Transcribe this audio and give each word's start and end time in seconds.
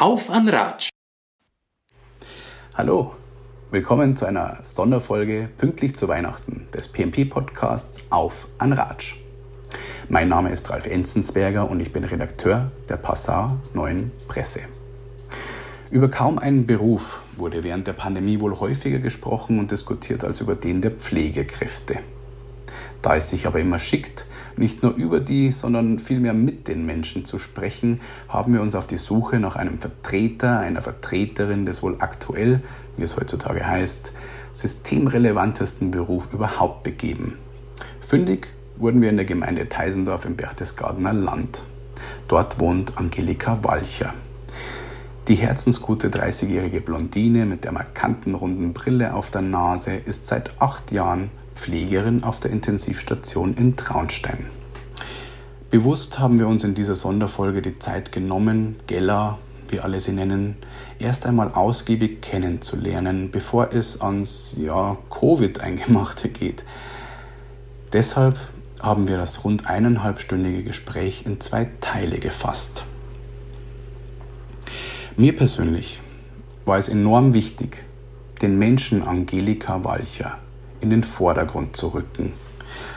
Auf 0.00 0.30
an 0.30 0.48
Ratsch! 0.48 0.90
Hallo, 2.76 3.16
willkommen 3.72 4.16
zu 4.16 4.26
einer 4.26 4.58
Sonderfolge 4.62 5.48
pünktlich 5.58 5.96
zu 5.96 6.06
Weihnachten 6.06 6.68
des 6.72 6.86
PMP-Podcasts 6.86 8.04
Auf 8.08 8.46
an 8.58 8.72
Ratsch. 8.72 9.16
Mein 10.08 10.28
Name 10.28 10.52
ist 10.52 10.70
Ralf 10.70 10.86
Enzensberger 10.86 11.68
und 11.68 11.80
ich 11.80 11.92
bin 11.92 12.04
Redakteur 12.04 12.70
der 12.88 12.96
Passar 12.96 13.60
Neuen 13.74 14.12
Presse. 14.28 14.60
Über 15.90 16.08
kaum 16.08 16.38
einen 16.38 16.64
Beruf 16.64 17.20
wurde 17.36 17.64
während 17.64 17.88
der 17.88 17.94
Pandemie 17.94 18.38
wohl 18.38 18.60
häufiger 18.60 19.00
gesprochen 19.00 19.58
und 19.58 19.72
diskutiert 19.72 20.22
als 20.22 20.40
über 20.40 20.54
den 20.54 20.80
der 20.80 20.92
Pflegekräfte. 20.92 21.98
Da 23.02 23.16
es 23.16 23.30
sich 23.30 23.48
aber 23.48 23.58
immer 23.58 23.80
schickt, 23.80 24.27
nicht 24.58 24.82
nur 24.82 24.94
über 24.94 25.20
die, 25.20 25.50
sondern 25.50 25.98
vielmehr 25.98 26.34
mit 26.34 26.68
den 26.68 26.84
Menschen 26.84 27.24
zu 27.24 27.38
sprechen, 27.38 28.00
haben 28.28 28.52
wir 28.52 28.60
uns 28.60 28.74
auf 28.74 28.86
die 28.86 28.96
Suche 28.96 29.38
nach 29.38 29.56
einem 29.56 29.78
Vertreter, 29.78 30.58
einer 30.58 30.82
Vertreterin 30.82 31.66
des 31.66 31.82
wohl 31.82 31.96
aktuell, 32.00 32.60
wie 32.96 33.02
es 33.02 33.16
heutzutage 33.16 33.66
heißt, 33.66 34.12
systemrelevantesten 34.52 35.90
Beruf 35.90 36.32
überhaupt 36.32 36.82
begeben. 36.82 37.34
Fündig 38.00 38.48
wurden 38.76 39.02
wir 39.02 39.10
in 39.10 39.16
der 39.16 39.26
Gemeinde 39.26 39.68
Teisendorf 39.68 40.24
im 40.24 40.36
Berchtesgadener 40.36 41.12
Land. 41.12 41.62
Dort 42.26 42.60
wohnt 42.60 42.98
Angelika 42.98 43.58
Walcher. 43.62 44.14
Die 45.28 45.34
herzensgute 45.34 46.08
30-jährige 46.08 46.80
Blondine 46.80 47.44
mit 47.44 47.64
der 47.64 47.72
markanten 47.72 48.34
runden 48.34 48.72
Brille 48.72 49.12
auf 49.12 49.30
der 49.30 49.42
Nase 49.42 49.92
ist 49.92 50.26
seit 50.26 50.60
acht 50.60 50.90
Jahren 50.90 51.30
Pflegerin 51.58 52.22
auf 52.22 52.38
der 52.38 52.52
Intensivstation 52.52 53.52
in 53.52 53.76
Traunstein. 53.76 54.46
Bewusst 55.70 56.18
haben 56.18 56.38
wir 56.38 56.46
uns 56.46 56.64
in 56.64 56.74
dieser 56.74 56.94
Sonderfolge 56.94 57.60
die 57.60 57.78
Zeit 57.78 58.12
genommen, 58.12 58.76
Gella, 58.86 59.38
wie 59.68 59.80
alle 59.80 60.00
sie 60.00 60.12
nennen, 60.12 60.56
erst 60.98 61.26
einmal 61.26 61.52
ausgiebig 61.52 62.22
kennenzulernen, 62.22 63.30
bevor 63.30 63.72
es 63.72 64.00
ans 64.00 64.56
ja, 64.58 64.96
Covid-Eingemachte 65.10 66.28
geht. 66.28 66.64
Deshalb 67.92 68.38
haben 68.80 69.08
wir 69.08 69.18
das 69.18 69.44
rund 69.44 69.66
eineinhalbstündige 69.66 70.62
Gespräch 70.62 71.26
in 71.26 71.40
zwei 71.40 71.68
Teile 71.80 72.18
gefasst. 72.18 72.84
Mir 75.16 75.34
persönlich 75.34 76.00
war 76.64 76.78
es 76.78 76.88
enorm 76.88 77.34
wichtig, 77.34 77.84
den 78.40 78.58
Menschen 78.58 79.02
Angelika 79.02 79.82
Walcher 79.82 80.38
in 80.80 80.90
den 80.90 81.02
Vordergrund 81.02 81.76
zu 81.76 81.88
rücken. 81.88 82.32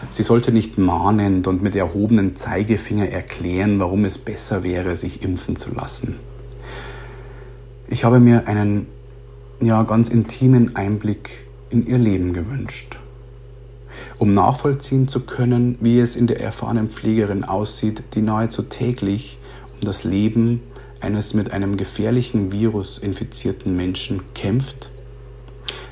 Sie 0.09 0.23
sollte 0.23 0.51
nicht 0.51 0.77
mahnend 0.77 1.47
und 1.47 1.61
mit 1.61 1.75
erhobenen 1.75 2.35
Zeigefinger 2.35 3.09
erklären, 3.09 3.79
warum 3.79 4.05
es 4.05 4.17
besser 4.17 4.63
wäre, 4.63 4.95
sich 4.95 5.23
impfen 5.23 5.55
zu 5.55 5.73
lassen. 5.73 6.15
Ich 7.87 8.03
habe 8.03 8.19
mir 8.19 8.47
einen 8.47 8.87
ja 9.59 9.83
ganz 9.83 10.09
intimen 10.09 10.75
Einblick 10.75 11.45
in 11.69 11.85
ihr 11.85 11.97
Leben 11.97 12.33
gewünscht, 12.33 12.99
um 14.17 14.31
nachvollziehen 14.31 15.07
zu 15.07 15.21
können, 15.21 15.77
wie 15.79 15.99
es 15.99 16.15
in 16.15 16.27
der 16.27 16.41
erfahrenen 16.41 16.89
Pflegerin 16.89 17.43
aussieht, 17.43 18.03
die 18.13 18.21
nahezu 18.21 18.63
täglich 18.63 19.39
um 19.73 19.85
das 19.85 20.03
Leben 20.03 20.61
eines 20.99 21.33
mit 21.33 21.51
einem 21.51 21.77
gefährlichen 21.77 22.51
Virus 22.51 22.97
infizierten 22.97 23.75
Menschen 23.75 24.21
kämpft, 24.33 24.91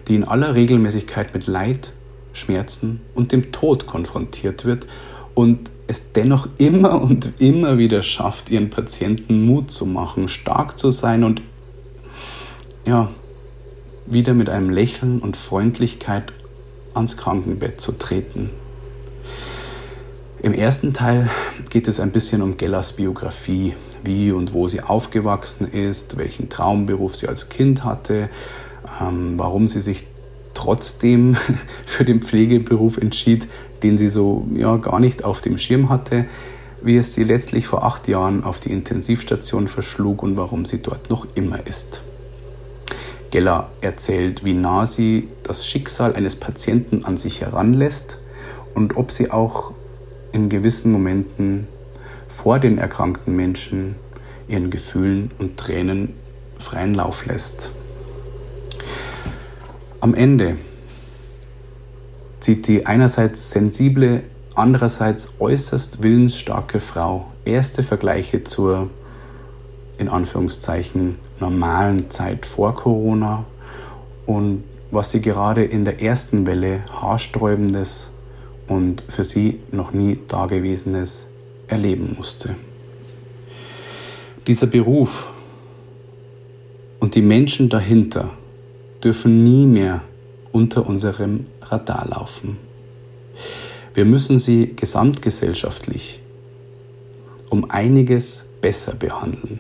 die 0.09 0.15
in 0.15 0.25
aller 0.25 0.55
Regelmäßigkeit 0.55 1.33
mit 1.33 1.47
Leid, 1.47 1.93
Schmerzen 2.33 3.02
und 3.13 3.31
dem 3.31 3.52
Tod 3.52 3.88
konfrontiert 3.88 4.65
wird 4.65 4.88
und 5.35 5.71
es 5.88 6.11
dennoch 6.11 6.49
immer 6.57 7.02
und 7.02 7.33
immer 7.39 7.77
wieder 7.77 8.03
schafft, 8.03 8.49
ihren 8.49 8.69
Patienten 8.69 9.45
Mut 9.45 9.71
zu 9.71 9.85
machen, 9.85 10.27
stark 10.27 10.77
zu 10.77 10.91
sein 10.91 11.23
und 11.23 11.41
ja, 12.85 13.09
wieder 14.05 14.33
mit 14.33 14.49
einem 14.49 14.71
Lächeln 14.71 15.19
und 15.19 15.37
Freundlichkeit 15.37 16.33
ans 16.95 17.15
Krankenbett 17.17 17.80
zu 17.80 17.92
treten. 17.92 18.49
Im 20.42 20.53
ersten 20.53 20.93
Teil 20.93 21.30
geht 21.69 21.87
es 21.87 21.99
ein 21.99 22.11
bisschen 22.11 22.42
um 22.42 22.58
Gellas 22.58 22.93
Biografie, 22.93 23.75
wie 24.03 24.31
und 24.31 24.53
wo 24.53 24.67
sie 24.67 24.81
aufgewachsen 24.81 25.69
ist, 25.71 26.17
welchen 26.17 26.49
Traumberuf 26.49 27.15
sie 27.15 27.27
als 27.27 27.49
Kind 27.49 27.83
hatte, 27.83 28.30
warum 28.99 29.67
sie 29.67 29.82
sich 29.82 30.05
trotzdem 30.54 31.37
für 31.86 32.05
den 32.05 32.21
Pflegeberuf 32.21 32.98
entschied, 32.98 33.48
den 33.83 33.98
sie 33.98 34.10
so 34.10 34.48
ja, 34.54 34.77
gar 34.77 34.99
nicht 34.99 35.23
auf 35.23 35.42
dem 35.42 35.58
Schirm 35.58 35.89
hatte, 35.89 36.26
wie 36.82 36.98
es 36.98 37.14
sie 37.14 37.23
letztlich 37.23 37.67
vor 37.67 37.83
acht 37.83 38.08
Jahren 38.08 38.43
auf 38.43 38.60
die 38.60 38.71
Intensivstation 38.71 39.67
verschlug 39.67 40.23
und 40.23 40.37
warum 40.37 40.65
sie 40.65 40.82
dort 40.82 41.10
noch 41.10 41.27
immer 41.36 41.65
ist. 41.67 42.02
Geller 43.32 43.70
erzählt, 43.82 44.43
wie 44.43 44.54
nah 44.54 44.86
sie 44.86 45.27
das 45.43 45.66
Schicksal 45.66 46.16
eines 46.16 46.36
Patienten 46.36 47.05
an 47.05 47.17
sich 47.17 47.42
heranlässt 47.42 48.17
und 48.73 48.98
ob 48.98 49.11
sie 49.11 49.30
auch 49.30 49.73
in 50.31 50.49
gewissen 50.49 50.92
Momenten 50.92 51.67
vor 52.27 52.60
den 52.60 52.77
erkrankten 52.77 53.36
Menschen 53.36 53.95
ihren 54.48 54.70
Gefühlen 54.70 55.31
und 55.37 55.58
Tränen 55.58 56.14
freien 56.58 56.95
Lauf 56.95 57.26
lässt. 57.26 57.71
Am 60.09 60.15
Ende 60.15 60.58
zieht 62.39 62.67
die 62.67 62.87
einerseits 62.87 63.52
sensible, 63.52 64.23
andererseits 64.55 65.33
äußerst 65.37 66.02
willensstarke 66.02 66.80
Frau 66.80 67.27
erste 67.45 67.83
Vergleiche 67.83 68.43
zur 68.43 68.89
in 69.99 70.09
Anführungszeichen 70.09 71.19
normalen 71.39 72.09
Zeit 72.09 72.48
vor 72.48 72.73
Corona 72.73 73.45
und 74.25 74.64
was 74.89 75.11
sie 75.11 75.21
gerade 75.21 75.64
in 75.64 75.86
der 75.86 76.02
ersten 76.02 76.48
Welle 76.48 76.81
haarsträubendes 76.92 78.09
und 78.67 79.03
für 79.09 79.23
sie 79.23 79.59
noch 79.71 79.93
nie 79.93 80.17
dagewesenes 80.27 81.27
erleben 81.67 82.15
musste. 82.17 82.55
Dieser 84.48 84.65
Beruf 84.65 85.30
und 86.99 87.14
die 87.14 87.21
Menschen 87.21 87.69
dahinter 87.69 88.31
dürfen 89.04 89.43
nie 89.43 89.65
mehr 89.65 90.02
unter 90.52 90.87
unserem 90.87 91.45
Radar 91.61 92.08
laufen. 92.10 92.58
Wir 93.93 94.05
müssen 94.05 94.39
sie 94.39 94.76
gesamtgesellschaftlich 94.76 96.21
um 97.49 97.70
einiges 97.70 98.45
besser 98.61 98.93
behandeln, 98.93 99.60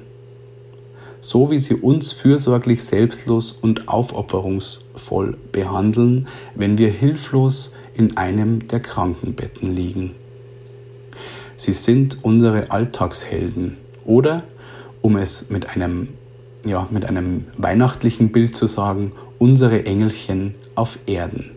so 1.21 1.49
wie 1.49 1.59
sie 1.59 1.75
uns 1.75 2.13
fürsorglich 2.13 2.83
selbstlos 2.83 3.51
und 3.51 3.87
aufopferungsvoll 3.87 5.37
behandeln, 5.51 6.27
wenn 6.55 6.77
wir 6.77 6.91
hilflos 6.91 7.73
in 7.95 8.17
einem 8.17 8.67
der 8.67 8.79
Krankenbetten 8.79 9.75
liegen. 9.75 10.11
Sie 11.55 11.73
sind 11.73 12.19
unsere 12.21 12.71
Alltagshelden 12.71 13.77
oder, 14.05 14.43
um 15.01 15.17
es 15.17 15.49
mit 15.49 15.75
einem, 15.75 16.09
ja, 16.65 16.87
mit 16.91 17.05
einem 17.05 17.47
weihnachtlichen 17.57 18.31
Bild 18.31 18.55
zu 18.55 18.67
sagen, 18.67 19.11
unsere 19.39 19.85
Engelchen 19.85 20.53
auf 20.75 20.99
Erden. 21.07 21.51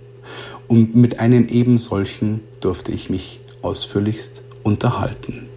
Und 0.68 0.94
mit 0.94 1.18
einem 1.18 1.48
ebensolchen 1.48 2.40
durfte 2.60 2.92
ich 2.92 3.10
mich 3.10 3.40
ausführlichst 3.60 4.42
unterhalten. 4.62 5.48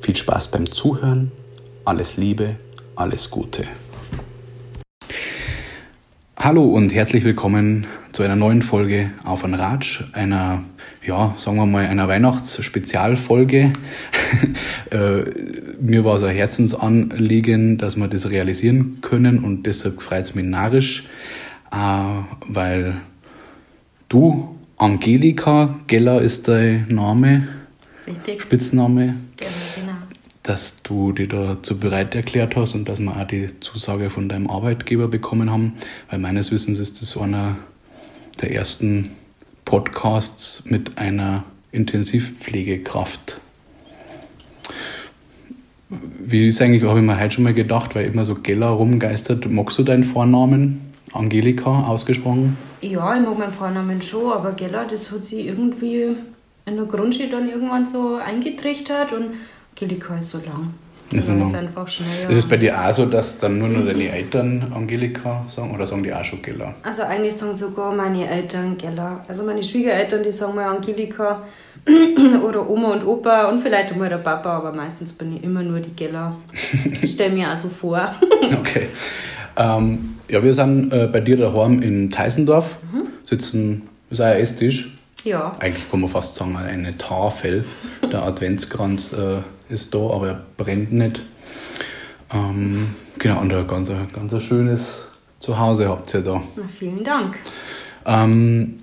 Viel 0.00 0.14
Spaß 0.14 0.50
beim 0.50 0.70
Zuhören, 0.70 1.32
alles 1.84 2.16
Liebe, 2.16 2.56
alles 2.94 3.30
Gute. 3.30 3.64
Hallo 6.36 6.64
und 6.64 6.94
herzlich 6.94 7.24
willkommen 7.24 7.86
zu 8.12 8.22
einer 8.22 8.36
neuen 8.36 8.62
Folge 8.62 9.10
auf 9.24 9.44
ein 9.44 9.54
Ratsch, 9.54 10.02
einer, 10.12 10.64
ja, 11.02 11.34
sagen 11.38 11.56
wir 11.56 11.66
mal, 11.66 11.86
einer 11.86 12.08
Weihnachtsspezialfolge. 12.08 13.72
äh, 14.90 15.22
mir 15.80 16.04
war 16.04 16.16
es 16.16 16.22
ein 16.22 16.34
Herzensanliegen, 16.34 17.78
dass 17.78 17.96
wir 17.96 18.08
das 18.08 18.30
realisieren 18.30 18.98
können 19.00 19.42
und 19.44 19.64
deshalb 19.64 20.02
freut 20.02 20.24
es 20.24 20.34
mich 20.34 20.44
narrisch, 20.44 21.04
äh, 21.72 21.76
weil 22.46 23.00
du, 24.08 24.56
Angelika 24.76 25.80
Geller 25.86 26.22
ist 26.22 26.48
dein 26.48 26.86
Name, 26.88 27.48
Richtig. 28.06 28.42
Spitzname, 28.42 29.16
Genau, 29.36 29.50
genau. 29.76 29.98
dass 30.42 30.76
du 30.82 31.12
dich 31.12 31.28
dazu 31.28 31.78
bereit 31.78 32.14
erklärt 32.14 32.56
hast 32.56 32.74
und 32.74 32.88
dass 32.88 32.98
wir 33.00 33.16
auch 33.16 33.26
die 33.26 33.48
Zusage 33.60 34.10
von 34.10 34.28
deinem 34.28 34.48
Arbeitgeber 34.48 35.08
bekommen 35.08 35.50
haben, 35.50 35.74
weil 36.08 36.18
meines 36.18 36.50
Wissens 36.50 36.78
ist 36.78 37.02
das 37.02 37.16
einer 37.16 37.56
der 38.40 38.54
ersten 38.54 39.10
Podcasts 39.64 40.64
mit 40.66 40.98
einer 40.98 41.44
Intensivpflegekraft. 41.72 43.40
Wie 46.20 46.46
ist 46.46 46.62
eigentlich, 46.62 46.84
habe 46.84 47.00
ich 47.00 47.04
mir 47.04 47.18
heute 47.20 47.32
schon 47.34 47.44
mal 47.44 47.54
gedacht, 47.54 47.94
weil 47.96 48.06
immer 48.06 48.24
so 48.24 48.36
Geller 48.36 48.68
rumgeistert. 48.68 49.50
Magst 49.50 49.78
du 49.78 49.82
deinen 49.82 50.04
Vornamen? 50.04 50.80
Angelika 51.12 51.82
ausgesprochen? 51.88 52.56
Ja, 52.80 53.16
ich 53.16 53.22
mag 53.22 53.36
meinen 53.36 53.52
Vornamen 53.52 54.00
schon, 54.00 54.32
aber 54.32 54.52
Gella, 54.52 54.84
das 54.84 55.10
hat 55.10 55.24
sich 55.24 55.46
irgendwie 55.46 56.14
in 56.66 56.76
der 56.76 56.84
Grundschule 56.84 57.28
dann 57.28 57.48
irgendwann 57.48 57.84
so 57.84 58.14
eingetrichtert 58.16 59.12
und 59.12 59.30
Angelika 59.74 60.18
ist 60.18 60.30
so 60.30 60.38
lang. 60.38 60.72
Also 61.12 61.32
dann 61.32 61.40
noch- 61.40 61.48
ist 61.48 61.56
einfach 61.56 61.88
schnell. 61.88 62.28
Ist 62.30 62.36
es 62.36 62.46
bei 62.48 62.56
dir 62.56 62.80
auch 62.80 62.92
so, 62.94 63.04
dass 63.06 63.40
dann 63.40 63.58
nur 63.58 63.66
noch 63.66 63.84
deine 63.84 64.10
Eltern 64.12 64.70
Angelika 64.72 65.42
sagen 65.48 65.74
oder 65.74 65.84
sagen 65.84 66.04
die 66.04 66.14
auch 66.14 66.22
schon 66.24 66.40
Gela? 66.42 66.72
Also 66.84 67.02
eigentlich 67.02 67.34
sagen 67.34 67.54
sogar 67.54 67.92
meine 67.92 68.28
Eltern 68.28 68.78
Gella. 68.78 69.24
Also 69.26 69.42
meine 69.42 69.64
Schwiegereltern, 69.64 70.22
die 70.22 70.30
sagen 70.30 70.54
mal 70.54 70.66
Angelika 70.68 71.42
oder 72.46 72.68
Oma 72.68 72.92
und 72.92 73.04
Opa 73.06 73.48
und 73.48 73.60
vielleicht 73.60 73.92
auch 73.92 73.96
mal 73.96 74.08
der 74.08 74.18
Papa, 74.18 74.56
aber 74.56 74.72
meistens 74.72 75.12
bin 75.12 75.36
ich 75.36 75.44
immer 75.44 75.62
nur 75.62 75.80
die 75.80 75.90
Gella. 75.90 76.36
Ich 77.02 77.12
stelle 77.12 77.32
mir 77.34 77.48
also 77.48 77.68
vor. 77.68 78.14
Okay. 78.58 78.88
Ähm, 79.56 80.16
ja, 80.28 80.42
wir 80.42 80.54
sind 80.54 80.92
äh, 80.92 81.08
bei 81.10 81.20
dir 81.20 81.36
daheim 81.36 81.82
in 81.82 82.10
Teisendorf, 82.10 82.78
sitzen, 83.24 83.88
ist 84.10 84.20
auch 84.20 84.26
ein 84.26 84.36
Esstisch. 84.38 84.90
ja, 85.24 85.52
Eigentlich 85.58 85.90
kann 85.90 86.00
man 86.00 86.08
fast 86.10 86.34
sagen, 86.34 86.56
eine 86.56 86.96
Tafel. 86.96 87.64
Der 88.12 88.22
Adventskranz 88.22 89.12
äh, 89.12 89.42
ist 89.68 89.94
da, 89.94 89.98
aber 89.98 90.28
er 90.28 90.40
brennt 90.56 90.92
nicht. 90.92 91.22
Ähm, 92.32 92.94
genau, 93.18 93.40
und 93.40 93.52
ein 93.52 93.66
ganz, 93.66 93.90
ganz 94.12 94.32
ein 94.32 94.40
schönes 94.40 94.98
Zuhause 95.40 95.88
habt 95.88 96.14
ihr 96.14 96.20
da. 96.22 96.42
na, 96.56 96.62
vielen 96.78 97.02
Dank. 97.04 97.38
Ähm, 98.06 98.80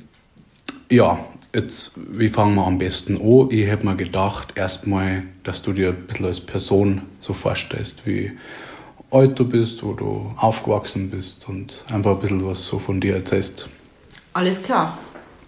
ja, 0.91 1.17
jetzt, 1.53 1.93
wie 1.95 2.29
fangen 2.29 2.55
wir 2.55 2.65
am 2.65 2.77
besten 2.77 3.17
an? 3.17 3.49
Ich 3.49 3.67
hätte 3.67 3.85
mir 3.85 3.95
gedacht, 3.95 4.53
erstmal, 4.55 5.23
dass 5.43 5.61
du 5.61 5.73
dir 5.73 5.89
ein 5.89 6.07
bisschen 6.07 6.25
als 6.25 6.41
Person 6.41 7.01
so 7.19 7.33
vorstellst, 7.33 8.05
wie 8.05 8.31
alt 9.11 9.39
du 9.39 9.45
bist, 9.45 9.83
wo 9.83 9.93
du 9.93 10.33
aufgewachsen 10.37 11.09
bist 11.09 11.47
und 11.47 11.83
einfach 11.91 12.11
ein 12.11 12.19
bisschen 12.19 12.45
was 12.45 12.65
so 12.65 12.79
von 12.79 12.99
dir 12.99 13.15
erzählst. 13.15 13.69
Alles 14.33 14.61
klar. 14.61 14.97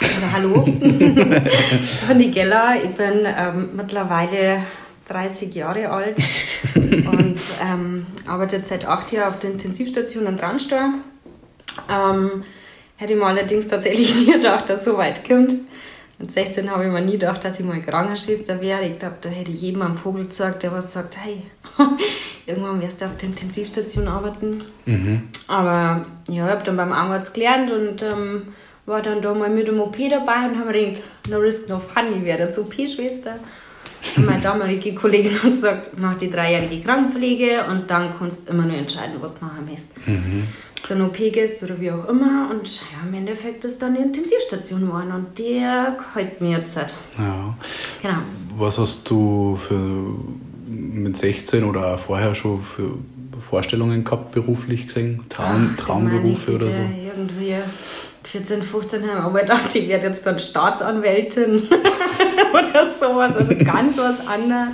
Also, 0.01 0.31
hallo, 0.31 0.63
ich 0.65 2.07
bin 2.07 2.19
die 2.19 2.31
Gella. 2.31 2.75
Ich 2.75 2.91
bin 2.91 3.25
ähm, 3.25 3.69
mittlerweile 3.75 4.63
30 5.09 5.53
Jahre 5.53 5.89
alt 5.89 6.21
und 6.75 7.39
ähm, 7.61 8.05
arbeite 8.25 8.61
seit 8.63 8.85
acht 8.85 9.11
Jahren 9.11 9.33
auf 9.33 9.39
der 9.39 9.51
Intensivstation 9.51 10.25
in 10.25 10.37
Dranstall. 10.37 10.93
Ähm, 11.89 12.43
hätte 12.95 13.13
ich 13.13 13.19
mir 13.19 13.25
allerdings 13.25 13.67
tatsächlich 13.67 14.15
nie 14.27 14.31
gedacht, 14.31 14.69
dass 14.69 14.79
es 14.79 14.85
so 14.85 14.95
weit 14.95 15.27
kommt. 15.27 15.55
Mit 16.19 16.33
16 16.33 16.69
habe 16.69 16.85
ich 16.85 16.91
mir 16.91 17.01
nie 17.01 17.13
gedacht, 17.13 17.45
dass 17.45 17.59
ich 17.59 17.65
mal 17.65 17.81
Krankenschwester 17.81 18.59
wäre. 18.59 18.85
Ich 18.85 18.99
glaube, 18.99 19.15
da 19.21 19.29
hätte 19.29 19.51
jedem 19.51 19.81
einen 19.83 19.95
Vogel 19.95 20.25
gesagt, 20.25 20.63
der 20.63 20.73
was 20.73 20.91
sagt, 20.91 21.17
hey, 21.17 21.43
irgendwann 22.45 22.81
wirst 22.81 22.99
du 22.99 23.05
auf 23.05 23.15
der 23.15 23.29
Intensivstation 23.29 24.07
arbeiten. 24.07 24.63
Aber 25.47 26.05
ja, 26.27 26.45
ich 26.45 26.51
habe 26.51 26.63
dann 26.65 26.75
beim 26.75 26.91
Arzt 26.91 27.33
gelernt 27.33 27.71
und 27.71 28.03
ähm, 28.03 28.53
war 28.85 29.01
dann 29.01 29.21
da 29.21 29.33
mal 29.33 29.49
mit 29.49 29.69
dem 29.69 29.79
OP 29.79 29.95
dabei 30.09 30.45
und 30.49 30.59
habe 30.59 30.73
mir 30.73 30.87
gedacht, 30.87 31.03
no 31.29 31.37
risk, 31.37 31.69
no 31.69 31.79
fun, 31.79 32.13
ich 32.17 32.25
werde 32.25 32.43
jetzt 32.43 32.59
OP-Schwester. 32.59 33.35
Und 34.17 34.25
meine 34.25 34.41
damalige 34.41 34.93
Kollegin 34.95 35.41
hat 35.43 35.51
gesagt, 35.51 35.91
mach 35.97 36.15
die 36.15 36.29
dreijährige 36.29 36.81
Krankenpflege 36.81 37.65
und 37.69 37.89
dann 37.89 38.17
kannst 38.17 38.47
du 38.47 38.53
immer 38.53 38.63
nur 38.63 38.77
entscheiden, 38.77 39.15
was 39.19 39.37
du 39.37 39.45
machen 39.45 39.67
willst. 39.67 39.87
So 40.05 40.11
eine 40.89 41.05
OP 41.05 41.17
gehst 41.17 41.61
oder 41.63 41.79
wie 41.79 41.91
auch 41.91 42.07
immer. 42.07 42.49
Und 42.51 42.81
ja, 42.91 43.07
im 43.07 43.13
Endeffekt 43.13 43.65
ist 43.65 43.81
dann 43.81 43.95
die 43.95 44.01
Intensivstation 44.01 44.81
geworden 44.81 45.11
und 45.11 45.37
der 45.37 45.97
gefällt 45.97 46.41
mir 46.41 46.59
jetzt. 46.59 46.77
Halt. 46.77 46.95
Ja. 47.17 47.55
Genau. 48.01 48.17
Was 48.57 48.77
hast 48.77 49.09
du 49.09 49.57
für 49.59 50.15
mit 50.67 51.17
16 51.17 51.63
oder 51.63 51.97
vorher 51.97 52.35
schon 52.35 52.61
für 52.63 52.91
Vorstellungen 53.37 54.03
gehabt, 54.03 54.31
beruflich 54.31 54.87
gesehen? 54.87 55.21
Traum, 55.29 55.71
Ach, 55.73 55.83
Traumberufe 55.83 56.55
oder 56.55 56.71
so? 56.71 56.81
Irgendwie 56.81 57.55
14, 58.23 58.61
15 58.61 59.09
haben 59.09 59.21
aber 59.21 59.39
gedacht, 59.39 59.73
ich 59.75 59.87
werde 59.87 60.07
jetzt 60.07 60.25
dann 60.25 60.39
Staatsanwältin 60.39 61.63
oder 62.53 62.89
sowas, 62.89 63.35
also 63.35 63.55
ganz 63.55 63.97
was 63.97 64.25
anderes. 64.27 64.73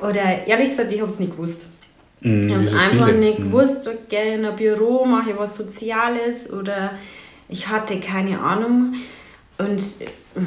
Oder 0.00 0.46
ehrlich 0.46 0.70
gesagt, 0.70 0.90
ich 0.92 1.00
habe 1.00 1.10
es 1.10 1.18
nicht 1.18 1.32
gewusst. 1.32 1.66
Mhm, 2.22 2.48
Ich 2.48 2.54
habe 2.54 2.64
es 2.64 2.74
einfach 2.74 3.06
viele. 3.08 3.18
nicht 3.18 3.38
Mhm. 3.38 3.44
gewusst, 3.44 3.90
gehe 4.08 4.34
in 4.34 4.44
ein 4.44 4.56
Büro, 4.56 5.04
mache 5.06 5.30
ich 5.30 5.38
was 5.38 5.56
Soziales 5.56 6.52
oder 6.52 6.92
ich 7.48 7.68
hatte 7.68 7.98
keine 8.00 8.40
Ahnung. 8.40 8.94
Und 9.58 9.78
äh, 10.00 10.40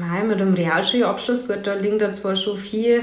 mei, 0.00 0.22
mit 0.24 0.40
dem 0.40 0.54
Realschulabschluss, 0.54 1.46
gut, 1.48 1.60
da 1.66 1.74
liegen 1.74 1.98
da 1.98 2.12
zwar 2.12 2.36
schon 2.36 2.58
viele 2.58 3.02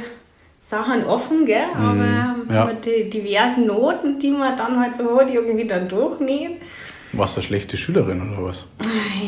Sachen 0.60 1.06
offen, 1.06 1.46
gell? 1.46 1.66
aber 1.74 1.94
Mhm. 1.94 2.48
ja. 2.54 2.66
mit 2.66 2.86
den 2.86 3.10
diversen 3.10 3.68
Noten, 3.68 4.20
die 4.20 4.32
man 4.32 4.56
dann 4.58 4.80
halt 4.80 4.96
so 4.96 5.18
hat, 5.20 5.30
irgendwie 5.34 5.68
dann 5.68 5.88
durchnehmen. 5.90 6.58
Warst 7.16 7.36
du 7.36 7.40
eine 7.42 7.46
schlechte 7.48 7.78
Schülerin 7.78 8.22
oder 8.34 8.46
was? 8.46 8.66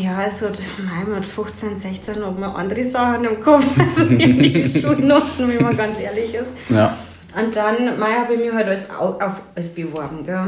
Ja, 0.01 0.17
also 0.17 0.47
mei, 0.47 1.03
mit 1.13 1.23
15, 1.25 1.77
16 1.79 2.25
hat 2.25 2.39
man 2.39 2.55
andere 2.55 2.83
Sachen 2.83 3.25
im 3.25 3.39
Kopf, 3.39 3.63
also 3.77 4.05
die 4.09 4.67
Schulnoten, 4.81 5.47
wenn 5.49 5.61
man 5.61 5.77
ganz 5.77 5.99
ehrlich 5.99 6.33
ist. 6.33 6.55
Ja. 6.69 6.97
Und 7.37 7.55
dann 7.55 7.99
Mai 7.99 8.13
habe 8.13 8.33
ich 8.35 8.39
mich 8.39 8.53
halt 8.53 8.67
als, 8.67 8.89
Au- 8.89 9.19
auf 9.19 9.41
alles 9.55 9.73
beworben. 9.75 10.25
Gell? 10.25 10.47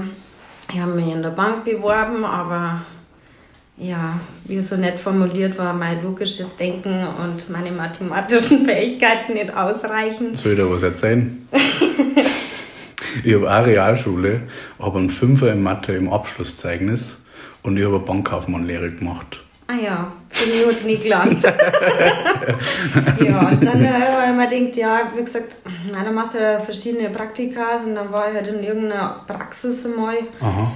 Ich 0.72 0.80
habe 0.80 0.92
mich 0.94 1.08
in 1.12 1.22
der 1.22 1.30
Bank 1.32 1.66
beworben, 1.66 2.24
aber 2.26 2.82
ja, 3.78 4.20
wie 4.46 4.60
so 4.62 4.76
nett 4.76 5.00
formuliert 5.00 5.58
war, 5.58 5.74
mein 5.74 6.02
logisches 6.04 6.56
Denken 6.56 7.06
und 7.24 7.50
meine 7.50 7.72
mathematischen 7.72 8.60
Fähigkeiten 8.66 9.34
nicht 9.34 9.56
ausreichend. 9.56 10.38
Soll 10.38 10.54
ich 10.54 10.58
dir 10.58 10.70
was 10.72 10.82
erzählen? 10.84 11.48
ich 13.24 13.34
habe 13.36 13.50
auch 13.52 13.66
Realschule, 13.66 14.42
habe 14.80 15.00
einen 15.00 15.10
Fünfer 15.10 15.52
in 15.52 15.62
Mathe 15.64 15.94
im 15.94 16.12
Abschlusszeugnis 16.12 17.18
und 17.64 17.78
ich 17.78 17.84
habe 17.86 17.96
eine 17.98 18.06
Bankkaufmannlehre 18.06 18.92
gemacht. 18.92 19.44
Ah 19.68 19.74
ja, 19.84 20.12
hat 20.38 20.72
es 20.72 20.84
nicht 20.84 21.04
gelangt. 21.04 21.44
ja, 21.44 21.50
und 23.50 23.66
dann 23.66 23.84
äh, 23.84 23.90
habe 23.90 24.32
ich 24.32 24.36
mir 24.36 24.48
gedacht, 24.48 24.78
ja, 24.78 25.00
wie 25.16 25.24
gesagt, 25.24 25.56
na, 25.92 26.04
dann 26.04 26.14
machst 26.14 26.34
du 26.34 26.40
ja 26.40 26.60
verschiedene 26.60 27.10
Praktikas 27.10 27.86
und 27.86 27.96
dann 27.96 28.12
war 28.12 28.30
ich 28.30 28.36
halt 28.36 28.48
in 28.48 28.64
irgendeiner 28.64 29.24
Praxis 29.28 29.86
einmal. 29.86 30.18
Aha. 30.40 30.72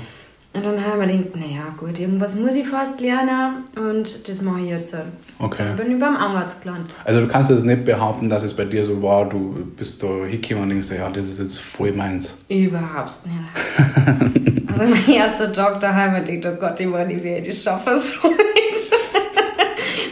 Und 0.54 0.66
dann 0.66 0.86
habe 0.86 1.06
ich 1.06 1.12
mir 1.12 1.18
gedacht, 1.18 1.36
naja, 1.38 1.64
gut, 1.78 1.98
irgendwas 1.98 2.36
muss 2.36 2.56
ich 2.56 2.68
fast 2.68 3.00
lernen 3.00 3.64
und 3.78 4.28
das 4.28 4.42
mache 4.42 4.60
ich 4.60 4.70
jetzt. 4.70 4.94
halt. 4.94 5.06
Okay. 5.40 5.64
Dann 5.66 5.78
bin 5.78 5.92
ich 5.94 6.00
beim 6.00 6.18
Arzt 6.18 6.62
gelandet. 6.62 6.94
Also 7.06 7.22
du 7.22 7.28
kannst 7.28 7.50
jetzt 7.52 7.64
nicht 7.64 7.86
behaupten, 7.86 8.30
dass 8.30 8.44
es 8.44 8.54
bei 8.54 8.66
dir 8.66 8.84
so 8.84 9.02
war, 9.02 9.30
du 9.30 9.66
bist 9.78 10.04
da 10.04 10.08
hingekommen 10.26 10.64
und 10.64 10.70
denkst, 10.72 10.90
ja, 10.92 11.10
das 11.10 11.30
ist 11.30 11.40
jetzt 11.40 11.58
voll 11.60 11.94
meins. 11.94 12.34
Überhaupt 12.50 13.22
nicht. 13.26 14.72
also 14.78 14.94
mein 14.94 15.10
erster 15.10 15.54
Tag 15.54 15.80
daheim, 15.80 16.22
ich 16.28 16.42
dachte, 16.42 16.58
oh 16.58 16.60
Gott, 16.68 16.78
ich 16.82 16.92
weiß 16.92 17.08
nicht, 17.08 17.24
wie 17.24 17.30
ich 17.30 17.48
das 17.48 17.64
schaffen 17.64 17.96
soll. 18.02 18.32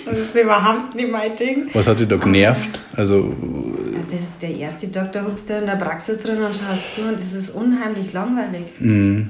das 0.09 0.19
ist 0.19 0.35
überhaupt 0.35 0.95
nicht 0.95 1.11
mein 1.11 1.35
Ding. 1.35 1.67
Was 1.73 1.87
hat 1.87 1.99
dich 1.99 2.07
da 2.07 2.17
genervt? 2.17 2.79
Also, 2.95 3.33
Das 4.11 4.21
ist 4.21 4.41
der 4.41 4.55
erste 4.55 4.91
Tag, 4.91 5.11
da 5.13 5.23
hockst 5.23 5.49
du 5.49 5.53
in 5.57 5.65
der 5.65 5.75
Praxis 5.75 6.19
drin 6.21 6.41
und 6.41 6.55
schaust 6.55 6.93
zu 6.95 7.01
und 7.01 7.13
das 7.13 7.33
ist 7.33 7.49
unheimlich 7.51 8.11
langweilig. 8.13 8.63
mh, 8.79 9.25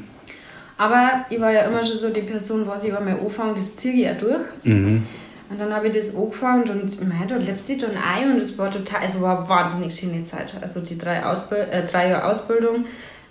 Aber 0.77 1.25
ich 1.29 1.39
war 1.39 1.51
ja 1.51 1.61
immer 1.61 1.83
schon 1.83 1.97
so 1.97 2.09
die 2.09 2.21
Person, 2.21 2.65
was 2.67 2.83
ich 2.83 2.95
einmal 2.95 3.19
anfange, 3.19 3.55
das 3.55 3.75
ziehe 3.75 3.93
ich 3.93 3.99
ja 4.01 4.13
durch. 4.13 4.41
mhm. 4.63 5.03
Und 5.51 5.59
dann 5.59 5.73
habe 5.73 5.87
ich 5.87 5.95
das 5.95 6.15
angefangen 6.15 6.69
und 6.69 7.09
mei, 7.09 7.25
da 7.27 7.35
lebst 7.35 7.67
du 7.69 7.75
dann 7.77 7.89
ein 8.07 8.33
und 8.33 8.37
es 8.37 8.55
war 8.59 8.69
total, 8.69 9.01
also 9.01 9.19
war 9.21 9.39
eine 9.39 9.49
wahnsinnig 9.49 9.95
schöne 9.95 10.23
Zeit. 10.23 10.53
Also 10.61 10.79
die 10.79 10.95
drei, 10.95 11.25
Ausbild 11.25 11.69
äh, 11.71 11.83
drei 11.91 12.09
Jahre 12.09 12.25
Ausbildung 12.25 12.85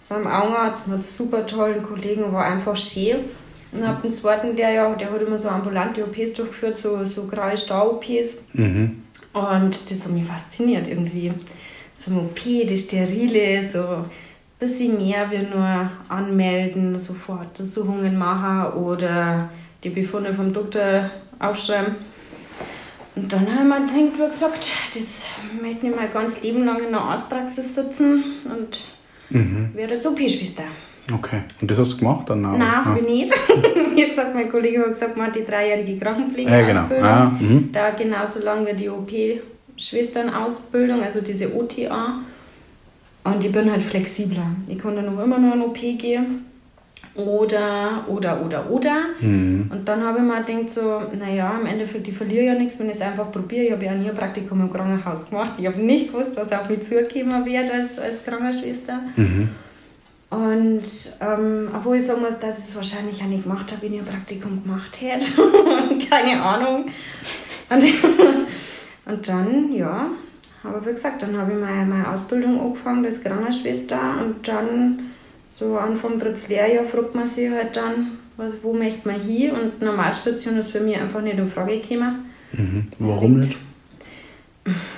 beim 0.09 0.27
Augenarzt 0.27 0.89
mit 0.89 1.07
super 1.07 1.47
tollen 1.47 1.81
Kollegen 1.85 2.33
war 2.33 2.45
einfach 2.45 2.75
schön. 2.77 3.19
Und 3.73 3.87
hab 3.87 4.03
den 4.03 4.11
zweiten, 4.11 4.57
der 4.57 4.71
ja, 4.73 4.95
der 4.95 5.11
hat 5.11 5.21
immer 5.23 5.37
so 5.39 5.49
ambulante 5.49 6.03
OPs 6.03 6.33
durchgeführt, 6.33 6.77
so, 6.77 7.05
so 7.05 7.27
graue 7.27 7.57
Stau-OPs. 7.57 8.39
Mhm. 8.55 9.03
Und 9.35 9.91
das 9.91 10.05
hat 10.05 10.13
mich 10.13 10.25
fasziniert 10.25 10.89
irgendwie. 10.89 11.33
So 11.97 12.11
ein 12.11 12.19
OP, 12.19 12.41
das 12.67 12.81
Sterile, 12.81 13.63
so 13.67 13.81
ein 13.87 14.05
bisschen 14.59 14.97
mehr 14.97 15.31
wie 15.31 15.39
nur 15.39 15.91
anmelden, 16.09 16.97
sofort 16.97 17.49
Untersuchungen 17.49 18.17
machen 18.17 18.73
oder 18.79 19.51
die 19.85 19.91
Befunde 19.91 20.33
vom 20.33 20.53
Doktor 20.53 21.11
aufschreiben. 21.39 21.97
Und 23.17 23.33
dann 23.33 23.47
haben 23.55 23.69
wir 23.69 23.81
gedacht, 23.81 24.19
wie 24.19 24.27
gesagt, 24.27 24.71
das 24.95 25.25
möchte 25.61 25.89
ich 25.89 25.95
mein 25.95 26.13
ganzes 26.13 26.43
Leben 26.43 26.65
lang 26.65 26.79
in 26.83 26.91
der 26.91 27.01
Arztpraxis 27.01 27.75
sitzen 27.75 28.25
und 28.45 28.81
Mhm. 29.31 29.71
werde 29.75 29.95
jetzt 29.95 30.07
OP-Schwester. 30.07 30.65
Okay. 31.13 31.43
Und 31.61 31.71
das 31.71 31.79
hast 31.79 31.93
du 31.95 31.99
gemacht 31.99 32.29
dann? 32.29 32.41
Nein, 32.43 32.61
ja. 32.61 32.85
habe 32.85 32.99
ich 33.01 33.07
nicht. 33.07 33.33
Wie 33.95 34.05
gesagt, 34.07 34.35
mein 34.35 34.51
Kollege 34.51 34.81
hat 34.81 34.89
gesagt, 34.89 35.17
man 35.17 35.29
hat 35.29 35.37
die 35.37 35.45
dreijährige 35.45 35.93
Ja, 35.93 35.99
Krankenpflegeausbildung. 36.01 36.87
genau. 36.87 37.07
Ah, 37.07 37.33
mhm. 37.39 37.71
Da 37.73 37.91
genauso 37.91 38.41
lang 38.41 38.67
wie 38.67 38.75
die 38.75 38.89
OP-Schwesternausbildung, 38.91 41.03
also 41.03 41.21
diese 41.21 41.55
OTA. 41.55 42.21
Und 43.25 43.45
ich 43.45 43.53
bin 43.53 43.71
halt 43.71 43.83
flexibler. 43.83 44.47
Ich 44.67 44.79
kann 44.79 44.97
dann 44.97 45.09
auch 45.17 45.23
immer 45.23 45.39
noch 45.39 45.55
in 45.55 45.61
OP 45.63 45.79
gehen. 45.99 46.45
Oder, 47.15 48.05
oder, 48.09 48.45
oder, 48.45 48.71
oder. 48.71 48.97
Mhm. 49.21 49.71
Und 49.73 49.89
dann 49.89 50.03
habe 50.03 50.19
ich 50.19 50.25
mir 50.25 50.43
gedacht, 50.43 50.71
so, 50.71 51.01
naja, 51.19 51.59
im 51.61 51.67
Endeffekt, 51.67 52.09
ich 52.09 52.17
verliere 52.17 52.45
ja 52.47 52.55
nichts, 52.55 52.79
wenn 52.79 52.89
ich 52.89 52.97
es 52.97 53.03
einfach 53.03 53.31
probiere. 53.31 53.65
Ich 53.67 53.73
habe 53.73 53.85
ja 53.85 53.95
nie 53.95 54.09
ein 54.09 54.15
Praktikum 54.15 54.61
im 54.61 54.73
Krankenhaus 54.73 55.29
gemacht. 55.31 55.53
Ich 55.59 55.67
habe 55.67 55.79
nicht 55.81 56.13
gewusst, 56.13 56.37
was 56.37 56.53
auf 56.53 56.69
mich 56.69 56.83
zugekommen 56.83 57.45
wird 57.45 57.71
als, 57.73 57.99
als 57.99 58.25
Krankenschwester. 58.25 59.01
Mhm. 59.17 59.49
Und 60.31 60.83
ähm, 61.21 61.69
obwohl 61.75 61.97
ich 61.97 62.05
sagen 62.05 62.21
muss, 62.21 62.39
dass 62.39 62.59
ich 62.59 62.65
es 62.65 62.75
wahrscheinlich 62.75 63.23
auch 63.23 63.29
nicht 63.29 63.45
gemacht 63.45 63.73
habe, 63.73 63.83
wenn 63.83 63.95
ich 63.95 64.01
ein 64.01 64.07
Praktikum 64.07 64.63
gemacht 64.63 65.01
hätte. 65.01 65.27
Keine 66.11 66.43
Ahnung. 66.43 66.87
Und, 67.71 67.85
und 69.07 69.29
dann, 69.29 69.73
ja, 69.73 70.11
aber 70.63 70.85
wie 70.85 70.91
gesagt, 70.91 71.23
dann 71.23 71.37
habe 71.37 71.53
ich 71.53 71.59
meine, 71.59 71.87
meine 71.87 72.13
Ausbildung 72.13 72.61
angefangen 72.61 73.05
als 73.05 73.23
Krankenschwester 73.23 74.23
und 74.23 74.47
dann 74.47 75.11
so 75.49 75.79
Anfang 75.79 76.19
drittes 76.19 76.49
Lehrjahr 76.49 76.85
fragt 76.85 77.15
man 77.15 77.27
sich 77.27 77.51
halt 77.51 77.75
dann, 77.75 78.19
was, 78.37 78.53
wo 78.63 78.75
möchte 78.75 79.09
man 79.09 79.19
hin 79.19 79.53
und 79.53 79.81
Normalstation 79.81 80.59
ist 80.59 80.73
für 80.73 80.81
mich 80.81 80.99
einfach 80.99 81.23
nicht 81.23 81.39
in 81.39 81.51
Frage 81.51 81.81
gekommen. 81.81 82.27
Mhm. 82.53 82.87
Warum 82.99 83.41
nicht? 83.41 83.57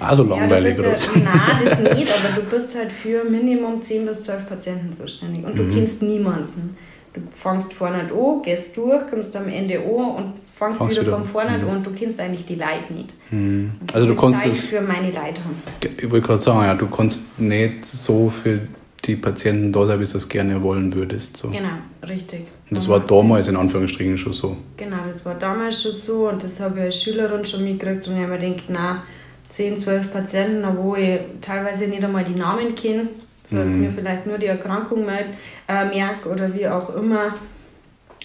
Also 0.00 0.24
langweilig 0.24 0.74
ja, 0.74 0.80
oder 0.80 0.92
was? 0.92 1.06
Ja, 1.06 1.20
nein, 1.24 1.64
das 1.64 1.96
nicht, 1.96 2.12
aber 2.12 2.40
du 2.40 2.42
bist 2.48 2.76
halt 2.76 2.92
für 2.92 3.24
Minimum 3.24 3.82
10 3.82 4.06
bis 4.06 4.24
12 4.24 4.48
Patienten 4.48 4.92
zuständig 4.92 5.44
und 5.44 5.58
du 5.58 5.64
mhm. 5.64 5.74
kennst 5.74 6.02
niemanden. 6.02 6.76
Du 7.12 7.20
fängst 7.32 7.72
vorne 7.72 8.02
an, 8.02 8.42
gehst 8.42 8.76
durch, 8.76 9.08
kommst 9.10 9.34
am 9.34 9.48
Ende 9.48 9.78
an 9.78 9.84
und 9.84 10.32
fängst, 10.54 10.78
fängst 10.78 10.96
wieder, 10.96 11.06
wieder, 11.06 11.16
von 11.18 11.26
vorne 11.26 11.58
mhm. 11.58 11.68
an 11.68 11.76
und 11.76 11.86
du 11.86 11.90
kennst 11.90 12.20
eigentlich 12.20 12.46
die 12.46 12.54
Leute 12.54 12.92
nicht. 12.94 13.14
Mhm. 13.30 13.72
Also 13.92 14.06
du 14.06 14.14
kannst 14.14 14.46
es 14.46 14.66
für 14.66 14.80
meine 14.80 15.08
Leute 15.08 15.42
haben. 15.44 15.60
Ich 15.82 16.10
wollte 16.10 16.26
gerade 16.26 16.40
sagen, 16.40 16.64
ja, 16.64 16.74
du 16.74 16.86
kannst 16.86 17.38
nicht 17.40 17.84
so 17.84 18.30
für 18.30 18.60
die 19.04 19.16
Patienten 19.16 19.72
da 19.72 19.86
sein, 19.86 19.98
wie 19.98 20.04
du 20.04 20.16
es 20.16 20.28
gerne 20.28 20.62
wollen 20.62 20.94
würdest. 20.94 21.36
So. 21.36 21.48
Genau, 21.48 21.78
richtig. 22.06 22.46
Und 22.68 22.76
das 22.76 22.88
war 22.88 23.00
damals 23.00 23.48
in 23.48 23.56
Anführungsstrichen 23.56 24.18
schon 24.18 24.32
so. 24.32 24.56
Genau, 24.76 24.98
das 25.06 25.24
war 25.24 25.34
damals 25.34 25.82
schon 25.82 25.92
so 25.92 26.28
und 26.28 26.44
das 26.44 26.60
habe 26.60 26.78
ich 26.78 26.84
als 26.84 27.02
Schülerin 27.02 27.44
schon 27.44 27.64
mitgekriegt 27.64 28.06
und 28.08 28.16
ich 28.16 28.22
habe 28.22 28.32
mir 28.32 28.38
gedacht, 28.38 28.64
na 28.68 29.02
10, 29.50 29.76
12 29.76 30.12
Patienten, 30.12 30.64
wo 30.76 30.94
ich 30.96 31.20
teilweise 31.40 31.86
nicht 31.86 32.04
einmal 32.04 32.24
die 32.24 32.34
Namen 32.34 32.74
kenne, 32.74 33.08
dass 33.50 33.72
mhm. 33.72 33.80
mir 33.80 33.90
vielleicht 33.90 34.26
nur 34.26 34.38
die 34.38 34.46
Erkrankung 34.46 35.04
merkt, 35.04 35.34
äh, 35.68 35.84
merke 35.84 36.28
oder 36.28 36.54
wie 36.54 36.68
auch 36.68 36.94
immer. 36.94 37.34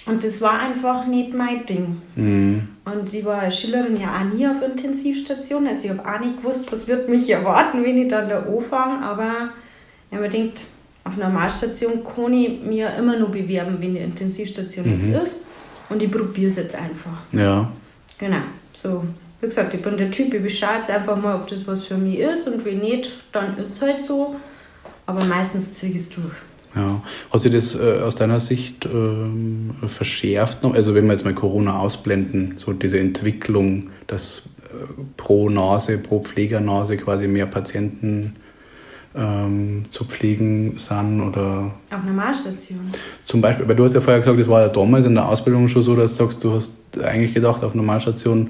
Und 0.06 0.24
das 0.24 0.40
war 0.40 0.60
einfach 0.60 1.08
nicht 1.08 1.34
mein 1.34 1.66
Ding. 1.66 2.02
Mhm. 2.16 2.68
Und 2.86 3.12
ich 3.12 3.26
war 3.26 3.40
als 3.40 3.60
Schülerin 3.60 4.00
ja 4.00 4.16
auch 4.16 4.34
nie 4.34 4.48
auf 4.48 4.62
Intensivstation. 4.62 5.66
Also 5.66 5.86
ich 5.86 5.90
habe 5.90 6.08
auch 6.08 6.20
nicht 6.20 6.38
gewusst, 6.38 6.72
was 6.72 6.88
wird 6.88 7.10
mich 7.10 7.28
erwarten, 7.30 7.84
wenn 7.84 7.98
ich 7.98 8.08
dann 8.08 8.30
da 8.30 8.44
anfange. 8.44 9.04
Aber 9.04 9.50
habe 10.12 10.22
mir 10.22 10.30
gedacht, 10.30 10.62
auf 11.04 11.18
Normalstation 11.18 12.04
kann 12.04 12.34
ich 12.34 12.62
mich 12.62 12.78
ja 12.78 12.90
immer 12.90 13.18
noch 13.18 13.30
bewerben, 13.30 13.78
wenn 13.80 13.96
die 13.96 14.02
Intensivstation 14.02 14.86
mhm. 14.86 14.92
nichts 14.94 15.08
ist. 15.08 15.44
Und 15.90 16.02
ich 16.02 16.12
probiere 16.12 16.48
es 16.48 16.58
jetzt 16.58 16.76
einfach. 16.76 17.18
Ja. 17.32 17.72
Genau. 18.18 18.42
So, 18.74 19.04
wie 19.46 19.50
gesagt, 19.50 19.76
ich 19.76 19.82
bin 19.82 19.96
der 19.96 20.10
Typ, 20.10 20.34
ich 20.34 20.42
beschaue 20.42 20.78
jetzt 20.78 20.90
einfach 20.90 21.16
mal, 21.22 21.36
ob 21.36 21.48
das 21.48 21.68
was 21.68 21.86
für 21.86 21.98
mich 21.98 22.18
ist. 22.18 22.48
Und 22.48 22.66
wenn 22.66 22.80
nicht, 22.80 23.12
dann 23.32 23.58
ist 23.60 23.74
es 23.74 23.82
halt 23.82 24.02
so. 24.02 24.36
Aber 25.06 25.24
meistens 25.26 25.74
ziehe 25.74 25.92
ich 25.92 26.00
es 26.00 26.10
durch. 26.10 26.34
Ja. 26.76 27.02
Hat 27.32 27.42
sich 27.42 27.54
das 27.54 27.76
äh, 27.76 28.02
aus 28.02 28.16
deiner 28.16 28.40
Sicht 28.40 28.88
ähm, 28.92 29.76
verschärft 29.86 30.64
noch? 30.64 30.74
Also 30.74 30.96
wenn 30.96 31.06
wir 31.06 31.12
jetzt 31.12 31.26
mal 31.26 31.36
Corona 31.36 31.78
ausblenden, 31.78 32.56
so 32.58 32.74
diese 32.74 33.00
Entwicklung, 33.00 33.92
dass 34.08 34.50
äh, 34.64 35.02
pro 35.16 35.50
Nase, 35.50 36.00
pro 36.00 36.22
Pflegernase 36.22 36.98
quasi 36.98 37.28
mehr 37.28 37.46
Patienten 37.46 38.34
ähm, 39.16 39.84
zu 39.90 40.06
pflegen 40.06 40.78
sind 40.78 41.22
oder... 41.22 41.72
Auf 41.92 42.04
Normalstation? 42.04 42.82
Zum 43.26 43.42
Beispiel, 43.42 43.68
weil 43.68 43.76
du 43.76 43.84
hast 43.84 43.94
ja 43.94 44.02
vorher 44.02 44.22
gesagt, 44.22 44.40
das 44.40 44.50
war 44.50 44.62
ja 44.62 44.70
damals 44.70 45.06
in 45.06 45.14
der 45.14 45.30
Ausbildung 45.30 45.68
schon 45.68 45.84
so, 45.84 45.96
dass 45.96 46.18
du 46.18 46.24
sagst, 46.24 46.44
du 46.44 46.52
hast 46.52 46.74
eigentlich 47.02 47.36
gedacht, 47.36 47.64
auf 47.64 47.76
Normalstation 47.76 48.50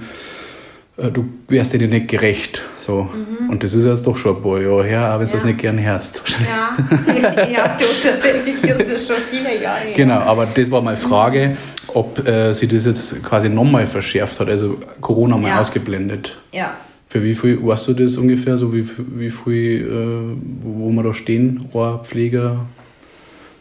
du 0.97 1.25
wärst 1.47 1.73
dir 1.73 1.87
nicht 1.87 2.07
gerecht. 2.07 2.63
So. 2.79 3.03
Mhm. 3.03 3.49
Und 3.49 3.63
das 3.63 3.73
ist 3.73 3.85
jetzt 3.85 4.07
doch 4.07 4.15
schon 4.15 4.37
ein 4.37 4.41
paar 4.41 4.61
Jahre 4.61 4.83
her, 4.85 5.01
aber 5.05 5.19
wenn 5.21 5.27
ja. 5.27 5.31
du 5.31 5.37
das 5.37 5.43
nicht 5.45 5.59
gern 5.59 5.79
hörst. 5.81 6.23
Ja, 6.45 7.47
ja 7.49 7.77
du, 7.77 7.85
tatsächlich 8.03 8.63
ist 8.63 8.91
das 8.91 9.07
schon 9.07 9.15
viele 9.29 9.61
Jahre 9.61 9.79
her. 9.81 9.93
Genau, 9.95 10.19
aber 10.19 10.45
das 10.45 10.69
war 10.71 10.81
meine 10.81 10.97
Frage, 10.97 11.57
ob 11.87 12.25
äh, 12.27 12.53
sich 12.53 12.69
das 12.69 12.85
jetzt 12.85 13.23
quasi 13.23 13.49
nochmal 13.49 13.87
verschärft 13.87 14.39
hat, 14.39 14.49
also 14.49 14.77
Corona 15.01 15.37
mal 15.37 15.49
ja. 15.49 15.59
ausgeblendet. 15.59 16.39
Ja. 16.51 16.75
Für 17.07 17.23
wie 17.23 17.35
viel, 17.35 17.65
weißt 17.65 17.87
du 17.89 17.93
das 17.93 18.17
ungefähr, 18.17 18.57
so 18.57 18.73
wie, 18.73 18.87
wie 18.97 19.29
viel, 19.29 19.85
äh, 19.85 20.63
wo 20.63 20.89
wir 20.89 21.03
da 21.03 21.13
stehen, 21.13 21.69
Ohrpfleger, 21.71 22.65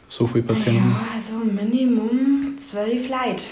so 0.08 0.26
viele 0.26 0.44
Patienten? 0.44 0.90
Ja, 0.90 1.14
also 1.14 1.34
Minimum 1.44 2.56
zwölf 2.58 3.08
Leute 3.08 3.44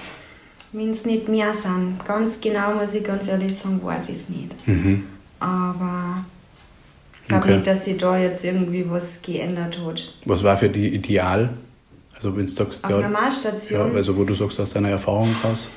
wenn 0.72 0.90
es 0.90 1.04
nicht 1.04 1.28
mehr 1.28 1.52
sind. 1.52 2.04
Ganz 2.06 2.40
genau 2.40 2.74
muss 2.74 2.94
ich 2.94 3.04
ganz 3.04 3.28
ehrlich 3.28 3.54
sagen, 3.54 3.80
weiß 3.82 4.08
ich 4.08 4.16
es 4.16 4.28
nicht. 4.28 4.66
Mhm. 4.66 5.04
Aber 5.40 6.24
ich 7.14 7.28
glaube 7.28 7.44
okay. 7.44 7.54
nicht, 7.54 7.66
dass 7.66 7.84
sich 7.84 7.98
da 7.98 8.16
jetzt 8.18 8.44
irgendwie 8.44 8.88
was 8.88 9.20
geändert 9.22 9.78
hat. 9.84 10.14
Was 10.26 10.42
war 10.42 10.56
für 10.56 10.68
die 10.68 10.94
ideal? 10.94 11.50
Also 12.14 12.36
wenn 12.36 12.46
du 12.46 12.50
sagst, 12.50 12.84
Auf 12.84 12.90
ja, 12.90 13.00
Normalstation. 13.00 13.90
Ja, 13.90 13.94
also 13.96 14.16
wo 14.16 14.24
du 14.24 14.34
sagst, 14.34 14.60
aus 14.60 14.72
deiner 14.72 14.90
Erfahrung 14.90 15.34
raus. 15.42 15.70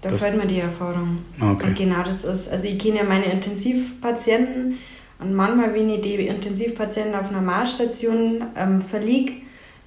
Da 0.00 0.10
fällt 0.10 0.36
mir 0.36 0.46
die 0.46 0.60
Erfahrung. 0.60 1.18
Okay. 1.40 1.66
Und 1.66 1.76
genau 1.76 2.02
das 2.04 2.24
ist. 2.24 2.48
Also 2.48 2.64
ich 2.64 2.78
kenne 2.78 2.98
ja 2.98 3.04
meine 3.04 3.32
Intensivpatienten 3.32 4.78
und 5.18 5.34
manchmal, 5.34 5.74
wenn 5.74 5.90
ich 5.90 6.00
die 6.02 6.26
Intensivpatienten 6.26 7.14
auf 7.14 7.30
Normalstation 7.30 8.44
ähm, 8.56 8.80
verliege, 8.80 9.32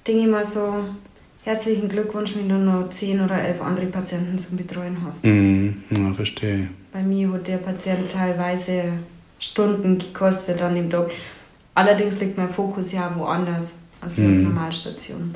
denke 0.06 0.22
ich 0.22 0.26
mir 0.26 0.44
so, 0.44 0.74
herzlichen 1.44 1.88
Glückwunsch, 1.88 2.34
wenn 2.36 2.48
du 2.48 2.56
noch 2.56 2.88
zehn 2.90 3.20
oder 3.20 3.42
elf 3.42 3.60
andere 3.60 3.86
Patienten 3.86 4.38
zum 4.38 4.56
Betreuen 4.56 4.96
hast. 5.04 5.24
Mhm, 5.24 5.82
ja, 5.90 6.12
verstehe. 6.12 6.68
Bei 6.92 7.02
mir 7.02 7.32
hat 7.32 7.48
der 7.48 7.58
Patient 7.58 8.10
teilweise 8.10 8.84
Stunden 9.38 9.98
gekostet 9.98 10.62
an 10.62 10.74
dem 10.74 10.88
Tag. 10.88 11.10
Allerdings 11.74 12.20
liegt 12.20 12.36
mein 12.36 12.50
Fokus 12.50 12.92
ja 12.92 13.12
woanders 13.16 13.78
als 14.00 14.18
mhm. 14.18 14.24
auf 14.24 14.32
der 14.32 14.40
Normalstation. 14.42 15.34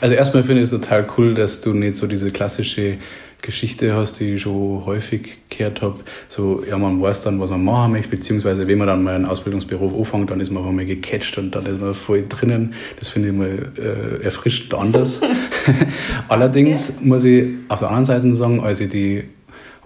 Also 0.00 0.14
erstmal 0.14 0.42
finde 0.42 0.62
ich 0.62 0.72
es 0.72 0.80
total 0.80 1.06
cool, 1.16 1.34
dass 1.34 1.60
du 1.60 1.72
nicht 1.72 1.94
so 1.94 2.06
diese 2.06 2.30
klassische 2.30 2.98
Geschichte 3.42 3.94
hast, 3.94 4.20
die 4.20 4.34
ich 4.34 4.42
schon 4.42 4.84
häufig 4.84 5.38
gehört 5.48 5.82
habe. 5.82 6.00
So, 6.28 6.64
ja, 6.68 6.76
man 6.76 7.00
weiß 7.00 7.22
dann, 7.22 7.40
was 7.40 7.50
man 7.50 7.64
machen 7.64 7.92
möchte, 7.92 8.10
beziehungsweise 8.10 8.66
wenn 8.66 8.78
man 8.78 8.88
dann 8.88 9.02
mal 9.02 9.14
einen 9.14 9.26
Ausbildungsberuf 9.26 9.92
anfängt, 9.94 10.30
dann 10.30 10.40
ist 10.40 10.50
man 10.50 10.74
mal 10.74 10.84
gecatcht 10.84 11.38
und 11.38 11.54
dann 11.54 11.66
ist 11.66 11.80
man 11.80 11.94
voll 11.94 12.24
drinnen. 12.28 12.74
Das 12.98 13.08
finde 13.08 13.28
ich 13.28 13.34
mal 13.34 13.72
äh, 13.78 14.24
erfrischend 14.24 14.74
anders. 14.74 15.20
Allerdings 16.28 16.90
okay. 16.90 17.08
muss 17.08 17.24
ich 17.24 17.48
auf 17.68 17.78
der 17.80 17.88
anderen 17.88 18.04
Seite 18.04 18.34
sagen, 18.34 18.60
als 18.60 18.80
ich 18.80 18.88
die 18.88 19.24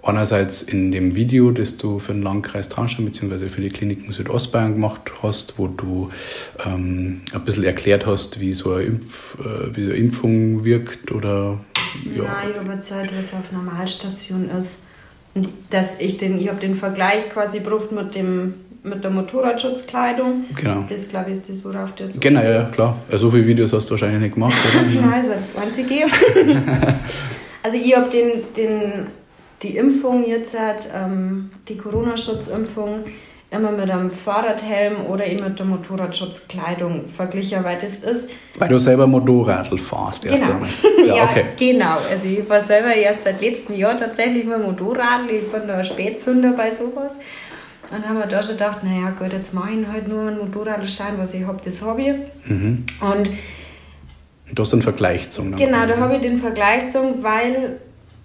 einerseits 0.02 0.62
in 0.62 0.90
dem 0.90 1.14
Video, 1.14 1.52
das 1.52 1.76
du 1.76 1.98
für 1.98 2.12
den 2.12 2.22
Landkreis 2.22 2.68
Traunstein 2.68 3.04
bzw. 3.04 3.48
für 3.48 3.60
die 3.60 3.68
Kliniken 3.68 4.12
Südostbayern 4.12 4.74
gemacht 4.74 5.12
hast, 5.22 5.58
wo 5.58 5.68
du 5.68 6.10
ähm, 6.66 7.18
ein 7.32 7.44
bisschen 7.44 7.64
erklärt 7.64 8.06
hast, 8.06 8.40
wie 8.40 8.52
so 8.52 8.72
eine, 8.72 8.82
Impf, 8.82 9.38
äh, 9.40 9.76
wie 9.76 9.84
so 9.84 9.90
eine 9.90 9.98
Impfung 9.98 10.64
wirkt 10.64 11.12
oder 11.12 11.60
ja. 12.14 12.22
Nein, 12.22 12.50
ich 12.52 12.58
habe 12.58 12.80
Zeit, 12.80 13.10
was 13.16 13.32
auf 13.32 13.52
Normalstation 13.52 14.50
ist. 14.50 14.82
Und 15.34 15.48
dass 15.70 15.98
ich 15.98 16.18
den, 16.18 16.38
ich 16.38 16.48
habe 16.48 16.60
den 16.60 16.74
Vergleich 16.74 17.30
quasi 17.30 17.60
gebraucht 17.60 17.92
mit 17.92 18.14
dem 18.14 18.54
mit 18.84 19.04
der 19.04 19.10
Motorradschutzkleidung. 19.10 20.44
Genau. 20.56 20.84
Das 20.88 21.08
glaube 21.08 21.30
ich 21.30 21.38
ist 21.38 21.48
das, 21.48 21.64
worauf 21.64 21.92
du 21.92 22.04
jetzt 22.04 22.20
Genau, 22.20 22.42
ja, 22.42 22.64
klar. 22.64 22.98
Ja, 23.10 23.18
so 23.18 23.30
viele 23.30 23.46
Videos 23.46 23.72
hast 23.72 23.86
du 23.86 23.92
wahrscheinlich 23.92 24.20
nicht 24.20 24.34
gemacht, 24.34 24.56
oder? 24.74 24.82
Nein, 25.06 25.20
ist 25.20 25.30
das 25.30 25.62
einzige. 25.62 26.06
also 27.62 27.76
ich 27.76 27.96
habe 27.96 28.10
den, 28.10 28.42
den, 28.56 29.06
die 29.62 29.76
Impfung 29.76 30.26
jetzt, 30.26 30.56
ähm, 30.92 31.50
die 31.68 31.76
Corona-Schutzimpfung, 31.76 33.04
immer 33.52 33.70
mit 33.70 33.90
einem 33.90 34.10
Fahrradhelm 34.10 35.06
oder 35.06 35.26
eben 35.26 35.44
mit 35.44 35.58
der 35.58 35.66
Motorradschutzkleidung 35.66 37.08
verglichen, 37.08 37.62
weil 37.64 37.78
das 37.78 38.00
ist... 38.00 38.30
Weil 38.58 38.68
du 38.68 38.78
selber 38.78 39.06
Motorradl 39.06 39.78
fahrst 39.78 40.24
erst 40.24 40.42
genau. 40.42 40.54
einmal. 40.54 40.70
Ja, 41.06 41.16
ja, 41.16 41.24
okay. 41.24 41.44
genau. 41.58 41.96
Also 42.10 42.28
ich 42.28 42.44
fahre 42.44 42.64
selber 42.64 42.94
erst 42.94 43.24
seit 43.24 43.40
letztem 43.40 43.76
Jahr 43.76 43.96
tatsächlich 43.96 44.44
mit 44.44 44.62
Motorradl. 44.62 45.30
Ich 45.30 45.50
bin 45.50 45.66
da 45.66 45.82
Spätzünder 45.82 46.52
bei 46.52 46.70
sowas. 46.70 47.12
Dann 47.90 48.08
haben 48.08 48.18
wir 48.18 48.26
da 48.26 48.40
schon 48.40 48.52
gedacht, 48.52 48.84
naja 48.84 49.10
gut, 49.10 49.32
jetzt 49.32 49.52
mache 49.52 49.72
ich 49.72 49.86
halt 49.86 50.06
nur 50.06 50.28
einen 50.28 50.38
Motorradschein, 50.38 51.14
was 51.18 51.34
ich 51.34 51.44
habe, 51.44 51.58
das 51.64 51.82
habe 51.82 52.02
ich. 52.02 52.14
Mhm. 52.48 52.84
Und 53.00 53.30
Du 54.54 54.62
hast 54.62 54.72
einen 54.74 54.82
Vergleich 54.82 55.30
zum. 55.30 55.56
Genau, 55.56 55.86
da 55.86 55.96
habe 55.96 56.16
ich 56.16 56.20
den 56.20 56.36
Vergleich 56.36 56.90
zum, 56.90 57.22
weil 57.22 57.78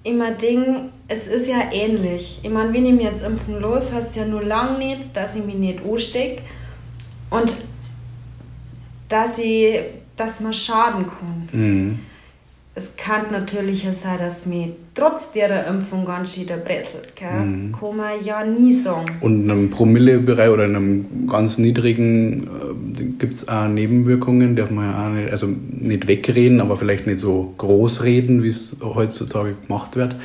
immer 0.03 0.31
Ding, 0.31 0.89
es 1.07 1.27
ist 1.27 1.47
ja 1.47 1.71
ähnlich. 1.71 2.39
Ich 2.43 2.49
meine, 2.49 2.73
wenn 2.73 2.85
ich 2.85 2.93
mir 2.93 3.03
jetzt 3.03 3.23
impfen 3.23 3.59
los, 3.59 3.93
heißt 3.93 4.09
es 4.09 4.15
ja 4.15 4.25
nur 4.25 4.43
lang 4.43 4.77
nicht, 4.77 5.15
dass 5.15 5.35
ich 5.35 5.45
mich 5.45 5.55
nicht 5.55 5.79
anstecke 5.83 6.41
und 7.29 7.55
dass, 9.07 9.39
ich, 9.39 9.79
dass 10.15 10.41
man 10.41 10.53
schaden 10.53 11.05
kann. 11.05 11.49
Mhm. 11.51 11.99
Es 12.75 12.95
kann 12.95 13.31
natürlich 13.31 13.87
sein, 13.91 14.19
dass 14.19 14.45
mich 14.45 14.67
trotz 14.93 15.31
der 15.31 15.65
Impfung 15.65 16.05
ganz 16.05 16.35
schön 16.35 16.47
erpresselt. 16.47 17.11
Mhm. 17.19 17.71
Kann 17.71 17.97
man 17.97 18.23
ja 18.23 18.45
nie 18.45 18.71
sagen. 18.71 19.05
Und 19.21 19.45
in 19.45 19.51
einem 19.51 19.69
Promillebereich 19.71 20.49
oder 20.49 20.65
in 20.65 20.75
einem 20.75 21.27
ganz 21.27 21.57
niedrigen 21.57 22.43
äh, 22.43 23.03
gibt 23.17 23.33
es 23.33 23.47
auch 23.47 23.67
Nebenwirkungen, 23.67 24.55
darf 24.55 24.69
man 24.69 24.91
ja 24.91 25.07
auch 25.07 25.11
nicht, 25.11 25.31
also 25.31 25.47
nicht 25.47 26.07
wegreden, 26.07 26.61
aber 26.61 26.77
vielleicht 26.77 27.07
nicht 27.07 27.17
so 27.17 27.53
groß 27.57 28.03
reden, 28.03 28.43
wie 28.43 28.49
es 28.49 28.75
heutzutage 28.83 29.55
gemacht 29.65 29.95
wird. 29.95 30.15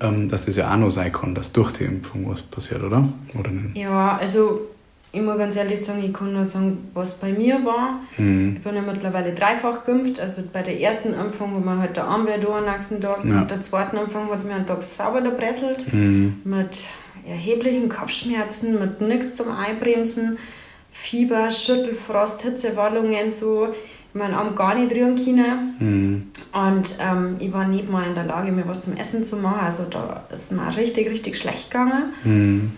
Ähm, 0.00 0.28
dass 0.28 0.46
das 0.46 0.56
ja 0.56 0.72
auch 0.72 0.76
noch 0.76 0.90
sein 0.90 1.12
kann, 1.12 1.34
dass 1.34 1.52
durch 1.52 1.72
die 1.72 1.84
Impfung 1.84 2.30
was 2.30 2.42
passiert, 2.42 2.82
oder? 2.82 3.08
oder 3.38 3.50
nicht? 3.50 3.76
Ja, 3.76 4.16
also 4.16 4.68
ich 5.12 5.22
muss 5.22 5.38
ganz 5.38 5.56
ehrlich 5.56 5.82
sagen, 5.82 6.04
ich 6.04 6.12
kann 6.12 6.32
nur 6.32 6.44
sagen, 6.44 6.90
was 6.92 7.18
bei 7.18 7.32
mir 7.32 7.64
war. 7.64 8.00
Mhm. 8.18 8.56
Ich 8.56 8.62
bin 8.62 8.74
ja 8.74 8.82
mittlerweile 8.82 9.34
dreifach 9.34 9.86
geimpft. 9.86 10.20
Also 10.20 10.42
bei 10.52 10.62
der 10.62 10.78
ersten 10.78 11.14
Impfung 11.14 11.54
wo 11.54 11.58
man 11.58 11.78
halt 11.78 11.96
der 11.96 12.04
Arm 12.04 12.26
wieder 12.26 12.54
am 12.54 12.64
nächsten 12.66 13.00
Tag. 13.00 13.24
Ja. 13.24 13.40
Mit 13.40 13.50
der 13.50 13.62
zweiten 13.62 13.96
Impfung 13.96 14.30
hat 14.30 14.40
es 14.40 14.44
mir 14.44 14.54
einen 14.54 14.66
Tag 14.66 14.82
sauber 14.82 15.22
erpresselt. 15.22 15.90
Mhm. 15.92 16.40
Mit 16.44 16.80
erheblichen 17.26 17.88
Kopfschmerzen 17.88 18.78
mit 18.78 19.00
nichts 19.00 19.36
zum 19.36 19.50
Einbremsen, 19.50 20.38
Fieber, 20.92 21.50
Schüttelfrost, 21.50 22.42
Hitzewallungen, 22.42 23.30
so 23.30 23.74
meinen 24.16 24.34
Arm 24.34 24.54
gar 24.54 24.74
nicht 24.74 24.94
rühren 24.94 25.16
können. 25.16 25.74
Mhm. 25.78 26.22
Und 26.52 26.96
ähm, 26.98 27.36
ich 27.38 27.52
war 27.52 27.66
nicht 27.68 27.90
mal 27.90 28.06
in 28.06 28.14
der 28.14 28.24
Lage, 28.24 28.52
mir 28.52 28.66
was 28.66 28.82
zum 28.82 28.96
Essen 28.96 29.24
zu 29.24 29.36
machen. 29.36 29.60
Also 29.60 29.84
da 29.90 30.24
ist 30.32 30.52
mir 30.52 30.76
richtig, 30.76 31.10
richtig 31.10 31.38
schlecht 31.38 31.70
gegangen. 31.70 32.12
Mhm. 32.24 32.72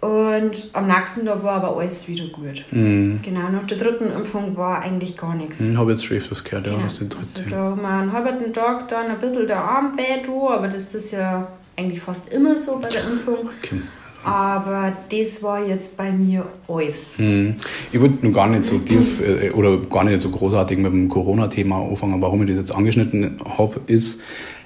Und 0.00 0.70
am 0.74 0.86
nächsten 0.86 1.24
Tag 1.24 1.42
war 1.42 1.54
aber 1.54 1.78
alles 1.78 2.06
wieder 2.06 2.26
gut. 2.26 2.64
Mhm. 2.70 3.20
Genau, 3.22 3.48
nach 3.48 3.66
der 3.66 3.78
dritten 3.78 4.10
Impfung 4.12 4.56
war 4.56 4.82
eigentlich 4.82 5.16
gar 5.16 5.34
nichts. 5.34 5.60
Ich 5.60 5.76
habe 5.76 5.90
jetzt 5.90 6.04
schon 6.04 6.18
öfters 6.18 6.44
gehört, 6.44 6.66
ja, 6.66 6.72
genau. 6.72 6.84
was 6.84 6.98
den 6.98 7.10
also 7.18 7.42
Da 7.48 7.56
haben 7.56 7.80
wir 7.80 7.88
einen 7.88 8.12
halben 8.12 8.52
Tag 8.52 8.88
dann 8.88 9.06
ein 9.06 9.18
bisschen 9.18 9.46
der 9.46 9.62
Arm 9.62 9.96
weh, 9.96 10.22
aber 10.54 10.68
das 10.68 10.94
ist 10.94 11.12
ja 11.12 11.48
eigentlich 11.76 12.00
fast 12.00 12.32
immer 12.32 12.56
so 12.56 12.78
bei 12.78 12.88
der 12.88 13.02
Impfung. 13.04 13.50
Okay. 13.62 13.80
Aber 14.26 14.92
das 15.08 15.40
war 15.40 15.64
jetzt 15.64 15.96
bei 15.96 16.10
mir 16.10 16.46
alles. 16.66 17.16
Hm. 17.18 17.54
Ich 17.92 18.00
würde 18.00 18.18
nur 18.22 18.32
gar 18.32 18.48
nicht 18.48 18.64
so 18.64 18.78
tief 18.78 19.20
äh, 19.20 19.50
oder 19.50 19.78
gar 19.78 20.02
nicht 20.02 20.20
so 20.20 20.30
großartig 20.30 20.78
mit 20.78 20.92
dem 20.92 21.08
Corona-Thema 21.08 21.80
anfangen. 21.80 22.20
Warum 22.20 22.42
ich 22.42 22.48
das 22.48 22.58
jetzt 22.58 22.74
angeschnitten 22.74 23.36
habe, 23.56 23.80
ist, 23.86 24.18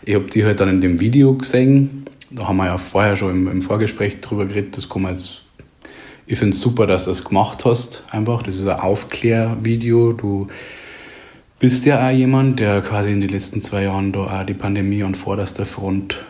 ich 0.02 0.14
habe 0.14 0.24
die 0.24 0.44
halt 0.46 0.60
dann 0.60 0.70
in 0.70 0.80
dem 0.80 0.98
Video 0.98 1.34
gesehen. 1.34 2.06
Da 2.30 2.48
haben 2.48 2.56
wir 2.56 2.66
ja 2.66 2.78
vorher 2.78 3.16
schon 3.16 3.32
im, 3.32 3.48
im 3.48 3.60
Vorgespräch 3.60 4.22
drüber 4.22 4.46
geredet. 4.46 4.78
Das 4.78 4.88
kann 4.88 5.02
man 5.02 5.12
jetzt. 5.12 5.44
Ich 6.26 6.38
finde 6.38 6.54
es 6.54 6.62
super, 6.62 6.86
dass 6.86 7.04
du 7.04 7.10
das 7.10 7.22
gemacht 7.22 7.66
hast. 7.66 8.04
Einfach. 8.10 8.42
Das 8.42 8.54
ist 8.56 8.66
ein 8.66 8.80
Aufklärvideo. 8.80 10.14
Du 10.14 10.46
bist 11.58 11.84
ja 11.84 12.06
auch 12.06 12.12
jemand, 12.12 12.60
der 12.60 12.80
quasi 12.80 13.12
in 13.12 13.20
den 13.20 13.28
letzten 13.28 13.60
zwei 13.60 13.82
Jahren 13.82 14.12
da 14.12 14.40
auch 14.40 14.46
die 14.46 14.54
Pandemie 14.54 15.02
an 15.02 15.14
vorderster 15.14 15.66
Front 15.66 16.24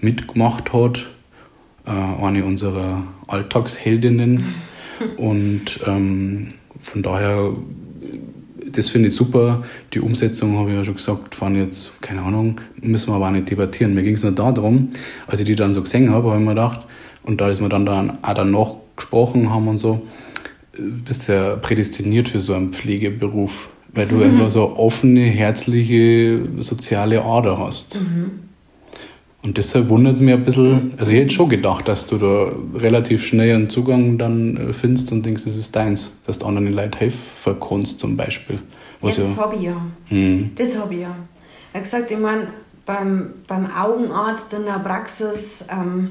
mitgemacht 0.00 0.74
hat 0.74 1.10
eine 1.92 2.44
unserer 2.44 3.02
Alltagsheldinnen. 3.26 4.44
Und 5.16 5.80
ähm, 5.86 6.54
von 6.78 7.02
daher, 7.02 7.52
das 8.70 8.90
finde 8.90 9.08
ich 9.08 9.14
super. 9.14 9.62
Die 9.94 10.00
Umsetzung, 10.00 10.58
habe 10.58 10.70
ich 10.70 10.76
ja 10.76 10.84
schon 10.84 10.96
gesagt, 10.96 11.34
fand 11.34 11.56
jetzt, 11.56 12.00
keine 12.00 12.22
Ahnung, 12.22 12.60
müssen 12.82 13.08
wir 13.08 13.14
aber 13.14 13.28
auch 13.28 13.32
nicht 13.32 13.50
debattieren. 13.50 13.94
Mir 13.94 14.02
ging 14.02 14.14
es 14.14 14.22
nur 14.22 14.32
darum, 14.32 14.90
als 15.26 15.40
ich 15.40 15.46
die 15.46 15.56
dann 15.56 15.72
so 15.72 15.82
gesehen 15.82 16.10
habe, 16.10 16.30
habe 16.30 16.40
ich 16.40 16.44
mir 16.44 16.54
gedacht, 16.54 16.80
und 17.22 17.40
da 17.40 17.48
ist 17.48 17.60
mir 17.60 17.68
dann, 17.68 17.86
dann 17.86 18.22
auch 18.22 18.34
danach 18.34 18.74
gesprochen 18.96 19.50
haben 19.50 19.68
und 19.68 19.78
so, 19.78 20.02
bist 20.72 21.28
ja 21.28 21.56
prädestiniert 21.56 22.28
für 22.28 22.40
so 22.40 22.54
einen 22.54 22.72
Pflegeberuf, 22.72 23.68
weil 23.92 24.06
du 24.06 24.16
mhm. 24.16 24.22
einfach 24.22 24.50
so 24.50 24.76
offene, 24.76 25.22
herzliche, 25.22 26.48
soziale 26.60 27.24
Ader 27.24 27.58
hast. 27.58 28.02
Mhm. 28.02 28.47
Und 29.44 29.56
deshalb 29.56 29.88
wundert 29.88 30.16
es 30.16 30.20
mich 30.20 30.34
ein 30.34 30.44
bisschen, 30.44 30.94
also 30.98 31.12
ich 31.12 31.18
hätte 31.18 31.30
schon 31.30 31.48
gedacht, 31.48 31.86
dass 31.86 32.06
du 32.06 32.18
da 32.18 32.52
relativ 32.74 33.24
schnell 33.24 33.54
einen 33.54 33.70
Zugang 33.70 34.18
dann 34.18 34.56
äh, 34.56 34.72
findest 34.72 35.12
und 35.12 35.24
denkst, 35.24 35.44
das 35.44 35.56
ist 35.56 35.74
deins, 35.76 36.10
dass 36.26 36.38
du 36.38 36.46
anderen 36.46 36.72
Leuten 36.72 36.98
helfen 36.98 37.56
kannst 37.60 38.00
zum 38.00 38.16
Beispiel. 38.16 38.58
Was 39.00 39.16
ja, 39.16 39.22
das 39.22 39.36
ja, 39.36 39.42
habe 39.42 39.56
ich 39.56 39.62
ja. 39.62 39.80
Hm. 40.08 40.50
Das 40.56 40.76
habe 40.76 40.94
ich 40.94 41.00
ja. 41.02 41.16
Er 41.72 41.78
hat 41.78 41.84
gesagt, 41.84 42.10
ich 42.10 42.18
meine, 42.18 42.48
beim, 42.84 43.34
beim 43.46 43.70
Augenarzt 43.70 44.52
in 44.54 44.64
der 44.64 44.80
Praxis, 44.80 45.64
ähm, 45.70 46.10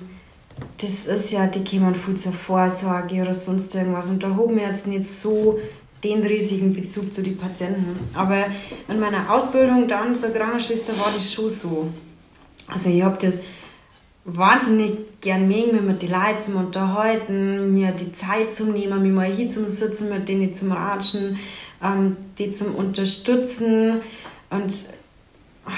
das 0.79 1.05
ist 1.05 1.31
ja, 1.31 1.47
die 1.47 1.63
kommen 1.63 1.95
viel 1.95 2.15
zur 2.15 2.31
Vorsorge 2.31 3.21
oder 3.21 3.33
sonst 3.33 3.75
irgendwas. 3.75 4.09
Und 4.09 4.23
da 4.23 4.29
haben 4.29 4.55
wir 4.55 4.63
jetzt 4.63 4.87
nicht 4.87 5.05
so 5.05 5.59
den 6.03 6.23
riesigen 6.23 6.73
Bezug 6.73 7.13
zu 7.13 7.21
den 7.21 7.37
Patienten. 7.37 7.99
Aber 8.13 8.45
in 8.87 8.99
meiner 8.99 9.31
Ausbildung 9.31 9.87
dann 9.87 10.15
zur 10.15 10.29
Krankenschwester 10.29 10.93
war 10.93 11.11
das 11.13 11.33
schon 11.33 11.49
so. 11.49 11.89
Also 12.67 12.89
ich 12.89 13.01
habe 13.01 13.17
das 13.19 13.39
wahnsinnig 14.25 15.21
gern 15.21 15.47
mögen, 15.47 15.85
mit 15.85 16.01
die 16.01 16.07
Leute 16.07 16.39
zum 16.39 16.57
unterhalten, 16.57 17.73
mir 17.73 17.91
die 17.91 18.11
Zeit 18.11 18.53
zum 18.53 18.73
nehmen, 18.73 19.01
mich 19.01 19.11
mal 19.11 19.31
hier 19.31 19.49
zum 19.49 19.69
Sitzen, 19.69 20.09
mit 20.09 20.27
denen 20.27 20.53
zum 20.53 20.73
Ratschen, 20.73 21.39
ähm, 21.81 22.17
die 22.37 22.51
zum 22.51 22.75
Unterstützen 22.75 24.01
und 24.49 24.73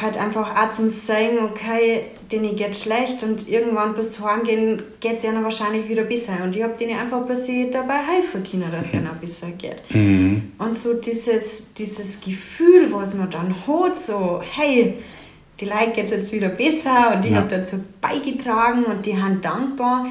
halt 0.01 0.17
einfach 0.17 0.55
auch 0.55 0.69
zum 0.69 0.87
sagen, 0.87 1.39
okay, 1.43 2.05
denen 2.31 2.55
geht 2.55 2.75
schlecht 2.75 3.23
und 3.23 3.47
irgendwann 3.47 3.95
bis 3.95 4.23
heimgehen 4.23 4.83
geht 4.99 5.17
es 5.17 5.23
ihnen 5.23 5.43
wahrscheinlich 5.43 5.89
wieder 5.89 6.03
besser. 6.03 6.33
Und 6.43 6.55
ich 6.55 6.61
habe 6.61 6.77
denen 6.77 6.99
einfach 6.99 7.25
bis 7.25 7.45
sie 7.45 7.71
dabei 7.71 7.97
helfen 7.97 8.43
können, 8.43 8.71
dass 8.71 8.87
es 8.87 8.93
ihnen 8.93 9.09
besser 9.19 9.47
geht. 9.57 9.81
Mhm. 9.89 10.51
Und 10.59 10.77
so 10.77 10.93
dieses, 10.93 11.73
dieses 11.73 12.21
Gefühl, 12.21 12.91
was 12.91 13.15
man 13.15 13.31
dann 13.31 13.55
hat, 13.65 13.97
so, 13.97 14.41
hey, 14.43 14.95
die 15.59 15.65
Leute 15.65 15.91
geht 15.93 16.05
es 16.05 16.11
jetzt 16.11 16.33
wieder 16.33 16.49
besser 16.49 17.13
und 17.15 17.23
die 17.23 17.29
ja. 17.29 17.37
haben 17.37 17.49
dazu 17.49 17.83
beigetragen 18.01 18.85
und 18.85 19.05
die 19.05 19.21
haben 19.21 19.41
dankbar. 19.41 20.07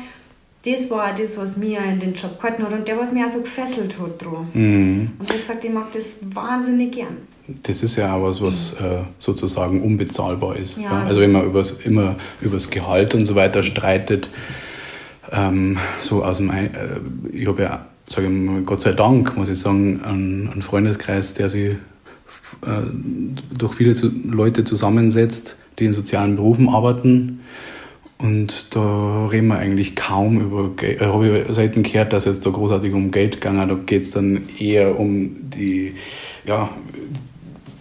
Das 0.65 0.91
war 0.91 1.15
das, 1.15 1.37
was 1.37 1.57
mir 1.57 1.81
in 1.81 2.01
den 2.01 2.15
Job 2.15 2.41
gehalten 2.41 2.65
hat 2.65 2.73
und 2.73 2.87
der, 2.87 2.99
was 2.99 3.13
mir 3.13 3.25
auch 3.25 3.31
so 3.31 3.41
gefesselt 3.41 3.95
hat. 3.99 4.23
Mhm. 4.55 5.13
Und 5.19 5.25
ich 5.25 5.31
habe 5.31 5.41
gesagt, 5.41 5.65
ich 5.65 5.73
mag 5.73 5.93
das 5.93 6.17
wahnsinnig 6.35 6.93
gern. 6.93 7.17
Das 7.63 7.83
ist 7.83 7.97
ja 7.97 8.15
auch 8.15 8.25
was, 8.25 8.43
was 8.43 8.75
mhm. 8.79 8.87
äh, 8.87 8.99
sozusagen 9.19 9.83
unbezahlbar 9.83 10.57
ist. 10.57 10.77
Ja. 10.77 10.85
Ja? 10.85 11.05
Also 11.05 11.21
wenn 11.21 11.33
man 11.33 11.47
übers, 11.47 11.71
immer 11.85 12.17
über 12.43 12.55
das 12.55 12.69
Gehalt 12.69 13.15
und 13.15 13.25
so 13.25 13.35
weiter 13.35 13.63
streitet, 13.63 14.29
ähm, 15.33 15.79
so 16.03 16.25
aus 16.25 16.39
dem, 16.39 16.51
äh, 16.51 16.69
ich 17.33 17.47
habe 17.47 17.63
ja, 17.63 17.87
sage 18.09 18.27
ich 18.27 18.33
mal, 18.33 18.61
Gott 18.63 18.81
sei 18.81 18.93
Dank, 18.93 19.37
muss 19.37 19.49
ich 19.49 19.59
sagen, 19.59 20.03
einen, 20.05 20.51
einen 20.51 20.63
Freundeskreis, 20.63 21.35
der 21.35 21.49
sich 21.49 21.77
äh, 22.63 22.83
durch 23.57 23.75
viele 23.75 23.95
Leute 24.25 24.65
zusammensetzt, 24.65 25.57
die 25.79 25.87
in 25.87 25.93
sozialen 25.93 26.37
Berufen 26.37 26.69
arbeiten. 26.69 27.41
Und 28.21 28.75
da 28.75 29.27
reden 29.27 29.47
wir 29.47 29.59
eigentlich 29.59 29.95
kaum 29.95 30.41
über 30.41 30.75
Geld. 30.75 31.01
Äh, 31.01 31.07
habe 31.07 31.45
ich 31.47 31.55
selten 31.55 31.85
gehört, 31.85 32.13
dass 32.13 32.27
es 32.27 32.41
da 32.41 32.51
großartig 32.51 32.93
um 32.93 33.11
Geld 33.11 33.41
gegangen 33.41 33.69
Da 33.69 33.75
geht 33.75 34.03
es 34.03 34.11
dann 34.11 34.43
eher 34.59 34.99
um 34.99 35.51
die, 35.51 35.95
ja, 36.45 36.69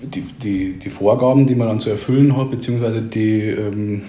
die, 0.01 0.21
die, 0.21 0.73
die 0.73 0.89
Vorgaben, 0.89 1.47
die 1.47 1.55
man 1.55 1.67
dann 1.67 1.79
zu 1.79 1.89
erfüllen 1.89 2.37
hat, 2.37 2.51
beziehungsweise 2.51 3.01
die, 3.01 3.41
ähm, 3.49 4.03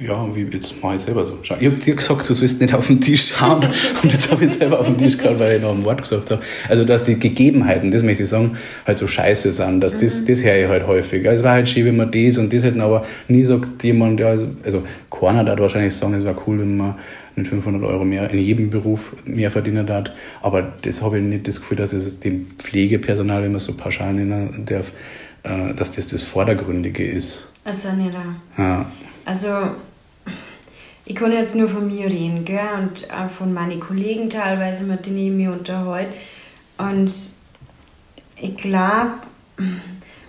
ja, 0.00 0.34
wie 0.34 0.42
jetzt 0.44 0.82
mache 0.82 0.94
ich 0.94 1.02
selber 1.02 1.24
so. 1.26 1.38
Schau, 1.42 1.56
ich 1.60 1.66
habe 1.66 1.78
dir 1.78 1.94
gesagt, 1.94 2.28
du 2.28 2.32
sollst 2.32 2.58
nicht 2.58 2.72
auf 2.72 2.86
den 2.86 3.02
Tisch 3.02 3.34
schauen 3.34 3.68
und 4.02 4.10
jetzt 4.10 4.30
habe 4.30 4.44
ich 4.44 4.50
selber 4.50 4.80
auf 4.80 4.86
den 4.86 4.96
Tisch 4.96 5.18
geschaut, 5.18 5.38
weil 5.38 5.56
ich 5.56 5.62
noch 5.62 5.76
ein 5.76 5.84
Wort 5.84 6.02
gesagt 6.02 6.30
habe. 6.30 6.42
Also, 6.68 6.84
dass 6.84 7.04
die 7.04 7.18
Gegebenheiten, 7.18 7.90
das 7.90 8.02
möchte 8.02 8.22
ich 8.22 8.30
sagen, 8.30 8.56
halt 8.86 8.96
so 8.96 9.06
scheiße 9.06 9.52
sind, 9.52 9.82
dass 9.82 9.98
das, 9.98 10.20
mhm. 10.20 10.26
das 10.26 10.42
höre 10.42 10.56
ich 10.56 10.68
halt 10.68 10.86
häufig. 10.86 11.28
Also, 11.28 11.40
es 11.40 11.44
war 11.44 11.52
halt 11.52 11.68
schön, 11.68 11.84
wenn 11.84 11.96
man 11.96 12.10
das 12.10 12.38
und 12.38 12.50
das 12.50 12.62
hätten, 12.62 12.80
aber 12.80 13.04
nie 13.28 13.44
sagt 13.44 13.84
jemand, 13.84 14.20
ja, 14.20 14.28
also, 14.28 14.48
also 14.64 14.82
keiner 15.10 15.44
hat 15.44 15.60
wahrscheinlich 15.60 15.94
sagen, 15.94 16.14
es 16.14 16.24
war 16.24 16.36
cool, 16.46 16.60
wenn 16.60 16.78
man 16.78 16.94
mit 17.36 17.46
500 17.46 17.82
Euro 17.82 18.04
mehr 18.04 18.30
in 18.30 18.38
jedem 18.38 18.70
Beruf 18.70 19.14
mehr 19.26 19.50
verdienen 19.50 19.88
hat. 19.90 20.14
Aber 20.40 20.62
das 20.82 21.02
habe 21.02 21.18
ich 21.18 21.24
nicht 21.24 21.46
das 21.46 21.60
Gefühl, 21.60 21.76
dass 21.76 21.92
es 21.92 22.20
dem 22.20 22.46
Pflegepersonal, 22.56 23.42
wenn 23.42 23.52
man 23.52 23.60
so 23.60 23.74
pauschal 23.74 24.14
nennen 24.14 24.64
darf, 24.64 24.86
äh, 25.42 25.74
dass 25.74 25.90
das 25.90 26.06
das 26.08 26.22
Vordergründige 26.22 27.06
ist. 27.06 27.44
Also 27.64 27.92
nicht. 27.92 28.14
Ja. 28.56 28.90
Also 29.26 29.48
ich 31.10 31.16
kann 31.16 31.32
jetzt 31.32 31.56
nur 31.56 31.68
von 31.68 31.88
mir 31.88 32.06
reden, 32.06 32.44
gell? 32.44 32.60
und 32.78 33.12
auch 33.12 33.28
von 33.28 33.52
meinen 33.52 33.80
Kollegen 33.80 34.30
teilweise, 34.30 34.84
mit 34.84 35.06
denen 35.06 35.18
ich 35.18 35.32
mich 35.32 35.48
unterhalte. 35.48 36.14
Und 36.78 37.12
ich 38.36 38.56
glaube, 38.56 39.14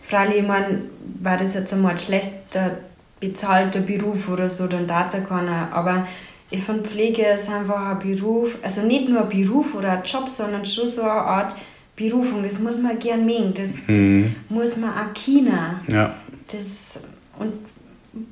freilich, 0.08 0.38
ich 0.38 0.48
meine, 0.48 0.86
war 1.22 1.38
das 1.38 1.54
jetzt 1.54 1.72
einmal 1.72 1.92
ein 1.92 2.00
schlechter 2.00 2.80
bezahlter 3.20 3.82
Beruf 3.82 4.28
oder 4.28 4.50
so, 4.50 4.66
dann 4.66 4.90
es 4.90 5.30
keiner. 5.30 5.72
Aber 5.72 6.08
ich 6.50 6.64
finde, 6.64 6.90
Pflege 6.90 7.28
ist 7.28 7.48
einfach 7.48 7.90
ein 7.90 8.00
Beruf, 8.00 8.58
also 8.64 8.82
nicht 8.82 9.08
nur 9.08 9.22
ein 9.22 9.30
Beruf 9.30 9.76
oder 9.76 9.92
ein 9.92 10.04
Job, 10.04 10.30
sondern 10.30 10.66
schon 10.66 10.88
so 10.88 11.04
eine 11.04 11.12
Art 11.12 11.56
Berufung. 11.96 12.42
Das 12.42 12.60
muss 12.60 12.80
man 12.80 12.98
gern 12.98 13.28
mögen, 13.28 13.54
das, 13.54 13.86
das 13.86 13.96
mhm. 13.96 14.36
muss 14.50 14.78
man 14.78 14.90
auch 14.90 15.14
kennen. 15.14 15.80
Ja. 15.92 16.16
Das, 16.52 17.00
und 17.38 17.54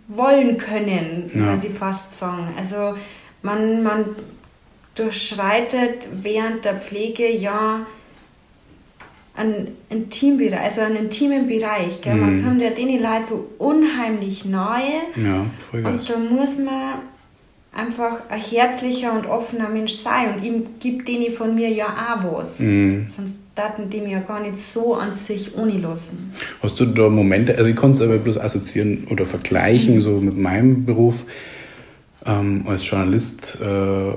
wollen 0.07 0.57
können, 0.57 1.31
ja. 1.33 1.53
ich 1.53 1.73
fast 1.73 2.17
sagen. 2.17 2.53
Also 2.57 2.95
man, 3.41 3.83
man 3.83 4.05
durchschreitet 4.95 6.07
während 6.21 6.65
der 6.65 6.77
Pflege 6.77 7.31
ja 7.31 7.85
einen 9.35 9.77
Intimbereich, 9.89 10.59
also 10.59 10.81
einen 10.81 10.97
intimen 10.97 11.47
Bereich. 11.47 12.01
Gell? 12.01 12.15
Mhm. 12.15 12.21
Man 12.21 12.43
kommt 12.43 12.61
ja 12.61 12.71
denen 12.71 13.01
Leuten 13.01 13.23
so 13.23 13.49
unheimlich 13.57 14.43
nahe. 14.43 15.03
Ja, 15.15 15.45
voll 15.71 15.85
Und 15.85 16.09
da 16.09 16.17
muss 16.17 16.57
man 16.57 16.99
einfach 17.71 18.29
ein 18.29 18.41
herzlicher 18.41 19.13
und 19.13 19.27
offener 19.27 19.69
Mensch 19.69 19.93
sein 19.93 20.35
und 20.35 20.43
ihm 20.43 20.65
gibt 20.79 21.07
denen 21.07 21.31
von 21.31 21.55
mir 21.55 21.69
ja 21.69 21.87
auch 21.87 22.37
was. 22.37 22.59
Mhm. 22.59 23.07
Sonst 23.07 23.37
Daten, 23.60 23.89
die 23.89 24.00
mir 24.00 24.22
gar 24.22 24.39
nicht 24.39 24.58
so 24.58 24.95
an 24.95 25.13
sich 25.13 25.58
ohne 25.58 25.78
lassen. 25.80 26.32
Hast 26.63 26.80
du 26.80 26.86
da 26.86 27.10
Momente, 27.10 27.58
also 27.58 27.69
ich 27.69 27.76
kann 27.76 27.91
es 27.91 28.02
aber 28.02 28.17
bloß 28.17 28.38
assoziieren 28.38 29.08
oder 29.10 29.26
vergleichen, 29.26 29.95
mhm. 29.95 30.02
so 30.02 30.12
mit 30.22 30.38
meinem 30.38 30.86
Beruf 30.86 31.26
ähm, 32.26 32.63
als 32.67 32.89
Journalist, 32.89 33.58
äh, 33.62 34.13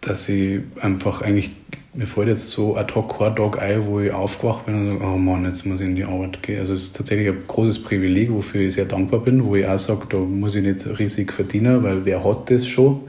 dass 0.00 0.28
ich 0.28 0.60
einfach 0.80 1.22
eigentlich, 1.22 1.50
mir 1.94 2.06
fällt 2.06 2.28
jetzt 2.28 2.50
so 2.50 2.76
ad 2.76 2.94
hoc 2.94 3.18
Tag 3.18 3.60
ein, 3.60 3.86
wo 3.86 3.98
ich 3.98 4.12
aufgewacht 4.12 4.66
bin 4.66 4.74
und 4.76 4.98
sage, 4.98 5.12
oh 5.12 5.16
Mann, 5.16 5.44
jetzt 5.46 5.66
muss 5.66 5.80
ich 5.80 5.88
in 5.88 5.96
die 5.96 6.04
Arbeit 6.04 6.42
gehen. 6.44 6.60
Also 6.60 6.74
es 6.74 6.84
ist 6.84 6.96
tatsächlich 6.96 7.28
ein 7.28 7.42
großes 7.48 7.82
Privileg, 7.82 8.30
wofür 8.30 8.60
ich 8.60 8.74
sehr 8.74 8.84
dankbar 8.84 9.20
bin, 9.20 9.44
wo 9.44 9.56
ich 9.56 9.66
auch 9.66 9.78
sage, 9.78 10.02
da 10.08 10.18
muss 10.18 10.54
ich 10.54 10.62
nicht 10.62 10.86
riesig 10.98 11.32
verdienen, 11.32 11.82
weil 11.82 12.04
wer 12.04 12.22
hat 12.22 12.50
das 12.50 12.68
schon? 12.68 13.00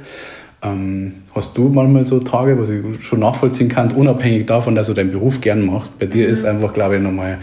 Ähm, 0.64 1.24
hast 1.36 1.56
du 1.58 1.70
manchmal 1.70 2.06
so 2.06 2.20
Tage, 2.20 2.60
was 2.60 2.70
ich 2.70 3.06
schon 3.06 3.20
nachvollziehen 3.20 3.70
kann, 3.70 3.92
unabhängig 3.92 4.48
davon, 4.48 4.76
dass 4.76 4.88
du 4.88 4.94
deinen 4.94 5.12
Beruf 5.12 5.42
gern 5.42 5.66
machst? 5.66 6.00
Bei 6.00 6.08
dir 6.08 6.26
mhm. 6.28 6.34
ist 6.34 6.46
einfach, 6.46 6.74
glaube 6.74 6.98
ich, 6.98 7.02
nochmal 7.02 7.40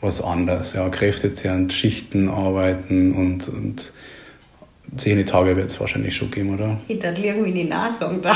was 0.00 0.22
anderes. 0.22 0.72
Ja, 0.72 0.88
Kräftezehrend, 0.88 1.72
Schichten 1.72 2.28
arbeiten 2.28 3.14
und, 3.14 3.48
und 3.48 3.92
zehn 4.96 5.24
Tage 5.26 5.56
wird 5.56 5.70
es 5.70 5.80
wahrscheinlich 5.80 6.16
schon 6.16 6.30
geben, 6.30 6.54
oder? 6.54 6.78
Ich 6.88 6.98
dachte 6.98 7.22
irgendwie 7.22 7.50
in 7.50 7.56
die 7.56 7.64
Nase 7.64 8.06
und 8.06 8.26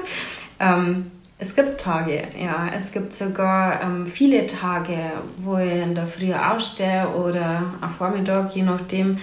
ähm, 0.60 1.10
es 1.38 1.54
gibt 1.54 1.80
Tage, 1.80 2.28
ja. 2.40 2.70
Es 2.74 2.92
gibt 2.92 3.14
sogar 3.14 3.82
ähm, 3.82 4.06
viele 4.06 4.46
Tage, 4.46 4.96
wo 5.42 5.58
ich 5.58 5.82
in 5.82 5.94
der 5.94 6.06
Früh 6.06 6.32
aufstehe 6.32 7.08
oder 7.08 7.62
am 7.80 7.90
Vormittag, 7.90 8.54
je 8.54 8.62
nachdem, 8.62 9.18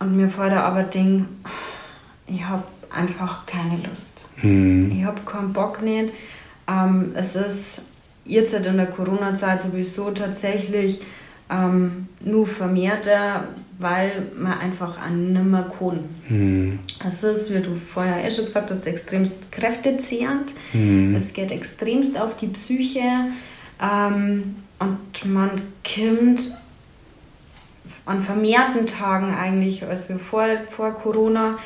und 0.00 0.16
mir 0.16 0.28
vor 0.28 0.48
der 0.48 0.64
Arbeit 0.64 0.94
denke, 0.94 1.26
ich 2.26 2.44
habe 2.44 2.64
einfach 2.90 3.46
keine 3.46 3.78
Lust. 3.88 4.28
Mhm. 4.42 4.92
Ich 4.92 5.04
habe 5.04 5.20
keinen 5.22 5.52
Bock 5.52 5.82
nicht. 5.82 6.12
Ähm, 6.68 7.12
es 7.14 7.36
ist 7.36 7.82
jetzt 8.24 8.52
in 8.52 8.76
der 8.76 8.86
Corona-Zeit 8.86 9.62
sowieso 9.62 10.10
tatsächlich 10.10 11.00
ähm, 11.50 12.08
nur 12.20 12.46
vermehrter, 12.46 13.48
weil 13.78 14.26
man 14.36 14.58
einfach 14.58 15.00
an 15.00 15.32
nimmer 15.32 15.70
kann. 15.78 16.00
Mhm. 16.28 16.78
Es 17.06 17.22
ist, 17.22 17.54
wie 17.54 17.60
du 17.60 17.74
vorher 17.76 18.24
eh 18.24 18.30
schon 18.30 18.44
gesagt 18.44 18.70
hast, 18.70 18.86
extremst 18.86 19.50
kräftezehrend. 19.52 20.54
Mhm. 20.72 21.14
Es 21.14 21.32
geht 21.32 21.52
extremst 21.52 22.20
auf 22.20 22.36
die 22.36 22.48
Psyche 22.48 23.30
ähm, 23.80 24.56
und 24.78 25.24
man 25.24 25.50
kommt 25.84 26.52
an 28.04 28.22
vermehrten 28.22 28.86
Tagen 28.86 29.34
eigentlich, 29.34 29.84
als 29.84 30.08
wir 30.08 30.18
vor, 30.18 30.46
vor 30.70 30.92
Corona, 30.92 31.58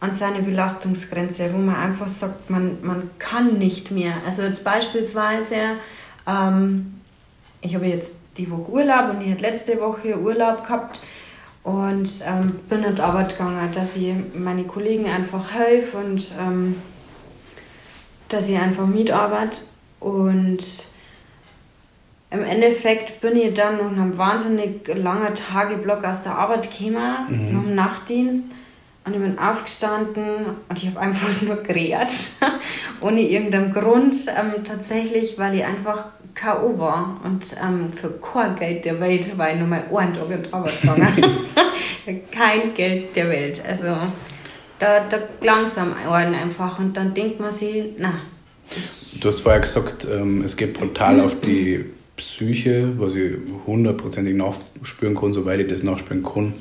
an 0.00 0.12
seine 0.12 0.42
Belastungsgrenze, 0.42 1.52
wo 1.52 1.58
man 1.58 1.76
einfach 1.76 2.08
sagt, 2.08 2.50
man, 2.50 2.78
man 2.82 3.10
kann 3.18 3.58
nicht 3.58 3.90
mehr. 3.90 4.14
Also 4.24 4.42
jetzt 4.42 4.62
beispielsweise, 4.64 5.76
ähm, 6.26 7.00
ich 7.60 7.74
habe 7.74 7.86
jetzt 7.86 8.14
die 8.36 8.50
Woche 8.50 8.70
Urlaub 8.70 9.10
und 9.10 9.22
ich 9.22 9.32
hatte 9.32 9.42
letzte 9.42 9.80
Woche 9.80 10.16
Urlaub 10.18 10.64
gehabt 10.64 11.00
und 11.64 12.22
ähm, 12.26 12.60
bin 12.68 12.84
in 12.84 12.94
die 12.94 13.02
Arbeit 13.02 13.30
gegangen, 13.30 13.70
dass 13.74 13.96
ich 13.96 14.14
meine 14.34 14.64
Kollegen 14.64 15.06
einfach 15.06 15.52
helfe 15.52 15.96
und 15.98 16.32
ähm, 16.40 16.76
dass 18.28 18.48
ich 18.48 18.58
einfach 18.58 18.86
mitarbeite 18.86 19.62
und 20.00 20.58
im 22.30 22.44
Endeffekt 22.44 23.20
bin 23.20 23.36
ich 23.36 23.54
dann 23.54 23.78
nach 23.78 23.90
einem 23.90 24.18
wahnsinnig 24.18 24.86
langen 24.86 25.34
Tageblock 25.34 26.04
aus 26.04 26.22
der 26.22 26.36
Arbeit 26.36 26.70
gekommen, 26.70 27.26
mhm. 27.28 27.52
nach 27.52 27.62
dem 27.62 27.74
Nachtdienst. 27.74 28.52
Und 29.04 29.14
ich 29.14 29.20
bin 29.20 29.38
aufgestanden 29.38 30.46
und 30.68 30.82
ich 30.82 30.88
habe 30.88 31.00
einfach 31.00 31.42
nur 31.42 31.56
geredet, 31.56 32.10
ohne 33.00 33.22
irgendeinen 33.22 33.72
Grund. 33.72 34.16
Ähm, 34.28 34.64
tatsächlich, 34.64 35.38
weil 35.38 35.54
ich 35.54 35.64
einfach 35.64 36.06
K.O. 36.34 36.78
war. 36.78 37.20
Und 37.24 37.56
ähm, 37.62 37.90
für 37.90 38.10
kein 38.10 38.54
Geld 38.56 38.84
der 38.84 39.00
Welt 39.00 39.36
war 39.36 39.50
ich 39.50 39.58
nur 39.58 39.68
mal 39.68 39.84
Arbeit 39.90 40.80
gegangen. 40.80 41.24
Kein 42.30 42.74
Geld 42.74 43.14
der 43.16 43.28
Welt. 43.28 43.60
Also 43.66 43.86
da, 44.78 45.06
da 45.08 45.18
langsam 45.42 45.92
einen 45.92 46.34
einfach. 46.34 46.78
Und 46.78 46.96
dann 46.96 47.12
denkt 47.12 47.40
man 47.40 47.50
sich, 47.50 47.94
na. 47.98 48.14
Du 49.20 49.28
hast 49.28 49.40
vorher 49.40 49.60
gesagt, 49.60 50.06
ähm, 50.10 50.42
es 50.42 50.56
geht 50.56 50.74
brutal 50.74 51.20
auf 51.20 51.40
die 51.40 51.84
Psyche, 52.16 52.92
was 52.98 53.14
ich 53.14 53.32
hundertprozentig 53.66 54.34
nachspüren 54.34 55.16
kann, 55.16 55.32
soweit 55.32 55.60
ich 55.60 55.68
das 55.68 55.82
nachspüren 55.82 56.22
kann. 56.22 56.52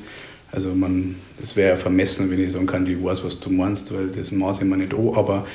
Also 0.51 0.69
man, 0.73 1.15
es 1.41 1.55
wäre 1.55 1.71
ja 1.71 1.75
vermessen, 1.77 2.29
wenn 2.29 2.39
ich 2.39 2.51
sagen 2.51 2.65
kann, 2.65 2.85
ich 2.87 3.03
weiß, 3.03 3.23
was 3.23 3.39
du 3.39 3.49
meinst, 3.49 3.93
weil 3.93 4.07
das 4.07 4.31
maße 4.31 4.63
ich 4.63 4.69
mir 4.69 4.77
nicht 4.77 4.93
an, 4.93 5.13
aber 5.15 5.45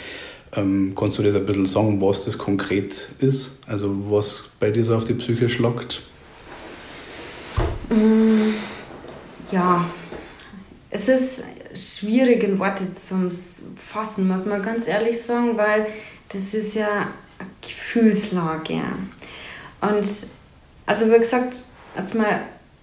ähm, 0.55 0.95
kannst 0.97 1.19
du 1.19 1.23
das 1.23 1.35
ein 1.35 1.47
bisschen 1.47 1.67
sagen, 1.67 2.01
was 2.01 2.25
das 2.25 2.37
konkret 2.37 3.09
ist? 3.19 3.53
Also 3.67 3.95
was 4.11 4.45
bei 4.61 4.71
dir 4.71 4.85
so 4.85 4.95
auf 4.95 5.05
die 5.05 5.15
Psyche 5.15 5.49
schlagt? 5.49 6.03
Mm, 7.89 8.55
ja, 9.51 9.85
es 10.91 11.09
ist 11.09 11.45
schwierig 11.75 12.45
in 12.45 12.59
Worte 12.59 12.93
zu 12.93 13.31
fassen, 13.77 14.29
muss 14.29 14.45
man 14.47 14.63
ganz 14.63 14.87
ehrlich 14.87 15.21
sagen, 15.21 15.57
weil 15.57 15.87
das 16.29 16.55
ist 16.55 16.75
ja 16.75 17.13
eine 17.39 17.49
Gefühlslage. 17.61 18.83
Und 19.81 20.27
also 20.87 21.11
wie 21.11 21.19
gesagt, 21.19 21.63
jetzt 21.97 22.15
mal 22.15 22.43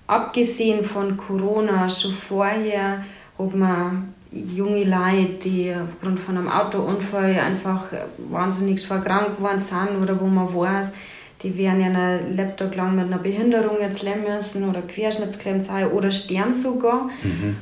abgesehen 0.09 0.83
von 0.83 1.15
Corona, 1.17 1.87
schon 1.87 2.13
vorher 2.13 3.03
ob 3.37 3.55
man 3.55 4.13
junge 4.31 4.83
Leute, 4.83 5.33
die 5.43 5.73
aufgrund 5.73 6.19
von 6.19 6.37
einem 6.37 6.49
Autounfall 6.49 7.39
einfach 7.39 7.85
wahnsinnig 8.17 8.81
schwer 8.81 8.99
krank 8.99 9.37
geworden 9.37 9.59
sind 9.59 10.01
oder 10.01 10.19
wo 10.19 10.25
man 10.25 10.53
weiß, 10.53 10.93
die 11.41 11.57
werden 11.57 11.79
ja 11.79 11.87
einen 11.87 12.35
Laptop 12.35 12.75
lang 12.75 12.95
mit 12.95 13.05
einer 13.05 13.17
Behinderung 13.17 13.79
jetzt 13.79 14.03
leben 14.03 14.23
müssen 14.23 14.69
oder 14.69 14.81
querschnittsklemmt 14.81 15.65
sein 15.65 15.87
oder 15.87 16.11
sterben 16.11 16.53
sogar. 16.53 17.09
Mhm. 17.23 17.55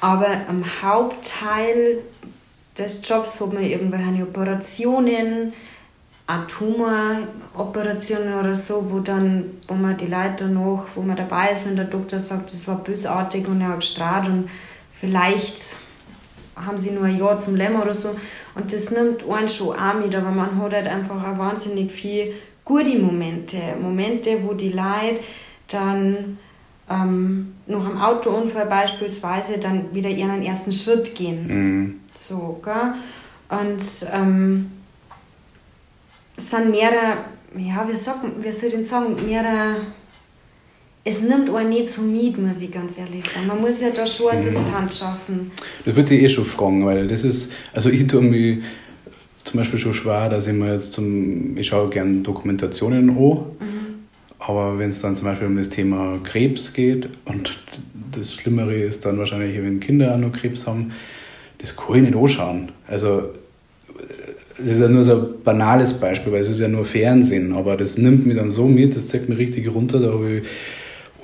Aber 0.00 0.28
am 0.48 0.64
Hauptteil 0.82 1.98
des 2.76 3.06
Jobs 3.06 3.40
hat 3.40 3.52
man 3.52 3.62
irgendwelche 3.62 4.22
Operationen, 4.22 5.52
eine 6.26 6.46
Tumoroperationen 6.46 8.38
oder 8.38 8.54
so, 8.54 8.86
wo 8.90 9.00
dann, 9.00 9.44
wo 9.68 9.74
man 9.74 9.96
die 9.96 10.06
Leute 10.06 10.46
noch, 10.46 10.86
wo 10.94 11.02
man 11.02 11.16
dabei 11.16 11.50
ist, 11.50 11.66
wenn 11.66 11.76
der 11.76 11.84
Doktor 11.84 12.18
sagt, 12.18 12.52
das 12.52 12.66
war 12.66 12.82
bösartig 12.82 13.46
und 13.46 13.60
er 13.60 13.68
hat 13.68 13.80
gestrahlt 13.80 14.26
und 14.28 14.48
vielleicht 14.98 15.76
haben 16.56 16.78
sie 16.78 16.92
nur 16.92 17.04
ein 17.04 17.18
Jahr 17.18 17.38
zum 17.38 17.56
Leben 17.56 17.80
oder 17.80 17.92
so. 17.92 18.16
Und 18.54 18.72
das 18.72 18.90
nimmt 18.90 19.28
einen 19.28 19.48
schon 19.48 19.76
auch 19.76 19.94
mit, 19.94 20.14
aber 20.14 20.30
man 20.30 20.56
hat 20.62 20.72
halt 20.72 20.86
einfach 20.86 21.22
auch 21.22 21.38
wahnsinnig 21.38 21.92
viel 21.92 22.34
gute 22.64 22.98
Momente. 22.98 23.58
Momente, 23.80 24.38
wo 24.42 24.54
die 24.54 24.70
Leute 24.70 25.20
dann 25.68 26.38
ähm, 26.88 27.54
nach 27.66 27.84
einem 27.84 28.00
Autounfall 28.00 28.66
beispielsweise 28.66 29.58
dann 29.58 29.94
wieder 29.94 30.10
ihren 30.10 30.42
ersten 30.42 30.72
Schritt 30.72 31.14
gehen. 31.14 31.46
Mhm. 31.46 32.00
So, 32.14 32.60
gell? 32.62 32.94
Und 33.48 33.84
ähm, 34.12 34.70
es 36.36 36.50
sind 36.50 36.70
mehrere, 36.70 37.18
ja, 37.56 37.86
wir 37.86 37.96
sagen, 37.96 38.32
wir 38.40 38.52
sollten 38.52 38.82
sagen, 38.82 39.16
mehrere 39.26 39.76
es 41.04 41.20
nimmt 41.20 41.50
auch 41.50 41.62
nicht 41.62 41.86
so 41.86 42.00
mit, 42.00 42.38
muss 42.38 42.62
ich 42.62 42.72
ganz 42.72 42.98
ehrlich 42.98 43.24
sagen. 43.28 43.46
Man 43.46 43.60
muss 43.60 43.80
ja 43.80 43.90
da 43.90 44.06
schon 44.06 44.30
eine 44.30 44.40
mhm. 44.40 44.44
Distanz 44.44 44.98
schaffen. 44.98 45.50
Das 45.84 45.94
würde 45.94 46.14
ich 46.14 46.22
eh 46.22 46.28
schon 46.30 46.46
fragen, 46.46 46.84
weil 46.86 47.06
das 47.06 47.24
ist, 47.24 47.52
also 47.74 47.90
ich 47.90 48.06
tue 48.06 48.22
mich 48.22 48.64
zum 49.44 49.58
Beispiel 49.58 49.78
schon 49.78 49.92
schwer, 49.92 50.30
dass 50.30 50.46
ich 50.46 50.54
mir 50.54 50.72
jetzt 50.72 50.94
zum, 50.94 51.56
ich 51.58 51.66
schaue 51.66 51.90
gerne 51.90 52.22
Dokumentationen 52.22 53.10
an, 53.10 53.16
mhm. 53.16 53.46
aber 54.38 54.78
wenn 54.78 54.88
es 54.88 55.02
dann 55.02 55.14
zum 55.14 55.26
Beispiel 55.26 55.46
um 55.46 55.56
das 55.58 55.68
Thema 55.68 56.18
Krebs 56.24 56.72
geht 56.72 57.10
und 57.26 57.58
das 58.12 58.32
Schlimmere 58.32 58.74
ist 58.74 59.04
dann 59.04 59.18
wahrscheinlich, 59.18 59.60
wenn 59.62 59.80
Kinder 59.80 60.14
auch 60.14 60.18
noch 60.18 60.32
Krebs 60.32 60.66
haben, 60.66 60.92
das 61.58 61.76
kann 61.76 61.96
ich 61.96 62.02
nicht 62.02 62.16
anschauen. 62.16 62.72
Also 62.86 63.28
das 64.56 64.66
ist 64.66 64.80
ja 64.80 64.88
nur 64.88 65.04
so 65.04 65.12
ein 65.16 65.26
banales 65.42 65.94
Beispiel, 65.94 66.32
weil 66.32 66.40
es 66.40 66.48
ist 66.48 66.60
ja 66.60 66.68
nur 66.68 66.84
Fernsehen, 66.84 67.52
aber 67.52 67.76
das 67.76 67.98
nimmt 67.98 68.26
mich 68.26 68.36
dann 68.36 68.50
so 68.50 68.66
mit, 68.66 68.96
das 68.96 69.08
zeigt 69.08 69.28
mir 69.28 69.38
richtig 69.38 69.72
runter, 69.74 70.00
da 70.00 70.12
habe 70.12 70.38
ich 70.38 70.42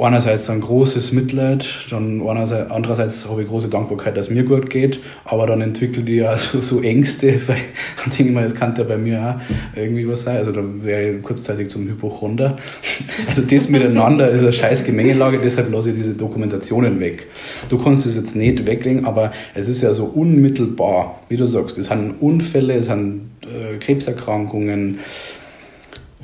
einerseits 0.02 0.46
dann 0.46 0.60
großes 0.60 1.12
Mitleid, 1.12 1.68
dann 1.90 2.22
andererseits 2.22 3.28
habe 3.28 3.42
ich 3.42 3.48
große 3.48 3.68
Dankbarkeit, 3.68 4.16
dass 4.16 4.26
es 4.26 4.32
mir 4.32 4.44
gut 4.44 4.70
geht, 4.70 5.00
aber 5.24 5.46
dann 5.46 5.60
entwickelt 5.60 6.08
die 6.08 6.16
ja 6.16 6.36
so, 6.38 6.60
so 6.60 6.80
Ängste, 6.82 7.40
weil 7.48 7.58
dann 8.02 8.10
denke 8.16 8.24
ich 8.24 8.30
mal, 8.32 8.44
das 8.44 8.54
kann 8.54 8.74
ja 8.76 8.84
bei 8.84 8.96
mir 8.96 9.20
auch 9.20 9.76
irgendwie 9.76 10.08
was 10.08 10.22
sein. 10.22 10.38
Also 10.38 10.52
dann 10.52 10.84
wäre 10.84 11.10
ich 11.10 11.22
kurzzeitig 11.22 11.68
zum 11.68 11.88
Hypochonder. 11.88 12.56
Also 13.26 13.42
das 13.42 13.68
miteinander 13.68 14.30
ist 14.30 14.40
eine 14.40 14.52
scheiß 14.52 14.84
Gemengelage, 14.84 15.38
deshalb 15.38 15.70
lasse 15.70 15.90
ich 15.90 15.96
diese 15.96 16.14
Dokumentationen 16.14 17.00
weg. 17.00 17.26
Du 17.68 17.78
kannst 17.78 18.06
es 18.06 18.16
jetzt 18.16 18.34
nicht 18.34 18.66
weglegen, 18.66 19.04
aber 19.04 19.32
es 19.54 19.68
ist 19.68 19.82
ja 19.82 19.92
so 19.92 20.06
unmittelbar, 20.06 21.20
wie 21.28 21.36
du 21.36 21.46
sagst, 21.46 21.78
es 21.78 21.86
sind 21.86 22.14
Unfälle, 22.20 22.74
es 22.74 22.86
sind 22.86 23.30
äh, 23.42 23.78
Krebserkrankungen, 23.78 25.00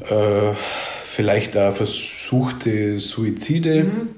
äh, 0.08 0.54
vielleicht 1.04 1.56
auch 1.56 1.72
Vers 1.72 2.15
versuchte 2.26 2.98
Suizide. 2.98 3.84
Mhm. 3.84 4.08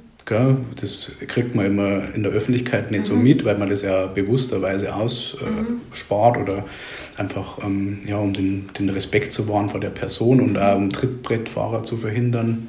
Das 0.79 1.11
kriegt 1.27 1.55
man 1.55 1.65
immer 1.65 2.15
in 2.15 2.23
der 2.23 2.33
Öffentlichkeit 2.33 2.91
nicht 2.91 3.05
mhm. 3.05 3.07
so 3.07 3.17
mit, 3.17 3.47
weil 3.47 3.57
man 3.57 3.71
das 3.71 3.81
ja 3.81 4.07
bewussterweise 4.07 4.95
ausspart 4.95 6.37
mhm. 6.37 6.43
oder 6.43 6.65
einfach 7.17 7.65
ähm, 7.65 8.01
ja, 8.07 8.19
um 8.19 8.35
den, 8.35 8.69
den 8.79 8.91
Respekt 8.91 9.33
zu 9.33 9.49
wahren 9.49 9.71
vor 9.71 9.81
der 9.81 9.89
Person 9.89 10.41
und 10.41 10.59
auch 10.59 10.77
um 10.77 10.91
Trittbrettfahrer 10.91 11.83
zu 11.83 11.97
verhindern. 11.97 12.69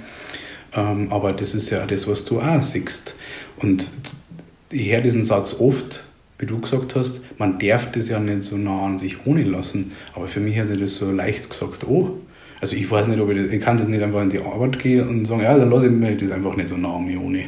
Ähm, 0.74 1.12
aber 1.12 1.34
das 1.34 1.54
ist 1.54 1.70
ja 1.70 1.86
das, 1.86 2.08
was 2.08 2.24
du 2.24 2.40
auch 2.40 2.62
siehst. 2.62 3.16
Und 3.58 3.90
ich 4.72 4.90
höre 4.92 5.02
diesen 5.02 5.26
Satz 5.26 5.58
oft, 5.60 6.06
wie 6.38 6.46
du 6.46 6.60
gesagt 6.60 6.96
hast, 6.96 7.20
man 7.38 7.60
darf 7.60 7.92
das 7.92 8.08
ja 8.08 8.22
nicht 8.22 8.44
so 8.44 8.56
nah 8.56 8.86
an 8.86 8.98
sich 8.98 9.26
ohne 9.26 9.44
lassen. 9.44 9.92
Aber 10.14 10.28
für 10.28 10.40
mich 10.40 10.58
hat 10.58 10.68
sich 10.68 10.80
das 10.80 10.96
so 10.96 11.12
leicht 11.12 11.50
gesagt, 11.50 11.86
oh, 11.86 12.20
also 12.62 12.76
ich 12.76 12.90
weiß 12.90 13.08
nicht, 13.08 13.20
ob 13.20 13.30
ich 13.30 13.38
das, 13.38 13.54
ich 13.54 13.62
kann 13.62 13.78
das 13.78 13.88
nicht 13.88 14.04
einfach 14.04 14.22
in 14.22 14.30
die 14.30 14.40
Arbeit 14.40 14.80
gehen 14.80 15.08
und 15.08 15.26
sagen, 15.26 15.42
ja, 15.42 15.58
dann 15.58 15.70
lasse 15.70 15.88
ich 15.88 15.92
mir 15.92 16.16
das 16.16 16.32
einfach 16.32 16.56
nicht 16.56 16.68
so 16.68 16.78
nah 16.78 17.00
mich 17.00 17.18
ohne. 17.18 17.46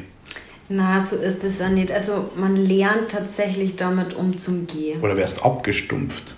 Na, 0.70 1.00
so 1.02 1.18
ist 1.18 1.44
es 1.44 1.60
ja 1.60 1.70
nicht. 1.70 1.92
Also 1.92 2.30
man 2.36 2.56
lernt 2.56 3.10
tatsächlich 3.10 3.76
damit 3.76 4.14
umzugehen. 4.14 5.02
Oder 5.02 5.18
wärst 5.18 5.44
abgestumpft. 5.44 6.36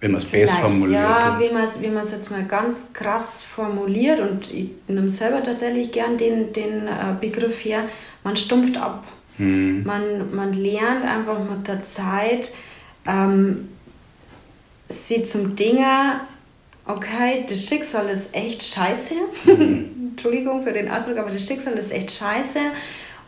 Wenn 0.00 0.10
man 0.10 0.20
es 0.20 0.26
besser 0.26 0.56
formuliert. 0.56 1.00
Ja, 1.00 1.40
wie 1.40 1.88
man 1.88 2.04
es 2.04 2.10
jetzt 2.10 2.30
mal 2.30 2.44
ganz 2.44 2.86
krass 2.92 3.42
formuliert 3.42 4.18
und 4.18 4.52
ich 4.52 4.70
nehme 4.88 5.08
selber 5.08 5.42
tatsächlich 5.42 5.92
gern 5.92 6.18
den, 6.18 6.52
den 6.52 6.88
äh, 6.88 7.14
Begriff 7.20 7.64
her, 7.64 7.84
man 8.24 8.36
stumpft 8.36 8.76
ab. 8.76 9.04
Hm. 9.36 9.84
Man, 9.84 10.34
man 10.34 10.52
lernt 10.52 11.04
einfach 11.04 11.38
mit 11.38 11.68
der 11.68 11.82
Zeit, 11.82 12.52
ähm, 13.06 13.68
sie 14.88 15.22
zum 15.22 15.56
Dinge, 15.56 16.20
okay, 16.86 17.44
das 17.48 17.66
Schicksal 17.66 18.08
ist 18.08 18.34
echt 18.34 18.62
scheiße. 18.62 19.14
Entschuldigung 19.46 20.62
für 20.62 20.72
den 20.72 20.90
Ausdruck, 20.90 21.18
aber 21.18 21.30
das 21.30 21.46
Schicksal 21.46 21.74
ist 21.74 21.92
echt 21.92 22.10
scheiße. 22.10 22.58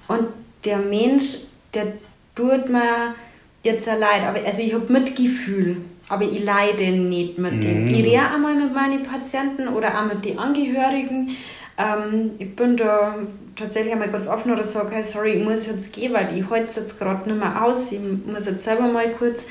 Und 0.09 0.29
der 0.65 0.79
Mensch, 0.79 1.37
der 1.73 1.95
tut 2.35 2.69
mir 2.69 3.15
jetzt 3.63 3.85
sehr 3.85 3.99
leid. 3.99 4.23
Aber, 4.25 4.45
also 4.45 4.63
ich 4.63 4.75
habe 4.75 4.93
Mitgefühl, 4.93 5.79
aber 6.09 6.25
ich 6.25 6.45
leide 6.45 6.91
nicht 6.91 7.39
mit 7.39 7.63
dem. 7.63 7.85
Mhm. 7.85 7.95
Ich 7.95 8.05
rede 8.05 8.23
einmal 8.23 8.55
mit 8.55 8.75
meinen 8.75 9.03
Patienten 9.03 9.69
oder 9.69 9.99
auch 9.99 10.07
mit 10.07 10.25
den 10.25 10.39
Angehörigen. 10.39 11.37
Ähm, 11.77 12.33
ich 12.39 12.55
bin 12.55 12.77
da 12.77 13.17
tatsächlich 13.57 13.93
einmal 13.93 14.11
ganz 14.11 14.29
offen 14.29 14.53
oder 14.53 14.65
sage, 14.65 14.95
hey, 14.95 15.03
sorry, 15.03 15.33
ich 15.35 15.45
muss 15.45 15.67
jetzt 15.67 15.93
gehen, 15.93 16.13
weil 16.13 16.37
ich 16.37 16.49
halte 16.49 16.67
es 16.67 16.77
jetzt 16.77 16.99
gerade 16.99 17.29
nicht 17.29 17.39
mehr 17.39 17.65
aus. 17.65 17.91
Ich 17.91 18.01
muss 18.01 18.47
jetzt 18.47 18.65
selber 18.65 18.87
mal 18.87 19.09
kurz 19.19 19.47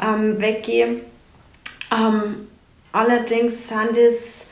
ähm, 0.00 0.38
weggehen. 0.38 1.00
Ähm, 1.90 2.48
allerdings 2.96 3.70
es, 3.96 4.46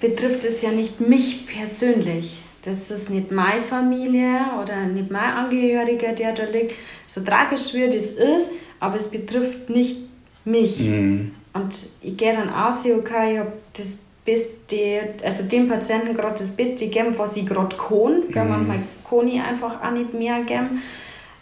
betrifft 0.00 0.44
es 0.44 0.62
ja 0.62 0.70
nicht 0.70 1.00
mich 1.00 1.46
persönlich. 1.46 2.40
Das 2.62 2.90
ist 2.90 3.10
nicht 3.10 3.30
meine 3.30 3.60
Familie 3.60 4.40
oder 4.60 4.86
nicht 4.86 5.10
mein 5.10 5.22
Angehöriger, 5.22 6.12
der 6.12 6.32
da 6.32 6.42
liegt. 6.44 6.74
So 7.06 7.20
tragisch 7.20 7.72
wie 7.74 7.86
das 7.86 8.06
ist, 8.06 8.50
aber 8.80 8.96
es 8.96 9.08
betrifft 9.08 9.70
nicht 9.70 9.98
mich. 10.44 10.80
Mhm. 10.80 11.30
Und 11.54 11.88
ich 12.02 12.16
gehe 12.16 12.32
dann 12.32 12.50
aus, 12.50 12.84
okay, 12.84 13.34
ich 13.34 13.38
habe 13.38 13.52
das 13.74 14.00
Beste, 14.24 15.14
also 15.22 15.44
dem 15.44 15.68
Patienten 15.68 16.14
gerade 16.14 16.40
das 16.40 16.50
Beste 16.50 16.86
gegeben, 16.86 17.14
was 17.16 17.36
ich 17.36 17.46
gerade 17.46 17.76
kann. 17.76 18.24
Mhm. 18.28 18.50
Manchmal 18.50 18.78
kann 19.08 19.28
ich 19.28 19.40
einfach 19.40 19.80
auch 19.80 19.92
nicht 19.92 20.12
mehr 20.12 20.40
geben, 20.40 20.82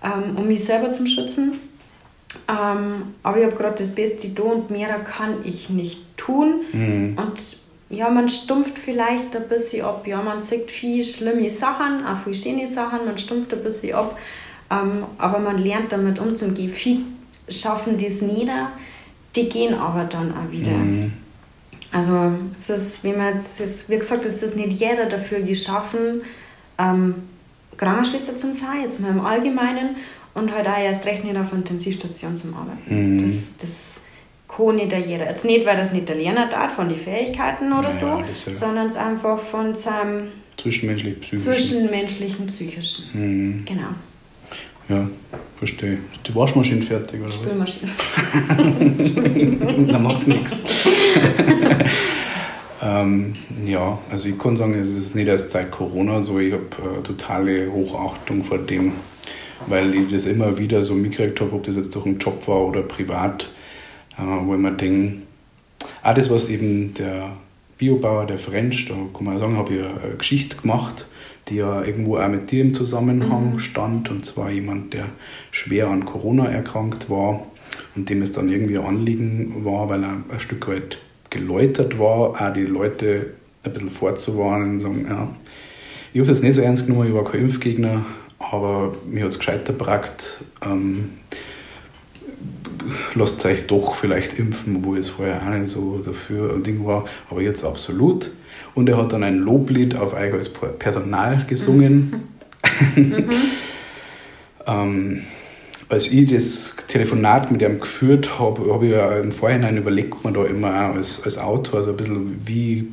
ähm, 0.05 0.37
um 0.37 0.47
mich 0.47 0.63
selber 0.63 0.93
zu 0.93 1.07
schützen. 1.07 1.59
Ähm, 2.49 3.15
aber 3.23 3.39
ich 3.39 3.45
habe 3.45 3.57
gerade 3.57 3.79
das 3.79 3.95
Beste 3.95 4.29
da 4.29 4.43
und 4.43 4.71
mehr 4.71 4.99
kann 5.01 5.45
ich 5.45 5.71
nicht 5.71 6.17
tun. 6.17 6.63
Mhm. 6.73 7.19
Und 7.19 7.41
ja, 7.91 8.11
man 8.11 8.29
stumpft 8.29 8.79
vielleicht 8.79 9.35
ein 9.37 9.49
bisschen 9.49 9.85
ab. 9.85 10.07
Ja, 10.07 10.23
man 10.23 10.41
sieht 10.41 10.71
viele 10.71 11.05
schlimme 11.05 11.51
Sachen, 11.51 12.05
auch 12.05 12.19
viele 12.25 12.37
schöne 12.37 12.67
Sachen, 12.67 13.05
man 13.05 13.19
stumpft 13.19 13.53
ein 13.53 13.63
bisschen 13.63 13.95
ab. 13.95 14.19
Ähm, 14.71 15.05
aber 15.19 15.39
man 15.39 15.59
lernt 15.59 15.93
damit 15.93 16.19
umzugehen. 16.19 16.73
Viele 16.73 17.01
schaffen 17.49 17.99
das 17.99 18.21
nieder, 18.21 18.71
die 19.37 19.49
gehen 19.49 19.75
aber 19.75 20.05
dann 20.05 20.33
auch 20.33 20.51
wieder. 20.51 20.73
Mhm. 20.73 21.13
Also, 21.93 22.33
es 22.55 22.71
ist, 22.71 23.05
wie, 23.05 23.13
man 23.13 23.35
jetzt, 23.35 23.61
ist, 23.61 23.89
wie 23.89 23.99
gesagt, 23.99 24.25
es 24.25 24.43
ist 24.43 24.57
nicht 24.57 24.73
jeder 24.73 25.07
dafür 25.07 25.41
geschaffen, 25.41 26.23
ähm, 26.77 27.15
Krankenschwester 27.77 28.37
zu 28.37 28.53
sein, 28.53 28.83
jetzt 28.83 29.01
mal 29.01 29.11
im 29.11 29.25
Allgemeinen 29.25 29.97
und 30.35 30.53
halt 30.53 30.67
auch 30.67 30.79
erst 30.79 31.05
recht 31.07 31.25
nicht 31.25 31.37
auf 31.37 31.53
Intensivstation 31.53 32.37
zum 32.37 32.55
Arbeiten. 32.55 33.17
Mhm. 33.17 33.23
Das, 33.23 33.57
das 33.57 34.01
kann 34.49 34.77
nicht 34.77 34.93
jeder. 35.07 35.29
Jetzt 35.29 35.45
nicht, 35.45 35.67
weil 35.67 35.77
das 35.77 35.93
nicht 35.93 36.09
der 36.09 36.17
Lerner 36.17 36.49
hat 36.49 36.73
von 36.73 36.89
den 36.89 36.99
Fähigkeiten 36.99 37.73
oder 37.73 37.89
naja, 37.89 38.25
so, 38.35 38.51
ja 38.51 38.55
sondern 38.57 38.87
es 38.87 38.97
einfach 38.97 39.39
von 39.39 39.75
seinem 39.75 40.29
zwischenmenschlichen 40.57 41.21
psychischen. 41.21 41.53
Zwischenmenschlichen 41.53 42.47
psychischen. 42.47 43.05
Mhm. 43.13 43.65
Genau. 43.65 43.89
Ja, 44.89 45.09
verstehe. 45.57 45.95
Ist 45.95 46.29
die 46.29 46.35
Waschmaschine 46.35 46.83
fertig 46.83 47.23
oder 47.23 47.33
Spülmaschine. 47.33 47.91
was? 47.97 49.93
da 49.93 49.99
macht 49.99 50.29
nichts. 50.29 50.65
Ähm, 52.85 53.35
ja, 53.65 53.99
also 54.11 54.29
ich 54.29 54.39
kann 54.39 54.57
sagen, 54.57 54.75
es 54.75 54.89
ist 54.89 55.15
nicht 55.15 55.29
erst 55.29 55.51
seit 55.51 55.71
Corona 55.71 56.21
so. 56.21 56.39
Ich 56.39 56.53
habe 56.53 56.65
äh, 56.65 57.03
totale 57.03 57.73
Hochachtung 57.73 58.45
vor 58.45 58.59
dem, 58.59 58.93
weil 59.67 59.95
ich 59.95 60.11
das 60.11 60.27
immer 60.27 60.59
wieder 60.59 60.83
so 60.83 60.95
mitgekriegt 60.95 61.41
habe, 61.41 61.53
ob 61.53 61.65
das 61.65 61.77
jetzt 61.77 61.95
durch 61.95 62.07
einen 62.07 62.19
Job 62.19 62.47
war 62.49 62.67
oder 62.67 62.83
privat, 62.83 63.51
äh, 64.19 64.23
wo 64.23 64.55
ich 64.55 64.61
mir 64.61 64.73
denke, 64.73 65.23
auch 66.03 66.15
das, 66.15 66.31
was 66.31 66.49
eben 66.49 66.95
der 66.95 67.33
Biobauer, 67.79 68.27
der 68.27 68.39
French, 68.39 68.87
da 68.87 68.95
kann 69.15 69.25
man 69.25 69.39
sagen, 69.39 69.57
habe 69.57 69.75
ich 69.75 69.81
eine 69.81 70.17
Geschichte 70.17 70.57
gemacht, 70.57 71.07
die 71.49 71.57
ja 71.57 71.83
irgendwo 71.83 72.17
auch 72.19 72.29
mit 72.29 72.51
dir 72.51 72.63
im 72.63 72.75
Zusammenhang 72.75 73.55
mhm. 73.55 73.59
stand, 73.59 74.11
und 74.11 74.25
zwar 74.25 74.51
jemand, 74.51 74.95
der 74.95 75.07
schwer 75.51 75.89
an 75.89 76.05
Corona 76.05 76.47
erkrankt 76.47 77.11
war 77.11 77.47
und 77.97 78.09
dem 78.09 78.23
es 78.23 78.33
dann 78.33 78.49
irgendwie 78.49 78.79
ein 78.79 78.87
Anliegen 78.87 79.65
war, 79.65 79.89
weil 79.89 80.03
er 80.05 80.23
ein 80.31 80.41
Stück 80.41 80.69
weit 80.69 80.99
geläutert 81.31 81.99
war, 81.99 82.41
auch 82.41 82.53
die 82.53 82.63
Leute 82.63 83.35
ein 83.65 83.73
bisschen 83.73 83.91
vorzuwarnen 83.91 84.75
und 84.75 84.81
sagen, 84.81 85.07
ja, 85.09 85.29
ich 86.13 86.21
habe 86.21 86.31
es 86.31 86.39
jetzt 86.39 86.45
nicht 86.45 86.55
so 86.55 86.61
ernst 86.61 86.87
genommen, 86.87 87.09
ich 87.09 87.15
war 87.15 87.25
kein 87.25 87.43
Impfgegner, 87.43 88.05
aber 88.53 88.93
mir 89.07 89.25
hat 89.25 89.31
es 89.31 89.39
gescheiter 89.39 89.73
gebracht, 89.73 90.45
ähm, 90.65 91.13
lasst 93.15 93.45
euch 93.45 93.67
doch 93.67 93.95
vielleicht 93.95 94.39
impfen, 94.39 94.77
obwohl 94.77 94.99
es 94.99 95.09
vorher 95.09 95.43
auch 95.43 95.51
nicht 95.51 95.69
so 95.69 95.99
dafür 96.05 96.55
ein 96.55 96.63
Ding 96.63 96.85
war, 96.85 97.05
aber 97.31 97.43
jetzt 97.43 97.65
absolut. 97.65 98.31
Und 98.75 98.89
er 98.89 98.97
hat 98.97 99.13
dann 99.13 99.23
ein 99.23 99.39
Loblied 99.39 99.97
auf 99.97 100.15
euch 100.15 100.33
als 100.33 100.51
Personal 100.51 101.45
gesungen. 101.47 102.25
Mhm. 102.97 103.25
ähm, 104.67 105.23
als 105.89 106.09
ich 106.09 106.27
das 106.27 106.77
Telefonat 106.89 107.53
mit 107.53 107.63
ihm 107.63 107.79
geführt 107.79 108.39
habe, 108.39 108.73
habe 108.73 108.87
ich 108.87 108.93
ja 108.93 109.19
im 109.19 109.33
Vorhinein 109.33 109.77
überlegt 109.77 110.25
man 110.25 110.35
da 110.35 110.45
immer 110.45 110.73
als, 110.73 111.23
als 111.23 111.39
Autor 111.39 111.83
so 111.83 111.91
ein 111.91 111.97
bisschen, 111.97 112.41
wie 112.47 112.89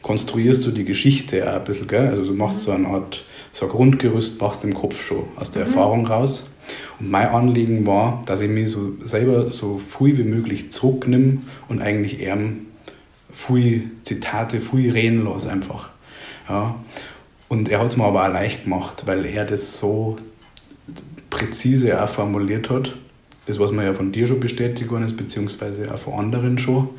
konstruierst 0.00 0.66
du 0.66 0.70
die 0.70 0.84
Geschichte 0.84 1.48
auch 1.48 1.56
ein 1.56 1.64
bisschen, 1.64 1.86
gell? 1.86 2.08
Also 2.08 2.24
du 2.24 2.34
machst 2.34 2.62
so 2.62 2.72
eine 2.72 2.88
Art 2.88 3.24
so 3.52 3.66
ein 3.66 3.70
Grundgerüst, 3.70 4.40
machst 4.40 4.64
im 4.64 4.74
Kopf 4.74 5.02
schon 5.06 5.24
aus 5.36 5.50
der 5.50 5.62
mhm. 5.62 5.68
Erfahrung 5.68 6.06
raus. 6.06 6.44
Und 6.98 7.10
mein 7.10 7.28
Anliegen 7.28 7.86
war, 7.86 8.22
dass 8.26 8.40
ich 8.40 8.48
mich 8.48 8.70
so 8.70 8.92
selber 9.04 9.52
so 9.52 9.78
viel 9.78 10.16
wie 10.18 10.24
möglich 10.24 10.72
zurücknehme 10.72 11.38
und 11.68 11.82
eigentlich 11.82 12.20
eher 12.20 12.38
viel 13.32 13.90
Zitate, 14.02 14.60
viel 14.60 14.92
reden 14.92 15.24
lasse 15.24 15.50
einfach. 15.50 15.90
Ja. 16.48 16.76
Und 17.48 17.68
er 17.68 17.80
hat 17.80 17.88
es 17.88 17.96
mir 17.96 18.04
aber 18.04 18.26
auch 18.26 18.32
leicht 18.32 18.64
gemacht, 18.64 19.02
weil 19.06 19.26
er 19.26 19.44
das 19.44 19.78
so 19.78 20.16
präzise 21.28 22.02
auch 22.02 22.08
formuliert 22.08 22.70
hat. 22.70 22.96
Das, 23.46 23.58
was 23.58 23.72
mir 23.72 23.84
ja 23.84 23.94
von 23.94 24.12
dir 24.12 24.26
schon 24.26 24.40
bestätigt 24.40 24.90
worden 24.90 25.04
ist, 25.04 25.16
beziehungsweise 25.16 25.92
auch 25.92 25.98
von 25.98 26.14
anderen 26.14 26.58
schon. 26.58 26.90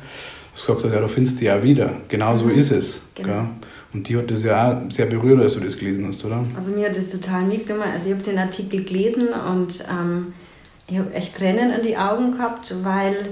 Du 0.54 0.60
hast 0.60 0.66
gesagt, 0.66 0.94
ja, 0.94 1.00
da 1.00 1.08
findest 1.08 1.40
du 1.40 1.44
ja 1.46 1.62
wieder. 1.62 1.96
Genau 2.08 2.36
so 2.36 2.44
mhm. 2.44 2.52
ist 2.52 2.70
es. 2.70 3.02
Genau. 3.16 3.48
Und 3.92 4.08
die 4.08 4.16
hat 4.16 4.30
das 4.30 4.44
ja 4.44 4.72
auch 4.72 4.90
sehr 4.90 5.06
berührt, 5.06 5.40
als 5.40 5.54
du 5.54 5.60
das 5.60 5.76
gelesen 5.76 6.06
hast, 6.06 6.24
oder? 6.24 6.44
Also 6.56 6.70
mir 6.70 6.88
hat 6.88 6.96
das 6.96 7.10
total 7.10 7.42
mitgenommen. 7.42 7.90
Also 7.92 8.06
ich 8.06 8.14
habe 8.14 8.22
den 8.22 8.38
Artikel 8.38 8.84
gelesen 8.84 9.28
und 9.28 9.84
ähm, 9.90 10.34
ich 10.86 10.98
habe 10.98 11.12
echt 11.12 11.36
Tränen 11.36 11.72
in 11.72 11.82
die 11.82 11.96
Augen 11.96 12.32
gehabt, 12.32 12.74
weil 12.82 13.30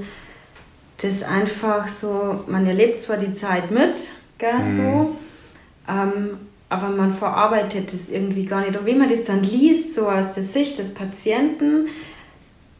das 1.01 1.23
einfach 1.23 1.89
so, 1.89 2.41
man 2.47 2.67
erlebt 2.67 3.01
zwar 3.01 3.17
die 3.17 3.33
Zeit 3.33 3.71
mit, 3.71 4.09
gell, 4.39 4.59
mhm. 4.59 4.77
so, 4.77 5.17
ähm, 5.89 6.31
aber 6.69 6.89
man 6.89 7.13
verarbeitet 7.13 7.93
das 7.93 8.09
irgendwie 8.09 8.47
gar 8.47 8.61
nicht. 8.61 8.77
Und 8.77 8.87
wenn 8.87 8.99
man 8.99 9.09
das 9.09 9.25
dann 9.25 9.43
liest, 9.43 9.95
so 9.95 10.09
aus 10.09 10.33
der 10.33 10.43
Sicht 10.43 10.79
des 10.79 10.95
Patienten, 10.95 11.89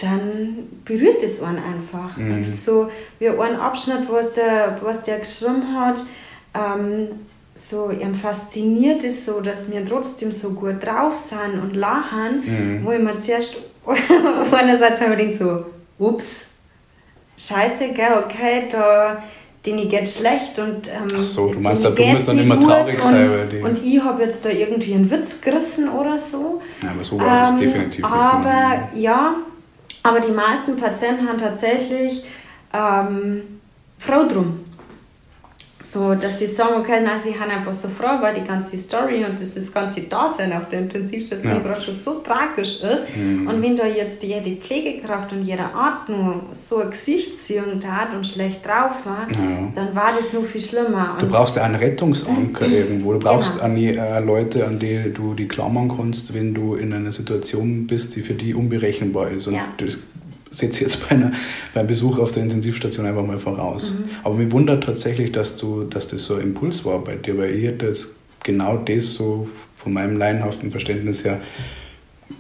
dann 0.03 0.69
berührt 0.85 1.23
es 1.23 1.43
einen 1.43 1.59
einfach. 1.59 2.17
Mhm. 2.17 2.53
so 2.53 2.91
wie 3.19 3.29
ein 3.29 3.57
Abschnitt, 3.57 4.11
was 4.11 4.33
der, 4.33 4.79
was 4.83 5.03
der 5.03 5.19
geschrieben 5.19 5.75
hat, 5.75 6.03
ähm, 6.55 7.09
so 7.55 7.91
ihm 7.91 8.15
fasziniert 8.15 9.05
ist, 9.05 9.27
so, 9.27 9.41
dass 9.41 9.71
wir 9.71 9.85
trotzdem 9.85 10.33
so 10.33 10.55
gut 10.55 10.85
drauf 10.85 11.15
sind 11.15 11.61
und 11.61 11.77
lachen, 11.77 12.43
mhm. 12.45 12.85
wo 12.85 12.93
ich 12.93 13.01
mir 13.01 13.19
zuerst 13.21 13.59
einerseits 14.53 15.01
habe 15.01 15.21
ich 15.21 15.37
so, 15.37 15.67
ups, 15.99 16.47
scheiße, 17.37 17.93
gell, 17.95 18.25
okay, 18.25 18.69
da 18.71 19.23
denen 19.65 19.89
geht 19.89 20.09
schlecht 20.09 20.59
und 20.59 20.89
ähm, 20.89 21.07
Ach 21.17 21.23
so, 21.23 21.53
du 21.53 21.61
meinst, 21.61 21.85
du 21.85 22.05
musst 22.05 22.29
dann 22.29 22.39
immer 22.39 22.59
traurig 22.59 22.97
und, 22.97 23.03
sein. 23.03 23.49
Die 23.51 23.59
und 23.59 23.85
ich 23.85 24.03
habe 24.03 24.25
jetzt 24.25 24.45
da 24.45 24.51
irgendwie 24.51 24.95
einen 24.95 25.09
Witz 25.09 25.41
gerissen 25.41 25.89
oder 25.89 26.19
so. 26.19 26.61
Ja, 26.83 26.91
aber 26.91 27.05
so 27.05 27.19
war 27.19 27.37
ähm, 27.37 27.43
es 27.43 27.61
definitiv 27.61 28.05
Aber 28.05 28.89
nicht. 28.93 29.03
ja, 29.03 29.37
aber 30.03 30.21
die 30.21 30.33
meisten 30.33 30.77
Patienten 30.77 31.29
haben 31.29 31.39
tatsächlich 31.39 32.25
ähm, 32.73 33.61
Frau 33.99 34.25
drum. 34.27 34.62
So, 35.83 36.15
dass 36.15 36.37
die 36.37 36.47
sagen, 36.47 36.75
okay, 36.79 37.01
nein, 37.03 37.19
sie 37.19 37.39
haben 37.39 37.51
einfach 37.51 37.73
so 37.73 37.89
froh, 37.89 38.21
weil 38.21 38.35
die 38.35 38.45
ganze 38.45 38.79
Story 38.79 39.25
und 39.25 39.41
das, 39.41 39.55
das 39.55 39.73
ganze 39.73 40.03
Dasein 40.03 40.53
auf 40.53 40.69
der 40.69 40.81
Intensivstation 40.81 41.55
ja. 41.55 41.59
gerade 41.61 41.81
schon 41.81 41.95
so 41.95 42.21
tragisch 42.21 42.83
ist. 42.83 43.17
Mhm. 43.17 43.47
Und 43.49 43.63
wenn 43.63 43.77
da 43.77 43.87
jetzt 43.87 44.23
jede 44.23 44.57
Pflegekraft 44.57 45.33
und 45.33 45.43
jeder 45.43 45.75
Arzt 45.75 46.09
nur 46.09 46.43
so 46.53 46.79
ein 46.79 46.91
Gesichtsziehung 46.91 47.81
tat 47.81 48.15
und 48.15 48.27
schlecht 48.27 48.65
drauf 48.65 49.05
war, 49.05 49.27
ja. 49.31 49.69
dann 49.75 49.95
war 49.95 50.13
das 50.17 50.33
nur 50.33 50.45
viel 50.45 50.61
schlimmer. 50.61 51.17
Du 51.19 51.27
brauchst 51.27 51.59
einen 51.59 51.75
Rettungsanker 51.75 52.67
irgendwo. 52.69 53.13
Du 53.15 53.19
brauchst 53.19 53.55
genau. 53.55 53.65
an 53.65 53.75
die, 53.75 53.97
äh, 53.97 54.21
Leute, 54.21 54.67
an 54.67 54.79
die 54.79 55.13
du 55.13 55.35
die 55.35 55.49
klammern 55.49 55.93
kannst, 55.97 56.35
wenn 56.35 56.55
du 56.55 56.75
in 56.75 56.93
einer 56.93 57.13
Situation 57.13 57.87
bist, 57.87 58.17
die 58.17 58.23
für 58.23 58.35
die 58.35 58.55
unberechenbar 58.55 59.29
ist. 59.31 59.47
Und 59.47 59.55
ja. 59.55 59.67
das 59.77 59.99
setze 60.53 60.85
jetzt 60.85 61.09
bei 61.09 61.17
einer, 61.17 61.33
beim 61.75 61.87
Besuch 61.87 62.19
auf 62.19 62.33
der 62.33 62.45
Intensivstation 62.45 63.07
einfach 63.07 63.27
mal 63.27 63.39
voraus. 63.39 63.95
Mhm. 63.95 64.05
Aber 64.23 64.35
mich 64.37 64.53
wundert 64.53 64.85
tatsächlich, 64.85 65.33
dass, 65.33 65.57
du, 65.57 65.85
dass 65.85 66.07
das 66.07 66.25
so 66.25 66.35
ein 66.35 66.43
Impuls 66.43 66.85
war 66.85 66.99
bei 66.99 67.17
dir, 67.17 67.37
weil 67.39 67.51
ich 67.51 67.65
hätte 67.65 67.87
das 67.87 68.15
genau 68.45 68.77
das 68.77 69.15
so 69.15 69.49
von 69.77 69.93
meinem 69.93 70.17
laienhaften 70.17 70.71
Verständnis 70.71 71.25
her 71.25 71.41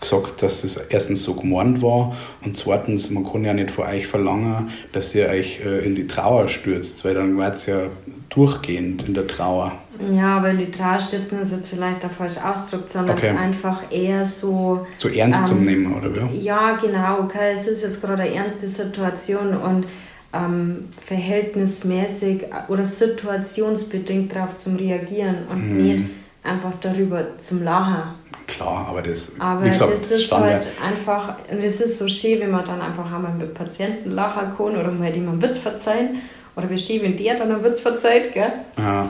gesagt, 0.01 0.43
dass 0.43 0.65
es 0.65 0.77
erstens 0.77 1.23
so 1.23 1.35
gemeint 1.35 1.83
war 1.83 2.17
und 2.45 2.57
zweitens, 2.57 3.11
man 3.11 3.31
kann 3.31 3.45
ja 3.45 3.53
nicht 3.53 3.71
von 3.71 3.87
euch 3.87 4.07
verlangen, 4.07 4.71
dass 4.93 5.15
ihr 5.15 5.29
euch 5.29 5.61
äh, 5.65 5.85
in 5.85 5.95
die 5.95 6.07
Trauer 6.07 6.49
stürzt, 6.49 7.05
weil 7.05 7.15
dann 7.15 7.37
war 7.37 7.53
es 7.53 7.67
ja 7.67 7.89
durchgehend 8.31 9.07
in 9.07 9.15
der 9.15 9.27
Trauer. 9.27 9.73
Ja, 10.11 10.39
aber 10.39 10.51
in 10.51 10.59
die 10.59 10.71
Trauer 10.71 10.97
ist 10.97 11.13
jetzt 11.13 11.69
vielleicht 11.69 12.03
der 12.03 12.11
falsche 12.11 12.45
Ausdruck, 12.45 12.85
sondern 12.89 13.17
okay. 13.17 13.29
es 13.29 13.33
ist 13.33 13.39
einfach 13.39 13.83
eher 13.91 14.25
so... 14.25 14.87
So 14.97 15.09
ernst 15.09 15.41
ähm, 15.41 15.47
zum 15.47 15.63
Nehmen, 15.63 15.95
oder? 15.95 16.31
Ja, 16.33 16.77
genau. 16.77 17.21
Okay, 17.21 17.53
es 17.55 17.67
ist 17.67 17.83
jetzt 17.83 18.01
gerade 18.01 18.23
eine 18.23 18.35
ernste 18.35 18.67
Situation 18.69 19.57
und 19.57 19.87
ähm, 20.33 20.89
verhältnismäßig 21.05 22.45
oder 22.69 22.85
situationsbedingt 22.85 24.35
darauf 24.35 24.57
zum 24.57 24.77
Reagieren 24.77 25.47
und 25.51 25.71
mhm. 25.71 25.83
nicht 25.83 26.05
einfach 26.43 26.73
darüber 26.81 27.39
zum 27.39 27.63
Lachen. 27.63 28.15
Klar, 28.47 28.87
aber 28.89 29.03
das, 29.03 29.33
aber 29.39 29.67
gesagt, 29.67 29.93
das 29.93 30.11
ist 30.11 30.25
Standard. 30.25 30.53
halt 30.53 30.71
einfach, 30.83 31.35
das 31.49 31.81
ist 31.81 31.99
so 31.99 32.09
schön, 32.09 32.41
wenn 32.41 32.51
man 32.51 32.65
dann 32.65 32.81
einfach 32.81 33.13
einmal 33.13 33.33
mit 33.33 33.55
Patienten 33.55 34.11
lachen 34.11 34.57
kann 34.57 34.77
oder 34.77 34.91
mal 34.91 35.15
jemand 35.15 35.43
Witz 35.43 35.59
verzeihen 35.59 36.21
oder 36.57 36.69
wie 36.69 36.79
schön, 36.79 37.03
wenn 37.03 37.17
der 37.17 37.37
dann 37.39 37.51
einen 37.51 37.65
Witz 37.65 37.81
verzeiht, 37.81 38.35
gell? 38.35 38.53
Ja. 38.77 39.07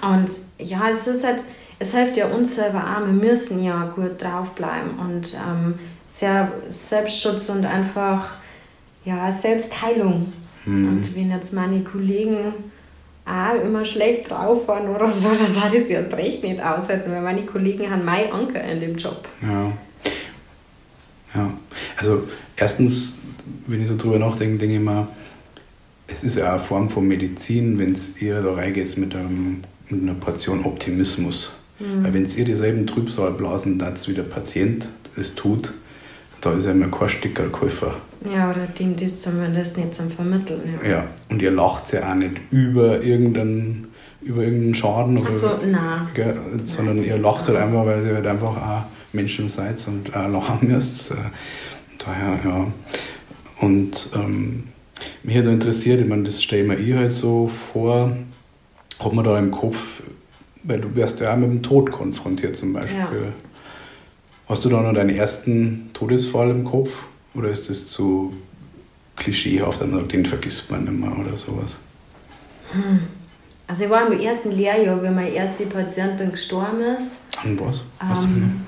Und 0.00 0.30
ja, 0.58 0.88
es 0.90 1.06
ist 1.06 1.24
halt, 1.24 1.44
es 1.78 1.94
hilft 1.94 2.16
ja 2.16 2.26
uns 2.26 2.54
selber 2.54 2.80
auch, 2.80 3.00
wir 3.00 3.12
müssen 3.12 3.62
ja 3.62 3.84
gut 3.94 4.22
draufbleiben 4.22 4.98
und 4.98 5.34
ähm, 5.34 5.74
sehr 6.08 6.52
Selbstschutz 6.68 7.48
und 7.48 7.64
einfach 7.64 8.36
ja, 9.04 9.30
Selbstheilung. 9.30 10.32
Mhm. 10.64 10.88
Und 10.88 11.16
wenn 11.16 11.30
jetzt 11.30 11.52
meine 11.52 11.82
Kollegen 11.82 12.54
auch 13.24 13.62
immer 13.62 13.84
schlecht 13.84 14.30
drauf 14.30 14.66
waren 14.68 14.94
oder 14.94 15.10
so, 15.10 15.28
dann 15.34 15.62
hat 15.62 15.74
es 15.74 15.88
erst 15.88 16.12
recht 16.14 16.42
nicht 16.42 16.60
aushalten, 16.60 17.10
weil 17.10 17.22
meine 17.22 17.44
Kollegen 17.44 17.90
haben 17.90 18.04
mein 18.04 18.32
Anker 18.32 18.62
in 18.62 18.80
dem 18.80 18.96
Job. 18.96 19.26
Ja. 19.42 19.72
Ja, 21.34 21.50
also 21.96 22.24
erstens, 22.56 23.20
wenn 23.66 23.82
ich 23.82 23.88
so 23.88 23.96
drüber 23.96 24.18
nachdenke, 24.18 24.58
denke 24.58 24.76
ich 24.76 24.80
mir, 24.82 25.08
es 26.12 26.22
ist 26.22 26.36
ja 26.36 26.50
eine 26.50 26.58
Form 26.58 26.88
von 26.88 27.08
Medizin, 27.08 27.78
wenn 27.78 27.92
es 27.92 28.20
ihr 28.20 28.42
da 28.42 28.52
reingeht 28.52 28.96
mit, 28.98 29.16
einem, 29.16 29.62
mit 29.88 30.02
einer 30.02 30.14
Portion 30.14 30.64
Optimismus. 30.64 31.58
Mhm. 31.78 32.04
Weil 32.04 32.14
wenn 32.14 32.22
es 32.24 32.36
ihr 32.36 32.44
dieselben 32.44 32.86
Trübsalblasen 32.86 33.78
dazu 33.78 34.10
wie 34.10 34.14
der 34.14 34.24
Patient 34.24 34.88
es 35.16 35.34
tut, 35.34 35.72
da 36.40 36.52
ist 36.52 36.66
ja 36.66 36.72
immer 36.72 36.88
kein 36.88 37.08
Stickerkäufer. 37.08 37.94
Ja, 38.30 38.50
oder 38.50 38.66
dem 38.66 38.96
das 38.96 39.18
zumindest 39.18 39.76
nicht 39.78 39.94
zum 39.94 40.10
Vermitteln. 40.10 40.60
Ja, 40.82 40.88
ja. 40.88 41.08
und 41.30 41.40
ihr 41.40 41.50
lacht 41.50 41.92
ja 41.92 42.10
auch 42.10 42.14
nicht 42.14 42.40
über 42.50 43.02
irgendeinen, 43.02 43.88
über 44.20 44.42
irgendeinen 44.42 44.74
Schaden. 44.74 45.18
Oder, 45.18 45.28
Ach 45.28 45.32
so, 45.32 45.50
nein. 45.64 46.08
Gell, 46.14 46.36
sondern 46.64 46.96
nein. 46.96 47.06
ihr 47.06 47.18
lacht 47.18 47.48
halt 47.48 47.58
einfach, 47.58 47.86
weil 47.86 48.04
ihr 48.04 48.14
halt 48.14 48.26
einfach 48.26 48.56
auch 48.56 48.82
Menschen 49.12 49.48
seid 49.48 49.84
und 49.86 50.14
auch 50.14 50.28
lachen 50.28 50.68
müsst. 50.68 51.12
Äh, 51.12 51.14
daher, 51.98 52.38
ja. 52.44 52.66
Und 53.60 54.10
ähm, 54.14 54.64
mich 55.22 55.36
hat 55.36 55.46
interessiert, 55.46 56.00
ich 56.00 56.08
meine, 56.08 56.24
das 56.24 56.42
stelle 56.42 56.74
ich 56.74 56.86
mir 56.86 56.98
halt 56.98 57.12
so 57.12 57.50
vor, 57.72 58.16
hat 58.98 59.12
man 59.12 59.24
da 59.24 59.38
im 59.38 59.50
Kopf, 59.50 60.02
weil 60.62 60.80
du 60.80 60.94
wirst 60.94 61.20
ja 61.20 61.32
auch 61.32 61.36
mit 61.36 61.50
dem 61.50 61.62
Tod 61.62 61.90
konfrontiert 61.90 62.56
zum 62.56 62.72
Beispiel. 62.72 62.96
Ja. 62.98 63.32
Hast 64.48 64.64
du 64.64 64.68
da 64.68 64.80
noch 64.80 64.92
deinen 64.92 65.10
ersten 65.10 65.90
Todesfall 65.92 66.50
im 66.50 66.64
Kopf? 66.64 67.06
Oder 67.34 67.48
ist 67.48 67.70
das 67.70 67.88
zu 67.88 68.32
klischeehaft, 69.16 69.80
den 69.80 70.26
vergisst 70.26 70.70
man 70.70 70.84
nicht 70.84 70.98
mehr 70.98 71.16
oder 71.18 71.36
sowas? 71.36 71.78
Hm. 72.72 73.00
Also 73.66 73.84
ich 73.84 73.90
war 73.90 74.06
im 74.06 74.20
ersten 74.20 74.50
Lehrjahr, 74.50 75.02
wie 75.02 75.08
meine 75.08 75.30
erste 75.30 75.64
Patientin 75.64 76.32
gestorben 76.32 76.80
ist. 76.80 77.42
An 77.42 77.58
was? 77.58 77.82
was 78.00 78.24
ähm, 78.24 78.66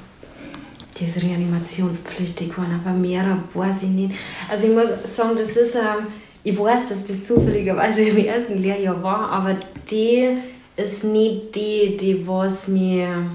die 0.97 1.05
ist 1.05 1.23
reanimationspflichtig 1.23 2.57
waren, 2.57 2.81
aber 2.83 2.97
mehr 2.97 3.39
weiß 3.53 3.83
ich 3.83 3.91
nicht. 3.91 4.15
Also 4.49 4.67
ich 4.67 4.73
muss 4.73 5.17
sagen, 5.17 5.37
das 5.37 5.57
ist, 5.57 5.75
ähm, 5.75 6.07
ich 6.45 6.59
weiß, 6.59 6.91
dass 6.91 7.05
das 7.05 7.25
zufälligerweise 7.25 8.03
im 8.03 8.19
ersten 8.19 8.61
Lehrjahr 8.61 9.03
war, 9.03 9.31
aber 9.31 9.57
die 9.91 10.37
ist 10.77 11.03
nicht 11.03 11.55
die, 11.55 11.97
die 11.97 12.27
was 12.27 12.69
mir 12.69 13.27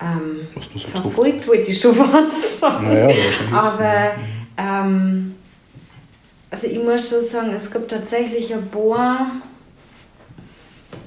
ähm, 0.00 0.46
so 0.54 0.78
verfolgt, 0.78 1.48
wollte 1.48 1.70
ich 1.70 1.80
schon 1.80 1.96
was 2.12 2.60
sagen. 2.60 2.88
Naja, 2.88 3.14
aber 3.52 4.12
ähm, 4.58 5.34
also 6.50 6.66
ich 6.66 6.82
muss 6.82 7.08
schon 7.08 7.22
sagen, 7.22 7.50
es 7.54 7.70
gibt 7.70 7.90
tatsächlich 7.90 8.52
ein 8.52 8.68
paar, 8.68 9.30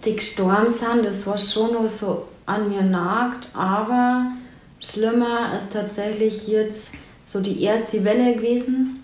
die 0.04 0.16
gestorben 0.16 0.70
sind, 0.70 1.06
das 1.06 1.28
war 1.28 1.38
schon 1.38 1.74
noch 1.74 1.88
so 1.88 2.28
an 2.48 2.70
mir 2.70 2.82
nagt, 2.82 3.50
aber 3.54 4.32
schlimmer 4.80 5.56
ist 5.56 5.72
tatsächlich 5.72 6.48
jetzt 6.48 6.90
so 7.24 7.40
die 7.42 7.62
erste 7.62 8.04
Welle 8.04 8.36
gewesen, 8.36 9.04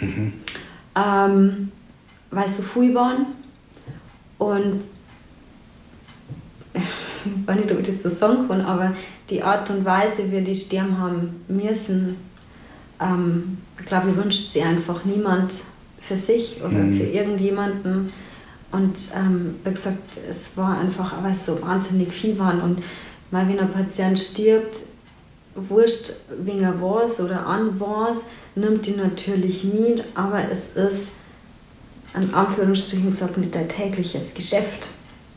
mhm. 0.00 0.32
Ähm, 0.98 1.70
so 2.46 2.62
viel 2.62 2.94
waren 2.94 3.26
und 4.38 4.84
ich 6.74 6.82
weiß 7.46 7.56
nicht, 7.56 7.72
ob 7.72 7.80
ich 7.80 7.86
das 7.86 8.02
so 8.02 8.08
sagen 8.08 8.48
kann, 8.48 8.60
aber 8.60 8.94
die 9.30 9.42
Art 9.42 9.68
und 9.70 9.84
Weise, 9.84 10.30
wie 10.30 10.40
die 10.40 10.54
sterben 10.54 10.98
haben 10.98 11.44
müssen, 11.48 12.16
ähm, 13.00 13.58
ich 13.78 13.86
glaube, 13.86 14.16
wünscht 14.16 14.50
sich 14.50 14.64
einfach 14.64 15.04
niemand 15.04 15.54
für 16.00 16.16
sich 16.16 16.60
oder 16.60 16.78
mhm. 16.78 16.96
für 16.96 17.04
irgendjemanden. 17.04 18.10
Und 18.70 18.96
ähm, 19.16 19.56
wie 19.64 19.70
gesagt, 19.70 20.18
es 20.28 20.56
war 20.56 20.78
einfach, 20.78 21.22
weil 21.22 21.32
es 21.32 21.46
so 21.46 21.60
wahnsinnig 21.62 22.12
viel 22.12 22.38
waren. 22.38 22.60
Und 22.60 22.82
mal 23.30 23.48
wenn 23.48 23.60
ein 23.60 23.72
Patient 23.72 24.18
stirbt, 24.18 24.80
wurscht, 25.54 26.12
wegen 26.38 26.62
er 26.62 26.80
was 26.80 27.20
oder 27.20 27.46
an 27.46 27.80
was, 27.80 28.18
nimmt 28.54 28.86
die 28.86 28.92
natürlich 28.92 29.64
mit, 29.64 30.04
aber 30.14 30.50
es 30.50 30.74
ist 30.74 31.10
an 32.14 32.32
Anführungsstrichen 32.32 33.10
gesagt 33.10 33.38
nicht 33.38 33.54
dein 33.54 33.68
tägliches 33.68 34.34
Geschäft 34.34 34.88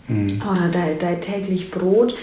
mhm. 0.08 0.42
oder 0.50 0.70
dein, 0.72 1.00
dein 1.00 1.22
täglich 1.22 1.70
Brot. 1.72 2.16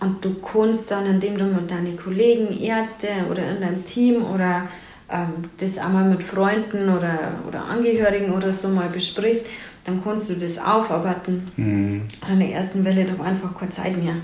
Und 0.00 0.24
du 0.24 0.34
kannst 0.40 0.90
dann, 0.90 1.06
indem 1.06 1.36
du 1.36 1.44
mit 1.44 1.70
deinen 1.70 1.98
Kollegen, 1.98 2.58
Ärzte 2.58 3.08
oder 3.30 3.50
in 3.50 3.60
deinem 3.60 3.84
Team 3.84 4.24
oder 4.24 4.68
ähm, 5.10 5.50
das 5.58 5.76
einmal 5.76 6.04
mit 6.04 6.22
Freunden 6.22 6.88
oder, 6.88 7.32
oder 7.46 7.64
Angehörigen 7.64 8.32
oder 8.32 8.50
so 8.50 8.68
mal 8.68 8.88
besprichst, 8.88 9.44
dann 9.84 10.02
kannst 10.02 10.30
du 10.30 10.34
das 10.34 10.58
aufarbeiten. 10.58 11.50
Mhm. 11.56 12.02
In 12.30 12.38
der 12.38 12.52
ersten 12.52 12.84
Welle, 12.84 13.04
da 13.04 13.18
war 13.18 13.26
einfach 13.26 13.58
keine 13.58 13.70
Zeit 13.70 14.02
mehr. 14.02 14.14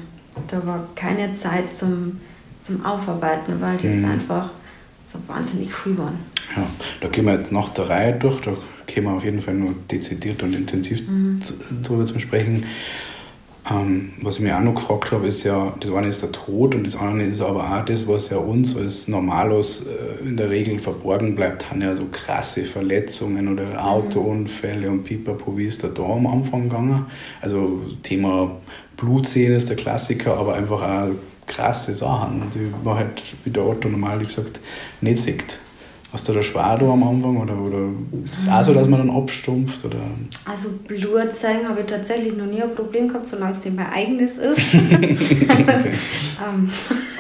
Da 0.49 0.67
war 0.67 0.87
keine 0.95 1.33
Zeit 1.33 1.75
zum, 1.75 2.21
zum 2.63 2.85
Aufarbeiten, 2.85 3.61
weil 3.61 3.77
das 3.77 3.97
mhm. 3.97 4.13
einfach 4.13 4.51
so 5.07 5.19
wahnsinnig 5.27 5.73
viel 5.73 5.97
waren. 5.97 6.19
Ja, 6.57 6.67
da 7.01 7.09
gehen 7.09 7.27
wir 7.27 7.35
jetzt 7.35 7.53
nach 7.53 7.69
der 7.71 7.89
Reihe 7.89 8.13
durch, 8.15 8.41
da 8.41 8.57
können 8.87 9.07
wir 9.07 9.13
auf 9.13 9.25
jeden 9.25 9.41
Fall 9.41 9.55
nur 9.55 9.75
dezidiert 9.91 10.43
und 10.43 10.55
intensiv 10.55 11.07
mhm. 11.09 11.41
darüber 11.83 12.05
zu 12.05 12.19
sprechen. 12.21 12.65
Ähm, 13.69 14.13
was 14.23 14.37
ich 14.37 14.43
mir 14.43 14.57
auch 14.57 14.63
noch 14.63 14.77
gefragt 14.77 15.11
habe, 15.11 15.27
ist 15.27 15.43
ja, 15.43 15.75
das 15.81 15.91
eine 15.91 16.07
ist 16.07 16.23
der 16.23 16.31
Tod 16.31 16.77
und 16.77 16.85
das 16.85 16.95
andere 16.95 17.27
ist 17.27 17.41
aber 17.41 17.65
auch 17.65 17.85
das, 17.85 18.07
was 18.07 18.31
ja 18.31 18.37
uns 18.37 18.77
als 18.77 19.09
Normalos 19.09 19.85
äh, 19.87 20.25
in 20.25 20.37
der 20.37 20.51
Regel 20.51 20.79
verborgen 20.79 21.35
bleibt, 21.35 21.69
haben 21.69 21.83
ja 21.83 21.95
so 21.97 22.07
krasse 22.13 22.65
Verletzungen 22.65 23.49
oder 23.49 23.65
mhm. 23.65 23.77
Autounfälle 23.77 24.89
und 24.89 25.03
Pipapo, 25.03 25.57
wie 25.59 25.67
ist 25.67 25.83
da 25.83 25.89
da 25.89 26.05
am 26.05 26.29
Anfang 26.29 26.65
gegangen? 26.65 27.07
Also 27.41 27.81
Thema 28.05 28.57
Blutsehen 28.97 29.55
ist 29.55 29.69
der 29.69 29.77
Klassiker, 29.77 30.37
aber 30.37 30.55
einfach 30.55 30.83
auch 30.83 31.09
krasse 31.47 31.95
Sachen, 31.95 32.43
die 32.55 32.73
man 32.85 32.97
halt, 32.97 33.23
wie 33.45 33.51
der 33.51 33.65
Otto 33.65 33.89
normal 33.89 34.19
gesagt, 34.25 34.61
nicht 35.01 35.19
sieht. 35.19 35.59
Hast 36.13 36.29
du 36.29 36.33
da 36.33 36.43
schwer 36.43 36.77
da 36.79 36.87
am 36.87 37.03
Anfang 37.03 37.37
oder, 37.37 37.59
oder 37.59 37.89
ist 38.25 38.37
das 38.37 38.49
auch 38.49 38.63
so, 38.63 38.73
dass 38.73 38.89
man 38.89 39.07
dann 39.07 39.17
abstumpft? 39.17 39.85
Oder? 39.85 39.99
Also 40.45 40.71
Blut 40.87 41.33
zeigen 41.33 41.69
habe 41.69 41.81
ich 41.81 41.87
tatsächlich 41.87 42.37
noch 42.37 42.47
nie 42.47 42.63
ein 42.63 42.75
Problem 42.75 43.09
gehabt, 43.09 43.27
solange 43.27 43.53
es 43.53 43.61
dem 43.61 43.75
mein 43.75 43.93
eigenes 43.93 44.39
ist. 44.39 44.75
ähm, 44.75 44.91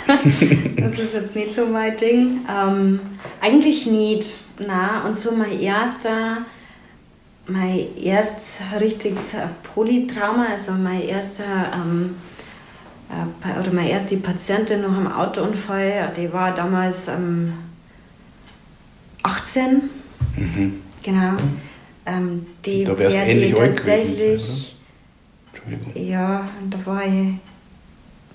das 0.76 0.92
ist 0.98 1.14
jetzt 1.14 1.34
nicht 1.34 1.54
so 1.54 1.66
mein 1.66 1.96
Ding. 1.96 2.40
Ähm, 2.48 3.00
eigentlich 3.40 3.86
nicht. 3.86 4.36
Na, 4.64 5.04
und 5.04 5.16
so 5.16 5.32
mein 5.32 5.60
erster, 5.60 6.38
mein 7.46 7.96
erst 7.96 8.60
richtiges 8.80 9.32
Polytrauma, 9.74 10.46
also 10.52 10.72
mein 10.72 11.02
erster 11.02 11.44
ähm, 11.74 12.14
äh, 12.14 12.25
oder 13.60 13.72
meine 13.72 13.90
erste 13.90 14.16
Patientin 14.16 14.82
nach 14.82 14.96
einem 14.96 15.12
Autounfall, 15.12 16.12
die 16.16 16.32
war 16.32 16.54
damals 16.54 17.08
ähm, 17.08 17.52
18. 19.22 19.82
Mhm. 20.36 20.82
Genau. 21.02 21.36
Ähm, 22.04 22.46
die 22.64 22.84
da 22.84 22.98
wärst 22.98 23.16
ähnlich 23.16 23.58
alt 23.58 23.76
gewesen. 23.76 24.66
Entschuldigung. 25.52 26.08
Ja, 26.08 26.48
da 26.70 26.86
war 26.86 27.04
ich. 27.04 27.34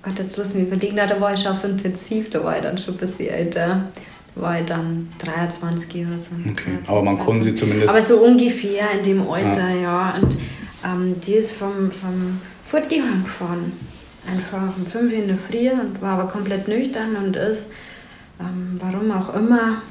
Gott, 0.03 0.17
jetzt 0.17 0.37
lass 0.37 0.53
mich 0.53 0.67
überlegen, 0.67 0.95
da 0.95 1.21
war 1.21 1.33
ich 1.33 1.41
schon 1.41 1.51
auf 1.51 1.63
intensiv, 1.63 2.29
da 2.31 2.43
war 2.43 2.57
ich 2.57 2.63
dann 2.63 2.77
schon 2.77 2.95
ein 2.95 2.97
bisschen 2.97 3.29
älter. 3.29 3.91
war 4.35 4.59
ich 4.59 4.65
dann 4.65 5.09
23 5.19 6.07
oder 6.07 6.17
so. 6.17 6.31
Okay, 6.49 6.79
aber 6.87 7.03
man 7.03 7.19
konnte 7.19 7.43
sie 7.43 7.53
zumindest. 7.53 7.89
Aber 7.89 8.01
so 8.01 8.23
ungefähr 8.23 8.91
in 8.97 9.03
dem 9.03 9.29
Alter, 9.29 9.69
ja. 9.69 9.81
ja. 9.81 10.15
Und 10.15 10.37
ähm, 10.83 11.21
die 11.21 11.33
ist 11.33 11.51
vom, 11.51 11.91
vom 11.91 12.39
Fortgehang 12.65 13.23
gefahren. 13.23 13.73
Einfach 14.27 14.75
um 14.77 14.85
5 14.85 15.11
Uhr 15.11 15.19
in 15.19 15.27
der 15.27 15.37
Früh 15.37 15.69
und 15.69 16.01
war 16.01 16.19
aber 16.19 16.31
komplett 16.31 16.67
nüchtern 16.67 17.15
und 17.15 17.35
ist, 17.35 17.67
ähm, 18.39 18.79
warum 18.79 19.11
auch 19.11 19.33
immer, 19.33 19.81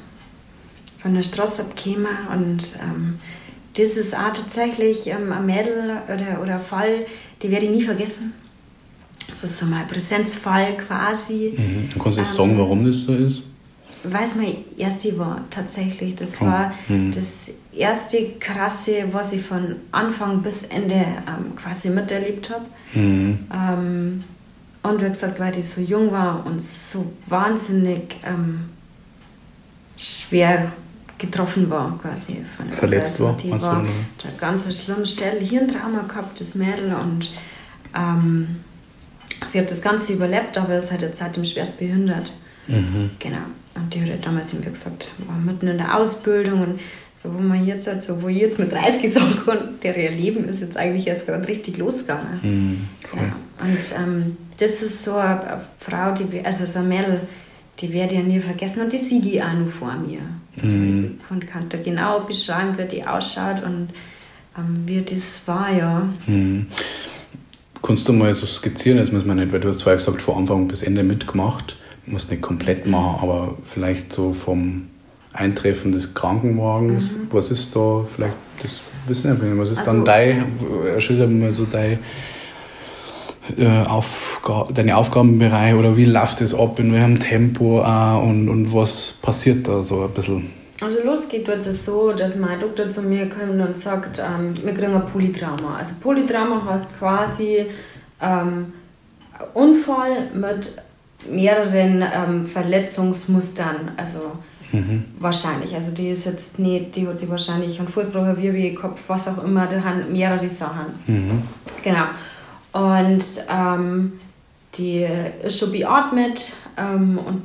von 0.99 1.15
der 1.15 1.23
Straße 1.23 1.63
abgekommen. 1.63 2.07
Und 2.33 2.79
ähm, 2.83 3.15
das 3.75 3.97
ist 3.97 4.15
auch 4.15 4.33
tatsächlich 4.33 5.07
ähm, 5.09 5.33
ein 5.33 5.47
Mädel 5.47 5.99
oder, 6.07 6.43
oder 6.43 6.55
ein 6.55 6.65
Fall, 6.65 7.07
die 7.43 7.51
werde 7.51 7.67
ich 7.67 7.73
nie 7.73 7.83
vergessen. 7.83 8.35
Das 9.29 9.45
ist 9.45 9.59
so 9.59 9.67
mein 9.67 9.87
Präsenzfall 9.87 10.77
quasi. 10.77 11.55
Mhm. 11.57 11.89
Kannst 12.01 12.19
du 12.19 12.23
ähm, 12.23 12.29
sagen, 12.29 12.59
warum 12.59 12.85
das 12.85 12.97
so 12.97 13.15
ist? 13.15 13.43
Weil 14.03 14.25
es 14.25 14.35
mein 14.35 14.57
erste 14.79 15.19
war, 15.19 15.43
tatsächlich. 15.51 16.15
Das 16.15 16.41
war 16.41 16.73
mhm. 16.89 17.13
das 17.13 17.51
erste 17.73 18.31
krasse, 18.39 19.05
was 19.13 19.33
ich 19.33 19.43
von 19.43 19.77
Anfang 19.93 20.43
bis 20.43 20.65
Ende 20.65 20.95
ähm, 20.95 21.55
quasi 21.57 21.91
miterlebt 21.91 22.51
habe. 22.51 22.65
Mhm. 22.95 23.39
Ähm, 23.53 24.25
und 24.83 25.03
wie 25.03 25.09
gesagt, 25.09 25.39
weil 25.39 25.57
ich 25.57 25.69
so 25.69 25.81
jung 25.81 26.11
war 26.11 26.45
und 26.47 26.63
so 26.63 27.13
wahnsinnig 27.27 28.17
ähm, 28.25 28.71
schwer 29.97 30.73
getroffen 31.19 31.69
war, 31.69 31.99
quasi. 32.01 32.43
Von 32.57 32.71
Verletzt 32.71 33.21
war? 33.21 33.37
Die 33.37 33.51
war 33.51 33.81
ein 33.81 33.89
ganz 34.39 34.83
schlimmes 34.83 35.17
Schädel-Hirntrauma 35.17 36.03
gehabt, 36.09 36.41
das 36.41 36.55
Mädel. 36.55 36.95
Und 36.95 37.31
ähm, 37.95 38.61
sie 39.47 39.61
hat 39.61 39.71
das 39.71 39.83
Ganze 39.83 40.15
überlebt, 40.15 40.57
aber 40.57 40.79
ist 40.79 40.91
halt 40.91 41.03
jetzt 41.03 41.19
seitdem 41.19 41.45
schwerst 41.45 41.79
behindert. 41.79 42.33
Mhm. 42.67 43.11
Genau. 43.19 43.43
Und 43.81 43.95
die 43.95 44.03
hat 44.03 44.25
damals, 44.25 44.57
wie 44.57 44.63
gesagt, 44.63 45.13
war 45.27 45.39
mitten 45.39 45.69
in 45.69 45.79
der 45.79 45.97
Ausbildung 45.97 46.61
und 46.63 46.81
so, 47.13 47.35
wo 47.35 47.39
man 47.39 47.67
jetzt 47.67 47.87
halt 47.87 48.03
so, 48.03 48.23
wo 48.23 48.29
ich 48.29 48.39
jetzt 48.39 48.59
mit 48.59 48.73
30 48.73 49.13
sagen 49.13 49.37
kann, 49.45 49.81
der 49.83 49.97
ihr 49.97 50.11
Leben 50.11 50.49
ist 50.49 50.61
jetzt 50.61 50.77
eigentlich 50.77 51.07
erst 51.07 51.27
gerade 51.27 51.47
richtig 51.47 51.79
losgegangen. 51.79 52.41
Mhm, 52.43 52.89
ja. 53.17 53.37
Und 53.65 53.95
ähm, 53.99 54.37
das 54.59 54.83
ist 54.83 55.03
so 55.03 55.15
eine, 55.15 55.41
eine, 55.41 55.61
Frau, 55.79 56.15
die, 56.15 56.45
also 56.45 56.67
so 56.67 56.79
ein 56.79 56.89
Mädel, 56.89 57.21
die 57.79 57.93
werde 57.93 58.15
ich 58.15 58.21
ja 58.21 58.27
nie 58.27 58.41
vergessen 58.41 58.83
und 58.83 58.93
die 58.93 58.99
sehe 58.99 59.21
ich 59.21 59.43
auch 59.43 59.53
noch 59.53 59.71
vor 59.71 59.95
mir. 59.95 60.21
Also 60.57 60.75
mhm. 60.75 61.19
Ich 61.41 61.47
kann 61.47 61.69
da 61.69 61.79
genau 61.79 62.21
beschreiben, 62.21 62.77
wie 62.77 62.85
die 62.85 63.05
ausschaut 63.05 63.63
und 63.65 63.89
ähm, 64.59 64.83
wie 64.87 65.03
das 65.03 65.43
war, 65.47 65.73
ja. 65.73 66.09
Mhm. 66.27 66.67
Kannst 67.83 68.07
du 68.09 68.13
mal 68.13 68.33
so 68.35 68.47
skizzieren, 68.47 68.99
jetzt 68.99 69.13
muss 69.13 69.25
man 69.25 69.39
nicht, 69.39 69.53
weil 69.53 69.61
du 69.61 69.69
hast 69.69 69.79
zwar 69.79 69.95
gesagt, 69.95 70.21
von 70.21 70.37
Anfang 70.37 70.69
bis 70.69 70.83
Ende 70.83 71.03
mitgemacht, 71.03 71.77
muss 72.07 72.29
nicht 72.31 72.43
komplett 72.43 72.87
machen, 72.87 73.19
aber 73.23 73.57
vielleicht 73.65 74.13
so 74.13 74.33
vom 74.33 74.89
Eintreffen 75.33 75.93
des 75.93 76.15
Krankenwagens, 76.15 77.13
mhm. 77.13 77.29
was 77.31 77.51
ist 77.51 77.75
da 77.77 78.05
vielleicht, 78.15 78.35
das 78.63 78.81
wissen 79.07 79.41
wir 79.41 79.49
nicht, 79.49 79.59
was 79.59 79.71
ist 79.71 79.79
also, 79.79 79.93
dann 79.93 80.05
dein, 80.05 80.45
schilder 80.99 81.27
mal 81.27 81.53
so 81.53 81.67
dein 81.67 81.99
äh, 83.57 83.85
Aufga 83.85 84.67
deine 84.73 84.97
Aufgabenbereich 84.97 85.75
oder 85.75 85.97
wie 85.97 86.05
läuft 86.05 86.41
das 86.41 86.55
ab, 86.55 86.79
in 86.79 86.93
welchem 86.93 87.19
Tempo 87.19 87.81
äh, 87.81 88.25
und, 88.25 88.49
und 88.49 88.75
was 88.75 89.19
passiert 89.23 89.69
da 89.69 89.83
so 89.83 90.03
ein 90.03 90.11
bisschen? 90.11 90.51
Also 90.81 91.03
los 91.05 91.29
geht 91.29 91.47
es 91.47 91.85
so, 91.85 92.11
dass 92.11 92.37
mein 92.37 92.59
Doktor 92.59 92.89
zu 92.89 93.03
mir 93.03 93.29
kommt 93.29 93.61
und 93.61 93.77
sagt, 93.77 94.19
ähm, 94.19 94.57
wir 94.65 94.73
kriegen 94.73 94.95
ein 94.95 95.07
Polytrauma. 95.07 95.77
Also 95.77 95.95
Polytrauma 96.01 96.65
heißt 96.65 96.87
quasi 96.99 97.67
ähm, 98.23 98.73
Unfall 99.53 100.31
mit 100.35 100.73
mehreren 101.29 102.03
ähm, 102.03 102.45
Verletzungsmustern. 102.45 103.93
Also 103.97 104.33
mhm. 104.73 105.05
wahrscheinlich. 105.19 105.75
Also 105.75 105.91
die 105.91 106.11
ist 106.11 106.25
jetzt 106.25 106.59
nicht, 106.59 106.97
die 106.97 107.07
hat 107.07 107.19
sich 107.19 107.29
wahrscheinlich 107.29 107.79
einen 107.79 107.89
Fußbruch, 107.89 108.37
Wirbel, 108.37 108.75
Kopf, 108.75 109.09
was 109.09 109.29
auch 109.29 109.43
immer, 109.43 109.67
die 109.67 109.81
haben 109.83 110.13
mehrere 110.13 110.49
Sachen. 110.49 110.87
Mhm. 111.07 111.43
Genau. 111.83 112.05
Und 112.73 113.25
ähm, 113.51 114.13
die 114.75 115.07
ist 115.43 115.59
schon 115.59 115.73
beatmet 115.73 116.53
ähm, 116.77 117.19
und 117.19 117.43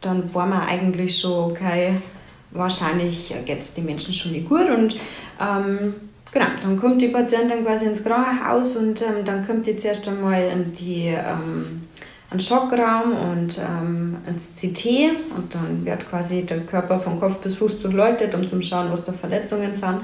dann 0.00 0.32
war 0.32 0.46
man 0.46 0.62
eigentlich 0.62 1.18
schon, 1.18 1.50
okay, 1.50 1.96
wahrscheinlich 2.50 3.34
geht 3.44 3.60
es 3.60 3.74
den 3.74 3.84
Menschen 3.84 4.14
schon 4.14 4.32
nicht 4.32 4.48
gut 4.48 4.68
und 4.70 4.94
ähm, 5.40 5.94
genau, 6.32 6.46
dann 6.62 6.78
kommt 6.78 7.02
die 7.02 7.08
Patientin 7.08 7.64
quasi 7.64 7.86
ins 7.86 8.02
Krankenhaus 8.02 8.76
und 8.76 9.02
ähm, 9.02 9.24
dann 9.24 9.46
kommt 9.46 9.66
die 9.66 9.76
zuerst 9.76 10.08
einmal 10.08 10.42
in 10.44 10.72
die 10.72 11.08
ähm, 11.08 11.87
einen 12.30 12.40
Schockraum 12.40 13.12
und 13.12 13.58
ähm, 13.58 14.16
ins 14.26 14.52
CT 14.56 14.86
und 15.34 15.54
dann 15.54 15.84
wird 15.84 16.08
quasi 16.10 16.42
der 16.42 16.60
Körper 16.60 17.00
von 17.00 17.18
Kopf 17.20 17.36
bis 17.38 17.54
Fuß 17.54 17.80
durchleuchtet, 17.80 18.34
um 18.34 18.46
zu 18.46 18.60
schauen, 18.62 18.90
was 18.90 19.04
da 19.04 19.12
Verletzungen 19.12 19.72
sind. 19.72 20.00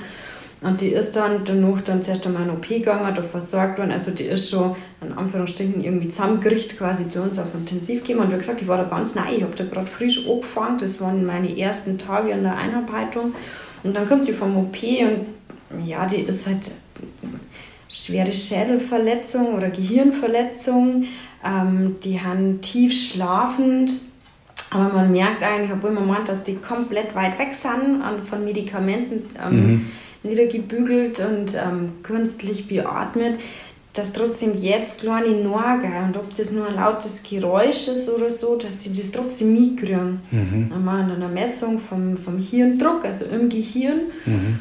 Und 0.62 0.80
die 0.80 0.88
ist 0.88 1.14
dann 1.14 1.44
danach 1.44 1.82
dann 1.82 2.02
zuerst 2.02 2.26
einmal 2.26 2.44
in 2.44 2.50
OP 2.50 2.66
gegangen, 2.66 3.14
da 3.14 3.22
versorgt 3.22 3.78
worden. 3.78 3.92
Also 3.92 4.12
die 4.12 4.24
ist 4.24 4.48
schon 4.48 4.74
in 5.02 5.12
Anführungsstrichen 5.12 5.84
irgendwie 5.84 6.08
zusammengerichtet 6.08 6.78
quasi 6.78 7.10
zu 7.10 7.20
uns 7.20 7.38
auf 7.38 7.48
Intensiv 7.52 8.02
gekommen. 8.02 8.26
Und 8.26 8.32
wie 8.32 8.38
gesagt, 8.38 8.62
ich 8.62 8.68
war 8.68 8.78
da 8.78 8.84
ganz 8.84 9.14
neu, 9.14 9.22
ich 9.36 9.42
habe 9.42 9.54
da 9.54 9.64
gerade 9.64 9.86
frisch 9.86 10.26
angefangen. 10.26 10.78
Das 10.78 11.02
waren 11.02 11.26
meine 11.26 11.58
ersten 11.58 11.98
Tage 11.98 12.30
in 12.30 12.44
der 12.44 12.56
Einarbeitung. 12.56 13.34
Und 13.82 13.94
dann 13.94 14.08
kommt 14.08 14.26
die 14.26 14.32
vom 14.32 14.56
OP 14.56 14.78
und 14.82 15.86
ja, 15.86 16.06
die 16.06 16.22
ist 16.22 16.46
halt 16.46 16.70
schwere 17.88 18.32
Schädelverletzung 18.32 19.54
oder 19.54 19.70
Gehirnverletzung. 19.70 21.04
Ähm, 21.44 21.96
die 22.02 22.20
haben 22.20 22.60
tief 22.60 22.92
schlafend. 22.92 23.94
Aber 24.70 24.92
man 24.92 25.12
merkt 25.12 25.42
eigentlich, 25.42 25.72
obwohl 25.72 25.92
man 25.92 26.06
meint, 26.06 26.28
dass 26.28 26.42
die 26.42 26.56
komplett 26.56 27.14
weit 27.14 27.38
weg 27.38 27.54
sind 27.54 28.02
von 28.28 28.44
Medikamenten, 28.44 29.22
ähm, 29.40 29.66
mhm 29.66 29.90
niedergebügelt 30.24 31.20
und 31.20 31.54
ähm, 31.54 32.02
künstlich 32.02 32.66
beatmet, 32.66 33.38
dass 33.92 34.12
trotzdem 34.12 34.56
jetzt 34.56 35.00
kleine 35.00 35.36
Norge 35.36 35.86
und 36.04 36.16
ob 36.16 36.34
das 36.36 36.50
nur 36.50 36.66
ein 36.66 36.74
lautes 36.74 37.22
Geräusch 37.22 37.86
ist 37.86 38.08
oder 38.08 38.28
so, 38.28 38.56
dass 38.56 38.78
die 38.78 38.92
das 38.92 39.12
trotzdem 39.12 39.52
mitkriegen. 39.52 40.20
Mhm. 40.32 40.70
Dann 40.70 40.84
machen 40.84 41.12
eine 41.12 41.28
Messung 41.28 41.78
vom, 41.78 42.16
vom 42.16 42.38
Hirndruck, 42.38 43.04
also 43.04 43.26
im 43.26 43.48
Gehirn. 43.48 44.00
Mhm. 44.26 44.58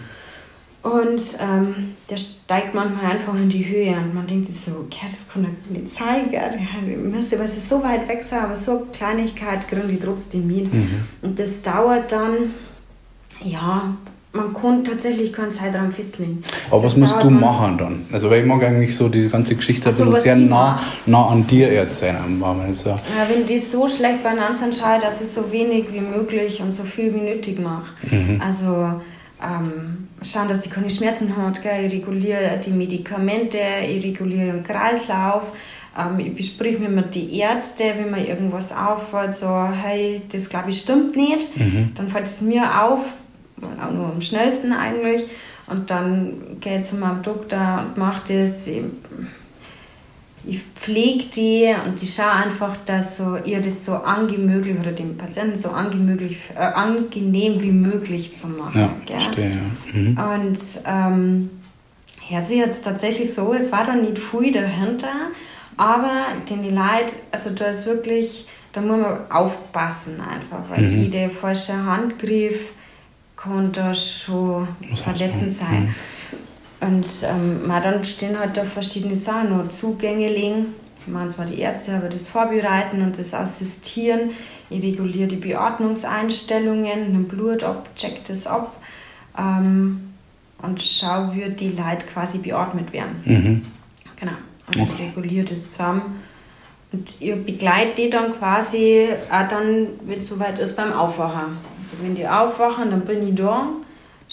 Und 0.83 1.21
ähm, 1.39 1.95
der 2.09 2.17
steigt 2.17 2.75
manchmal 2.75 3.13
einfach 3.13 3.33
in 3.35 3.47
die 3.47 3.65
Höhe 3.65 3.95
und 3.95 4.13
man 4.13 4.27
denkt 4.27 4.47
sich 4.47 4.59
so, 4.59 4.71
okay, 4.71 5.05
das 5.09 5.29
kann 5.31 5.45
er 5.45 5.73
nicht 5.73 5.93
zeigen. 5.93 6.29
Der 6.31 6.97
müsste 6.97 7.39
was 7.39 7.69
so 7.69 7.81
weit 7.81 8.07
weg 8.09 8.21
sein, 8.21 8.43
aber 8.43 8.55
so 8.55 8.71
eine 8.71 8.85
Kleinigkeit 8.91 9.65
kriegen 9.69 9.87
die 9.87 9.97
trotzdem 9.97 10.45
mit. 10.45 10.73
Mhm. 10.73 11.05
Und 11.21 11.39
das 11.39 11.61
dauert 11.61 12.11
dann, 12.11 12.51
ja, 13.41 13.95
man 14.33 14.53
kann 14.53 14.83
tatsächlich 14.83 15.31
keinen 15.31 15.53
Zeitraum 15.53 15.91
festlegen. 15.91 16.43
Aber 16.69 16.83
was 16.83 16.97
musst 16.97 17.15
du 17.21 17.29
machen 17.29 17.77
dann? 17.77 18.05
Also 18.11 18.29
weil 18.29 18.41
ich 18.41 18.45
mag 18.45 18.61
eigentlich 18.63 18.93
so 18.93 19.07
die 19.07 19.29
ganze 19.29 19.55
Geschichte 19.55 19.87
ein 19.89 19.95
bisschen 19.95 20.13
sehr 20.13 20.35
nah, 20.35 20.81
nah 21.05 21.27
an 21.27 21.47
dir 21.47 21.71
erzählen. 21.71 22.43
Also. 22.43 22.89
Ja, 22.89 22.95
wenn 23.29 23.45
die 23.45 23.59
so 23.59 23.87
schlecht 23.87 24.23
beieinander 24.23 24.57
sind, 24.57 24.81
dass 24.81 25.21
ich 25.21 25.29
so 25.29 25.49
wenig 25.49 25.93
wie 25.93 26.01
möglich 26.01 26.61
und 26.61 26.73
so 26.73 26.83
viel 26.83 27.13
wie 27.13 27.21
nötig 27.21 27.59
mache. 27.59 27.91
Mhm. 28.11 28.41
Also 28.45 29.01
ähm, 29.43 30.07
schauen, 30.23 30.47
dass 30.47 30.61
die 30.61 30.69
keine 30.69 30.89
Schmerzen 30.89 31.35
hat, 31.35 31.61
gell? 31.61 31.85
ich 31.85 31.93
reguliere 31.93 32.59
die 32.63 32.71
Medikamente, 32.71 33.59
ich 33.87 34.03
reguliere 34.03 34.53
den 34.53 34.63
Kreislauf, 34.63 35.51
ähm, 35.97 36.19
ich 36.19 36.33
besprich 36.33 36.79
mir 36.79 36.89
mit 36.89 37.13
den 37.13 37.29
Ärzten, 37.29 37.97
wenn 37.97 38.11
mir 38.11 38.27
irgendwas 38.27 38.71
auffällt, 38.71 39.33
so, 39.33 39.67
hey, 39.67 40.21
das 40.31 40.49
glaube 40.49 40.69
ich 40.69 40.79
stimmt 40.79 41.15
nicht, 41.15 41.57
mhm. 41.57 41.91
dann 41.95 42.09
fällt 42.09 42.25
es 42.25 42.41
mir 42.41 42.83
auf, 42.83 43.01
auch 43.61 43.91
nur 43.91 44.07
am 44.07 44.21
schnellsten 44.21 44.71
eigentlich. 44.71 45.25
Und 45.67 45.89
dann 45.89 46.59
gehe 46.59 46.81
ich 46.81 46.85
zu 46.85 46.95
meinem 46.95 47.21
Doktor 47.21 47.85
und 47.85 47.97
mache 47.97 48.33
das. 48.33 48.67
Ich, 48.67 48.81
ich 50.45 50.61
pflege 50.75 51.25
die 51.25 51.73
und 51.85 52.01
ich 52.01 52.13
schaue 52.13 52.31
einfach, 52.31 52.75
dass 52.85 53.17
so, 53.17 53.37
ihr 53.37 53.61
das 53.61 53.85
so 53.85 53.93
angenehm 53.93 54.79
oder 54.79 54.91
dem 54.91 55.17
Patienten 55.17 55.55
so 55.55 55.69
angenehm, 55.69 56.35
äh, 56.55 56.59
angenehm 56.59 57.61
wie 57.61 57.71
möglich 57.71 58.35
zu 58.35 58.47
machen. 58.47 58.81
Ja, 58.81 58.93
gell? 59.05 59.19
verstehe. 59.19 59.51
Ja. 59.51 59.99
Mhm. 59.99 60.17
Und 60.17 60.59
ähm, 60.85 61.49
hört 62.27 62.45
sich 62.45 62.57
jetzt 62.57 62.83
tatsächlich 62.83 63.33
so, 63.33 63.53
es 63.53 63.71
war 63.71 63.85
da 63.85 63.95
nicht 63.95 64.19
viel 64.19 64.51
dahinter, 64.51 65.31
aber 65.77 66.25
den 66.49 66.63
Leute, 66.75 67.15
also 67.31 67.51
da 67.51 67.65
ist 67.65 67.85
wirklich, 67.85 68.45
da 68.73 68.81
muss 68.81 68.99
man 68.99 69.31
aufpassen 69.31 70.19
einfach, 70.19 70.69
weil 70.69 70.81
mhm. 70.81 71.03
jede 71.03 71.29
falsche 71.29 71.85
Handgriff 71.85 72.71
kann 73.37 73.71
da 73.71 73.93
schon 73.93 74.67
verletzend 74.93 75.53
sein. 75.53 75.83
Mhm. 75.83 75.95
Und 76.83 77.07
ähm, 77.23 77.61
dann 77.67 78.03
stehen 78.03 78.37
halt 78.37 78.57
da 78.57 78.65
verschiedene 78.65 79.15
Sachen, 79.15 79.55
noch 79.55 79.69
Zugänge 79.69 80.27
liegen. 80.27 80.67
Ich 80.99 81.07
meine 81.07 81.29
zwar 81.29 81.45
die 81.45 81.59
Ärzte, 81.59 81.95
aber 81.95 82.09
das 82.09 82.27
Vorbereiten 82.27 83.01
und 83.01 83.17
das 83.17 83.33
Assistieren. 83.33 84.31
Ich 84.69 84.83
reguliere 84.83 85.27
die 85.27 85.35
Beatmungseinstellungen, 85.37 87.11
nehme 87.11 87.23
Blut 87.25 87.63
ab, 87.63 87.89
check 87.95 88.25
das 88.25 88.47
ab 88.47 88.75
ähm, 89.37 90.13
und 90.61 90.81
schaue, 90.81 91.33
wie 91.35 91.49
die 91.49 91.69
Leute 91.69 92.05
quasi 92.11 92.39
beatmet 92.39 92.91
werden. 92.91 93.21
Mhm. 93.25 93.61
Genau. 94.17 94.33
Und 94.67 94.81
okay. 94.81 94.91
ich 94.93 95.17
reguliere 95.17 95.45
das 95.45 95.69
zusammen. 95.71 96.21
Und 96.91 97.15
ich 97.19 97.45
begleite 97.45 97.95
die 97.97 98.09
dann 98.09 98.37
quasi 98.37 99.07
auch 99.31 99.47
dann, 99.49 99.87
wenn 100.05 100.19
es 100.19 100.27
soweit 100.27 100.59
ist, 100.59 100.75
beim 100.75 100.93
Aufwachen. 100.93 101.57
Also 101.79 101.97
wenn 102.01 102.15
die 102.15 102.27
aufwachen, 102.27 102.91
dann 102.91 103.01
bin 103.01 103.27
ich 103.27 103.35
da. 103.35 103.67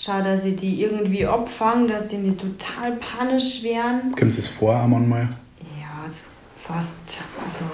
Schau, 0.03 0.23
dass 0.23 0.47
ich 0.47 0.57
die 0.57 0.81
irgendwie 0.81 1.27
abfange, 1.27 1.89
dass 1.89 2.09
die 2.09 2.17
nicht 2.17 2.41
total 2.41 2.93
panisch 2.93 3.63
werden. 3.63 4.17
Kommt 4.19 4.39
das 4.39 4.49
vor 4.49 4.75
einmal? 4.75 5.29
Ja, 5.79 6.09
fast, 6.57 7.19
also 7.45 7.67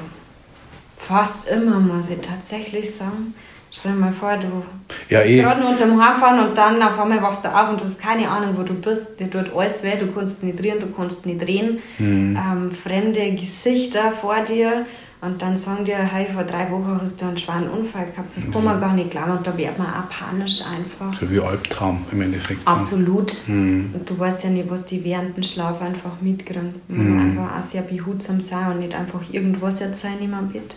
fast 0.97 1.49
immer, 1.49 1.79
muss 1.79 2.11
ich 2.11 2.19
tatsächlich 2.21 2.93
sagen. 2.93 3.33
Stell 3.71 3.93
dir 3.93 3.99
mal 3.99 4.13
vor, 4.13 4.37
du 4.39 4.65
ja, 5.09 5.23
eh. 5.23 5.41
gerade 5.41 5.61
nur 5.61 5.71
unterm 5.71 6.03
Haarfahren 6.03 6.49
und 6.49 6.59
dann 6.59 6.83
auf 6.83 6.99
einmal 6.99 7.23
wachst 7.23 7.45
du 7.45 7.49
auf 7.49 7.71
und 7.71 7.81
du 7.81 7.85
hast 7.85 8.01
keine 8.01 8.29
Ahnung, 8.29 8.57
wo 8.57 8.65
du 8.65 8.75
bist. 8.75 9.21
Dir 9.21 9.31
tut 9.31 9.55
alles 9.55 9.85
weh, 9.85 9.97
du 9.97 10.09
kannst 10.09 10.43
nicht 10.43 10.61
drehen, 10.61 10.81
du 10.81 10.89
kannst 10.89 11.27
nicht 11.27 11.41
drehen. 11.41 11.79
Mhm. 11.99 12.37
Ähm, 12.37 12.73
fremde 12.73 13.35
Gesichter 13.37 14.11
vor 14.11 14.41
dir 14.41 14.85
und 15.23 15.41
dann 15.41 15.57
sagen 15.57 15.85
dir, 15.85 15.97
hey, 15.97 16.27
vor 16.27 16.45
drei 16.45 16.71
Wochen 16.71 16.99
hast 17.01 17.21
du 17.21 17.27
einen 17.27 17.39
schweren 17.39 17.69
Unfall 17.71 18.07
gehabt. 18.07 18.37
Das 18.37 18.51
kann 18.51 18.65
man 18.65 18.77
mhm. 18.77 18.81
gar 18.81 18.93
nicht 18.95 19.11
glauben 19.11 19.39
und 19.39 19.47
da 19.47 19.57
wird 19.57 19.79
man 19.79 19.87
auch 19.87 20.09
panisch 20.11 20.61
einfach. 20.61 21.19
So 21.19 21.31
wie 21.31 21.41
Albtraum 21.41 22.05
im 22.13 22.21
Endeffekt. 22.21 22.61
Absolut. 22.67 23.41
Mhm. 23.47 23.91
Und 23.95 24.09
du 24.09 24.19
weißt 24.19 24.45
ja 24.45 24.51
nicht, 24.51 24.71
was 24.71 24.85
die 24.85 25.03
während 25.05 25.37
dem 25.37 25.43
Schlaf 25.43 25.81
einfach 25.81 26.21
mitkriegen. 26.21 26.75
Man 26.89 27.13
mhm. 27.13 27.39
einfach 27.39 27.59
auch 27.59 27.63
sehr 27.63 27.83
behutsam 27.83 28.41
sein 28.41 28.73
und 28.73 28.81
nicht 28.81 28.95
einfach 28.95 29.21
irgendwas 29.33 29.81
erzählen 29.81 30.19
in 30.21 30.31
meinem 30.31 30.51
Bett. 30.51 30.77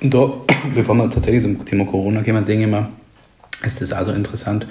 Und 0.00 0.14
da, 0.14 0.32
bevor 0.74 0.94
wir 0.94 1.10
tatsächlich 1.10 1.42
zum 1.42 1.64
Thema 1.64 1.84
Corona 1.84 2.20
gehen, 2.22 2.44
denke 2.44 2.64
ich 2.64 2.70
mir, 2.70 2.90
ist 3.64 3.80
das 3.80 3.92
auch 3.92 4.04
so 4.04 4.12
interessant. 4.12 4.68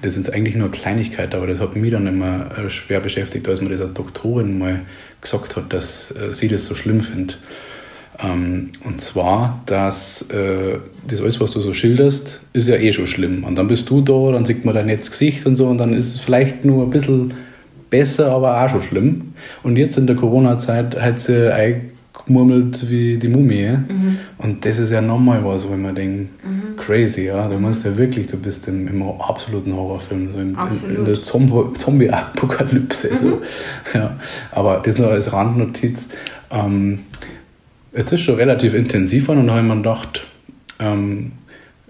Das 0.00 0.16
ist 0.16 0.32
eigentlich 0.32 0.56
nur 0.56 0.70
Kleinigkeit, 0.70 1.34
aber 1.34 1.46
das 1.46 1.58
hat 1.58 1.76
mich 1.76 1.90
dann 1.90 2.06
immer 2.06 2.58
äh, 2.58 2.70
schwer 2.70 3.00
beschäftigt, 3.00 3.48
als 3.48 3.60
mir 3.60 3.70
das 3.70 3.80
eine 3.80 3.92
Doktorin 3.92 4.58
mal 4.58 4.80
gesagt 5.20 5.56
hat, 5.56 5.72
dass 5.72 6.10
äh, 6.10 6.32
sie 6.32 6.48
das 6.48 6.64
so 6.64 6.74
schlimm 6.74 7.00
findet. 7.00 7.38
Ähm, 8.18 8.70
und 8.84 9.00
zwar, 9.00 9.62
dass 9.66 10.22
äh, 10.30 10.78
das 11.06 11.20
alles, 11.20 11.40
was 11.40 11.52
du 11.52 11.60
so 11.60 11.72
schilderst, 11.72 12.40
ist 12.52 12.68
ja 12.68 12.76
eh 12.76 12.92
schon 12.92 13.06
schlimm. 13.06 13.44
Und 13.44 13.56
dann 13.56 13.68
bist 13.68 13.90
du 13.90 14.00
da, 14.00 14.32
dann 14.32 14.44
sieht 14.44 14.64
man 14.64 14.74
dein 14.74 14.86
nettes 14.86 15.10
Gesicht 15.10 15.46
und 15.46 15.56
so, 15.56 15.66
und 15.66 15.78
dann 15.78 15.92
ist 15.92 16.14
es 16.14 16.20
vielleicht 16.20 16.64
nur 16.64 16.84
ein 16.84 16.90
bisschen 16.90 17.34
besser, 17.90 18.30
aber 18.32 18.62
auch 18.62 18.68
schon 18.68 18.82
schlimm. 18.82 19.34
Und 19.62 19.76
jetzt 19.76 19.98
in 19.98 20.06
der 20.06 20.16
Corona-Zeit 20.16 21.00
hat 21.00 21.18
sie 21.18 21.52
murmelt 22.28 22.88
wie 22.90 23.18
die 23.18 23.28
Mumie. 23.28 23.76
Mhm. 23.88 24.18
Und 24.38 24.64
das 24.64 24.78
ist 24.78 24.90
ja 24.90 25.00
nochmal 25.00 25.44
was, 25.44 25.68
wo 25.68 25.76
man 25.76 25.94
denkt, 25.94 26.44
mhm. 26.44 26.76
crazy, 26.76 27.26
ja. 27.26 27.48
Du 27.48 27.58
musst 27.58 27.84
ja 27.84 27.96
wirklich, 27.96 28.26
du 28.26 28.36
bist 28.36 28.66
im, 28.68 28.88
im 28.88 29.02
absoluten 29.02 29.74
Horrorfilm, 29.74 30.32
so 30.32 30.38
im, 30.38 30.56
in, 30.56 30.96
in, 30.96 31.04
der 31.04 31.22
Zombie-Apokalypse. 31.22 33.10
Mhm. 33.12 33.16
So. 33.16 33.42
Ja. 33.94 34.16
Aber 34.52 34.82
das 34.84 34.98
nur 34.98 35.08
als 35.08 35.32
Randnotiz. 35.32 36.06
Ähm, 36.50 37.00
jetzt 37.96 38.12
ist 38.12 38.20
schon 38.20 38.36
relativ 38.36 38.74
intensiv 38.74 39.28
und 39.28 39.36
dann 39.36 39.50
habe 39.50 39.60
ich 39.60 39.66
mir 39.66 39.76
gedacht, 39.76 40.24
ähm, 40.78 41.32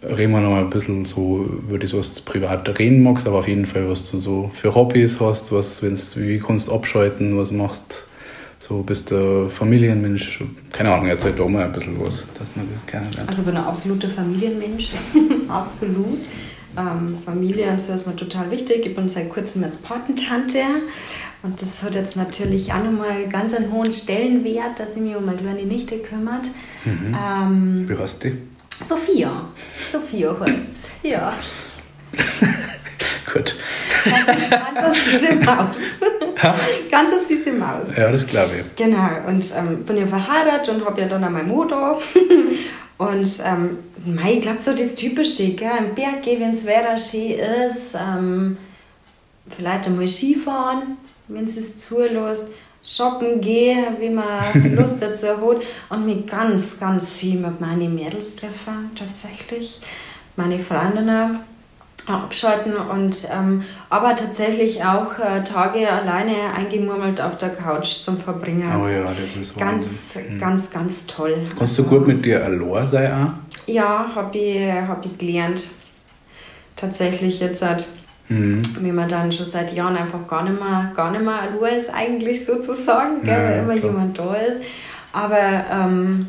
reden 0.02 0.32
wir 0.32 0.40
noch 0.40 0.50
mal 0.50 0.60
ein 0.60 0.70
bisschen 0.70 1.04
so 1.04 1.44
über 1.44 1.78
das, 1.78 1.94
was 1.94 2.12
du 2.12 2.22
privat 2.22 2.78
reden 2.78 3.02
magst, 3.02 3.26
aber 3.26 3.38
auf 3.38 3.48
jeden 3.48 3.66
Fall, 3.66 3.88
was 3.88 4.10
du 4.10 4.18
so 4.18 4.50
für 4.54 4.74
Hobbys 4.74 5.18
hast, 5.20 5.52
was, 5.52 5.82
wenn's, 5.82 6.16
wie 6.16 6.38
kannst 6.38 6.68
du 6.68 6.74
abschalten, 6.74 7.36
was 7.36 7.50
machst 7.50 8.06
so 8.58 8.82
bist 8.82 9.10
du 9.10 9.48
Familienmensch, 9.48 10.42
keine 10.72 10.92
Ahnung, 10.92 11.08
erzähl 11.08 11.32
doch 11.32 11.48
mal 11.48 11.64
ein 11.64 11.72
bisschen 11.72 12.00
was, 12.00 12.26
dass 12.34 12.46
man 12.54 12.68
kennenlernt. 12.86 13.28
Also 13.28 13.42
ich 13.42 13.46
bin 13.46 13.56
ein 13.56 13.64
absoluter 13.64 14.08
Familienmensch, 14.08 14.90
absolut. 15.48 16.18
Ähm, 16.76 17.18
Familie 17.24 17.78
so 17.78 17.92
ist 17.92 18.06
mir 18.06 18.16
total 18.16 18.50
wichtig. 18.50 18.84
Ich 18.84 18.94
bin 18.94 19.08
seit 19.08 19.30
kurzem 19.30 19.62
jetzt 19.62 19.82
Patentante 19.82 20.58
und 21.46 21.62
das 21.62 21.82
hat 21.82 21.94
jetzt 21.94 22.16
natürlich 22.16 22.72
auch 22.72 22.82
nochmal 22.82 23.28
ganz 23.28 23.54
einen 23.54 23.70
hohen 23.70 23.92
Stellenwert, 23.92 24.80
dass 24.80 24.90
ich 24.90 24.96
mich 24.96 25.14
um 25.14 25.24
meine 25.24 25.38
kleine 25.38 25.62
Nichte 25.62 25.98
kümmert. 25.98 26.46
Mhm. 26.84 27.16
Ähm, 27.16 27.88
Wie 27.88 27.96
heißt 27.96 28.24
die? 28.24 28.36
Sophia. 28.84 29.48
Sophia 29.90 30.36
heißt 30.40 30.88
ja. 31.04 31.32
Gut. 33.32 33.56
Ganz 34.04 35.04
süße 35.04 35.34
Maus. 35.44 35.78
Ganz 36.90 37.28
süße 37.28 37.52
Maus. 37.52 37.96
Ja, 37.96 38.10
das 38.10 38.26
glaube 38.26 38.50
ich. 38.58 38.76
Genau. 38.76 39.28
Und 39.28 39.44
ähm, 39.56 39.84
bin 39.84 39.98
ja 39.98 40.06
verheiratet 40.06 40.74
und 40.74 40.84
habe 40.84 41.00
ja 41.00 41.06
dann 41.06 41.22
auch 41.22 41.30
mein 41.30 41.46
Motor. 41.46 42.00
und 42.98 43.42
ähm, 43.44 43.78
ich 44.28 44.40
glaube, 44.40 44.60
so 44.60 44.72
das 44.72 44.96
Typische, 44.96 45.50
gell? 45.50 45.70
im 45.78 45.94
Berg 45.94 46.22
gehen, 46.22 46.40
wenn 46.40 46.50
es 46.50 46.64
Wetter 46.66 46.96
schön 46.96 47.38
ist. 47.68 47.94
Ähm, 47.94 48.56
vielleicht 49.56 49.86
einmal 49.86 50.08
Skifahren, 50.08 50.96
wenn 51.28 51.44
es 51.44 51.56
es 51.56 51.78
zulässt. 51.78 52.52
Shoppen 52.82 53.40
gehen, 53.40 53.96
wie 53.98 54.10
man 54.10 54.44
Lust 54.76 55.02
dazu 55.02 55.26
hat. 55.28 55.56
Und 55.88 56.06
mich 56.06 56.26
ganz, 56.26 56.78
ganz 56.78 57.10
viel 57.10 57.40
mit 57.40 57.60
meinen 57.60 57.94
Mädels 57.94 58.36
treffen, 58.36 58.92
tatsächlich. 58.94 59.80
Meine 60.36 60.58
Freundinnen 60.58 61.40
abschalten 62.06 62.76
und 62.76 63.26
ähm, 63.32 63.64
aber 63.90 64.14
tatsächlich 64.14 64.84
auch 64.84 65.18
äh, 65.18 65.42
Tage 65.42 65.90
alleine 65.90 66.54
eingemurmelt 66.56 67.20
auf 67.20 67.38
der 67.38 67.50
Couch 67.50 68.00
zum 68.00 68.18
Verbringen. 68.18 68.80
Oh 68.80 68.86
ja, 68.86 69.04
das 69.04 69.36
ist 69.36 69.58
ganz, 69.58 70.14
mhm. 70.14 70.38
ganz, 70.38 70.70
ganz 70.70 71.06
toll. 71.06 71.36
Kannst 71.58 71.78
du 71.78 71.84
gut 71.84 72.06
mit 72.06 72.24
dir 72.24 72.44
allein 72.44 72.86
sein 72.86 73.12
auch? 73.12 73.68
Ja, 73.68 74.10
habe 74.14 74.38
ich, 74.38 74.70
hab 74.70 75.04
ich 75.04 75.18
gelernt. 75.18 75.68
Tatsächlich 76.76 77.40
jetzt 77.40 77.62
halt, 77.62 77.84
mhm. 78.28 78.62
wie 78.80 78.92
man 78.92 79.08
dann 79.08 79.32
schon 79.32 79.46
seit 79.46 79.72
Jahren 79.72 79.96
einfach 79.96 80.26
gar 80.28 80.42
nicht 80.42 80.58
mehr, 80.58 80.92
gar 80.94 81.10
nicht 81.10 81.24
mehr 81.24 81.42
allein 81.42 81.78
ist 81.78 81.92
eigentlich 81.92 82.44
sozusagen, 82.44 83.20
gell, 83.22 83.32
ja, 83.32 83.48
weil 83.48 83.58
immer 83.58 83.74
klar. 83.74 83.92
jemand 83.92 84.18
da 84.18 84.34
ist. 84.34 84.60
Aber 85.12 85.64
ähm, 85.70 86.28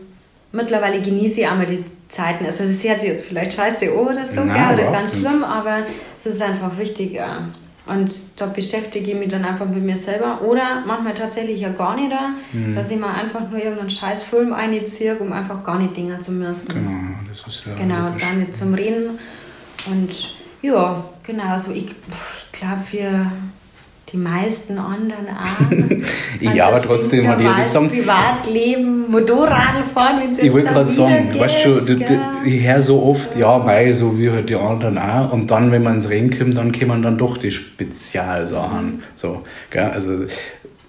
mittlerweile 0.51 1.01
genieße 1.01 1.41
ich 1.41 1.47
einmal 1.47 1.65
die 1.65 1.83
Zeiten. 2.09 2.45
Also 2.45 2.63
es 2.63 2.83
hört 2.83 3.01
sich 3.01 3.09
jetzt 3.09 3.25
vielleicht 3.25 3.53
scheiße 3.53 3.93
oder 3.93 4.25
so, 4.25 4.43
Nein, 4.43 4.73
oder 4.73 4.91
ganz 4.91 5.19
schlimm, 5.19 5.43
aber 5.43 5.79
es 6.15 6.25
ist 6.25 6.41
einfach 6.41 6.77
wichtig. 6.77 7.19
Und 7.85 8.13
da 8.39 8.47
beschäftige 8.47 9.11
ich 9.11 9.17
mich 9.17 9.29
dann 9.29 9.45
einfach 9.45 9.65
mit 9.65 9.83
mir 9.83 9.97
selber. 9.97 10.41
Oder 10.41 10.83
manchmal 10.85 11.13
tatsächlich 11.13 11.61
ja 11.61 11.69
gar 11.69 11.95
nicht 11.95 12.11
da, 12.11 12.31
mhm. 12.51 12.75
dass 12.75 12.91
ich 12.91 12.99
mal 12.99 13.13
einfach 13.13 13.49
nur 13.49 13.59
irgendeinen 13.59 13.89
scheiß 13.89 14.23
Film 14.23 14.53
einziehe, 14.53 15.15
um 15.15 15.31
einfach 15.31 15.63
gar 15.63 15.79
nicht 15.79 15.95
Dinge 15.95 16.19
zu 16.19 16.31
müssen. 16.31 16.67
Genau, 16.67 17.15
das 17.29 17.47
ist 17.47 17.65
ja. 17.65 17.73
Genau, 17.75 18.09
dann 18.19 18.39
nicht 18.39 18.55
zum 18.55 18.73
Reden. 18.73 19.17
Und 19.89 20.35
ja, 20.61 21.03
genau, 21.27 21.53
also 21.53 21.71
ich, 21.71 21.85
ich 21.85 22.59
glaube, 22.59 22.81
wir 22.91 23.31
die 24.11 24.17
meisten 24.17 24.79
anderen 24.79 25.27
auch. 25.27 26.41
ja, 26.55 26.67
aber 26.69 26.81
trotzdem 26.81 27.27
hat 27.27 27.41
jeder 27.41 27.61
sagen. 27.61 27.89
Privatleben, 27.89 29.11
Motorradl 29.11 29.83
fahren, 29.93 30.21
wenn 30.21 30.45
Ich 30.45 30.53
wollte 30.53 30.69
gerade 30.69 30.87
sagen, 30.87 31.31
geht, 31.31 31.41
weißt 31.41 31.65
du, 31.65 32.45
ich 32.45 32.65
höre 32.65 32.81
so 32.81 33.03
oft, 33.03 33.35
ja, 33.35 33.57
mei, 33.57 33.91
so 33.91 34.17
wie 34.17 34.31
halt 34.31 34.49
die 34.49 34.55
anderen 34.55 34.97
auch. 34.97 35.33
Und 35.33 35.51
dann, 35.51 35.73
wenn 35.73 35.83
man 35.83 35.95
ins 35.95 36.09
Rennen 36.09 36.37
kommt, 36.37 36.57
dann 36.57 36.71
kommen 36.71 37.01
dann 37.01 37.17
doch 37.17 37.37
die 37.37 37.51
Spezialsachen. 37.51 39.03
So, 39.15 39.43
gell? 39.69 39.91
Also, 39.91 40.23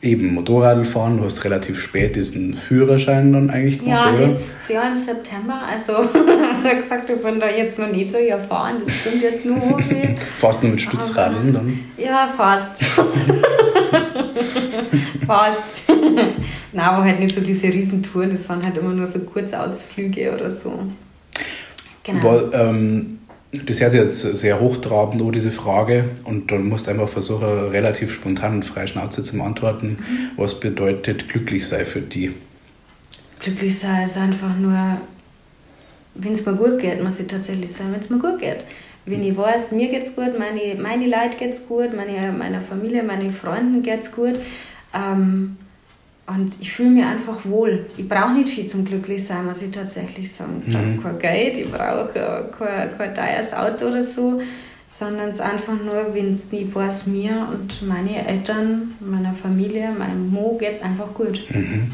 eben 0.00 0.32
Motorradl 0.34 0.84
fahren, 0.84 1.18
du 1.18 1.24
hast 1.24 1.44
relativ 1.44 1.80
spät 1.80 2.14
diesen 2.16 2.54
Führerschein 2.54 3.32
dann 3.32 3.50
eigentlich 3.50 3.80
gemacht, 3.80 4.06
Ja, 4.06 4.14
oder? 4.14 4.28
jetzt 4.28 4.54
ja 4.68 4.88
im 4.88 4.96
September, 4.96 5.60
also 5.66 5.92
ich 6.04 6.70
habe 6.70 6.82
gesagt, 6.82 7.10
ich 7.10 7.22
bin 7.22 7.40
da 7.40 7.48
jetzt 7.50 7.78
noch 7.78 7.90
nicht 7.90 8.10
so 8.12 8.18
erfahren, 8.18 8.76
das 8.84 8.94
stimmt 8.94 9.22
jetzt 9.22 9.44
nur 9.44 9.78
viel. 9.82 10.14
Fast 10.36 10.62
nur 10.62 10.72
mit 10.72 10.80
Stützradeln 10.80 11.52
dann? 11.52 11.80
Ja, 11.96 12.28
fast. 12.36 12.84
fast. 15.26 15.88
Nein, 16.72 16.84
aber 16.84 17.04
halt 17.04 17.20
nicht 17.20 17.34
so 17.34 17.40
diese 17.40 17.66
Riesentouren, 17.66 18.30
das 18.30 18.48
waren 18.48 18.64
halt 18.64 18.76
immer 18.78 18.92
nur 18.92 19.06
so 19.06 19.18
Kurzausflüge 19.20 20.32
oder 20.32 20.48
so. 20.50 20.72
Genau. 22.04 22.22
Weil, 22.24 22.50
ähm, 22.52 23.18
das 23.52 23.80
hört 23.80 23.94
jetzt 23.94 24.20
sehr 24.20 24.60
hochtrabend, 24.60 25.22
oh, 25.22 25.30
diese 25.30 25.50
Frage. 25.50 26.10
Und 26.24 26.52
dann 26.52 26.68
musst 26.68 26.86
du 26.86 26.90
einfach 26.90 27.08
versuchen, 27.08 27.44
relativ 27.44 28.12
spontan 28.12 28.56
und 28.56 28.64
frei 28.64 28.86
Schnauze 28.86 29.22
zu 29.22 29.40
antworten. 29.40 29.98
Mhm. 30.00 30.30
Was 30.36 30.60
bedeutet 30.60 31.28
glücklich 31.28 31.66
sein 31.66 31.86
für 31.86 32.02
die? 32.02 32.32
Glücklich 33.40 33.78
sein 33.78 34.06
ist 34.06 34.16
einfach 34.16 34.54
nur, 34.56 35.00
wenn 36.14 36.32
es 36.32 36.44
mir 36.44 36.54
gut 36.54 36.78
geht, 36.78 37.02
muss 37.02 37.20
ich 37.20 37.26
tatsächlich 37.26 37.72
sagen, 37.72 37.92
wenn 37.92 38.00
es 38.00 38.10
mir 38.10 38.18
gut 38.18 38.38
geht. 38.40 38.64
Wenn 39.06 39.22
ich 39.22 39.36
weiß, 39.36 39.72
mir 39.72 39.88
geht's 39.88 40.14
gut, 40.14 40.38
meine, 40.38 40.74
meine 40.74 41.06
Leute 41.06 41.38
geht's 41.38 41.66
gut, 41.66 41.96
meine, 41.96 42.30
meiner 42.32 42.60
Familie, 42.60 43.02
meinen 43.02 43.30
Freunden 43.30 43.82
geht's 43.82 44.12
gut. 44.12 44.34
Ähm, 44.94 45.56
und 46.28 46.60
ich 46.60 46.72
fühle 46.72 46.90
mich 46.90 47.04
einfach 47.04 47.44
wohl. 47.44 47.86
Ich 47.96 48.06
brauche 48.06 48.34
nicht 48.34 48.48
viel 48.48 48.66
zum 48.66 48.84
Glücklichsein, 48.84 49.46
muss 49.46 49.62
ich 49.62 49.70
tatsächlich 49.70 50.30
sagen. 50.30 50.62
Ich 50.66 50.72
brauche 50.72 50.84
mhm. 50.84 51.02
kein 51.02 51.18
Geld, 51.18 51.56
ich 51.56 51.70
brauche 51.70 52.50
kein, 52.58 52.98
kein 52.98 53.14
teures 53.14 53.54
Auto 53.54 53.86
oder 53.86 54.02
so, 54.02 54.42
sondern 54.90 55.30
es 55.30 55.40
einfach 55.40 55.72
nur, 55.72 56.14
wenn 56.14 56.38
ich 56.50 56.74
weiß, 56.74 57.06
mir 57.06 57.48
und 57.50 57.86
meine 57.86 58.28
Eltern, 58.28 58.94
meiner 59.00 59.32
Familie, 59.34 59.90
meinem 59.98 60.30
Mo 60.30 60.58
geht 60.58 60.74
es 60.74 60.82
einfach 60.82 61.14
gut. 61.14 61.42
Mhm. 61.48 61.92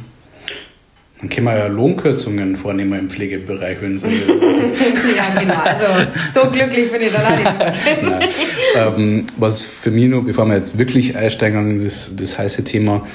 Dann 1.21 1.29
können 1.29 1.47
wir 1.47 1.57
ja 1.57 1.67
Lohnkürzungen 1.69 2.57
vornehmen 2.57 2.99
im 2.99 3.11
Pflegebereich, 3.11 3.81
wenn 3.81 4.01
Sie. 4.01 4.09
ja, 5.17 5.41
genau. 5.41 5.55
Also 5.55 6.11
so 6.35 6.51
glücklich 6.51 6.91
bin 6.91 7.03
ich 7.03 7.13
dann 7.13 7.25
auch 7.25 7.39
nicht. 7.39 8.99
ähm, 8.99 9.27
was 9.39 9.63
für 9.63 9.93
mich 9.93 10.09
nur, 10.09 10.25
bevor 10.25 10.45
wir 10.47 10.57
jetzt 10.57 10.77
wirklich 10.77 11.17
einsteigen 11.17 11.71
in 11.71 11.85
das, 11.85 12.13
das 12.17 12.37
heiße 12.37 12.65
Thema, 12.65 13.07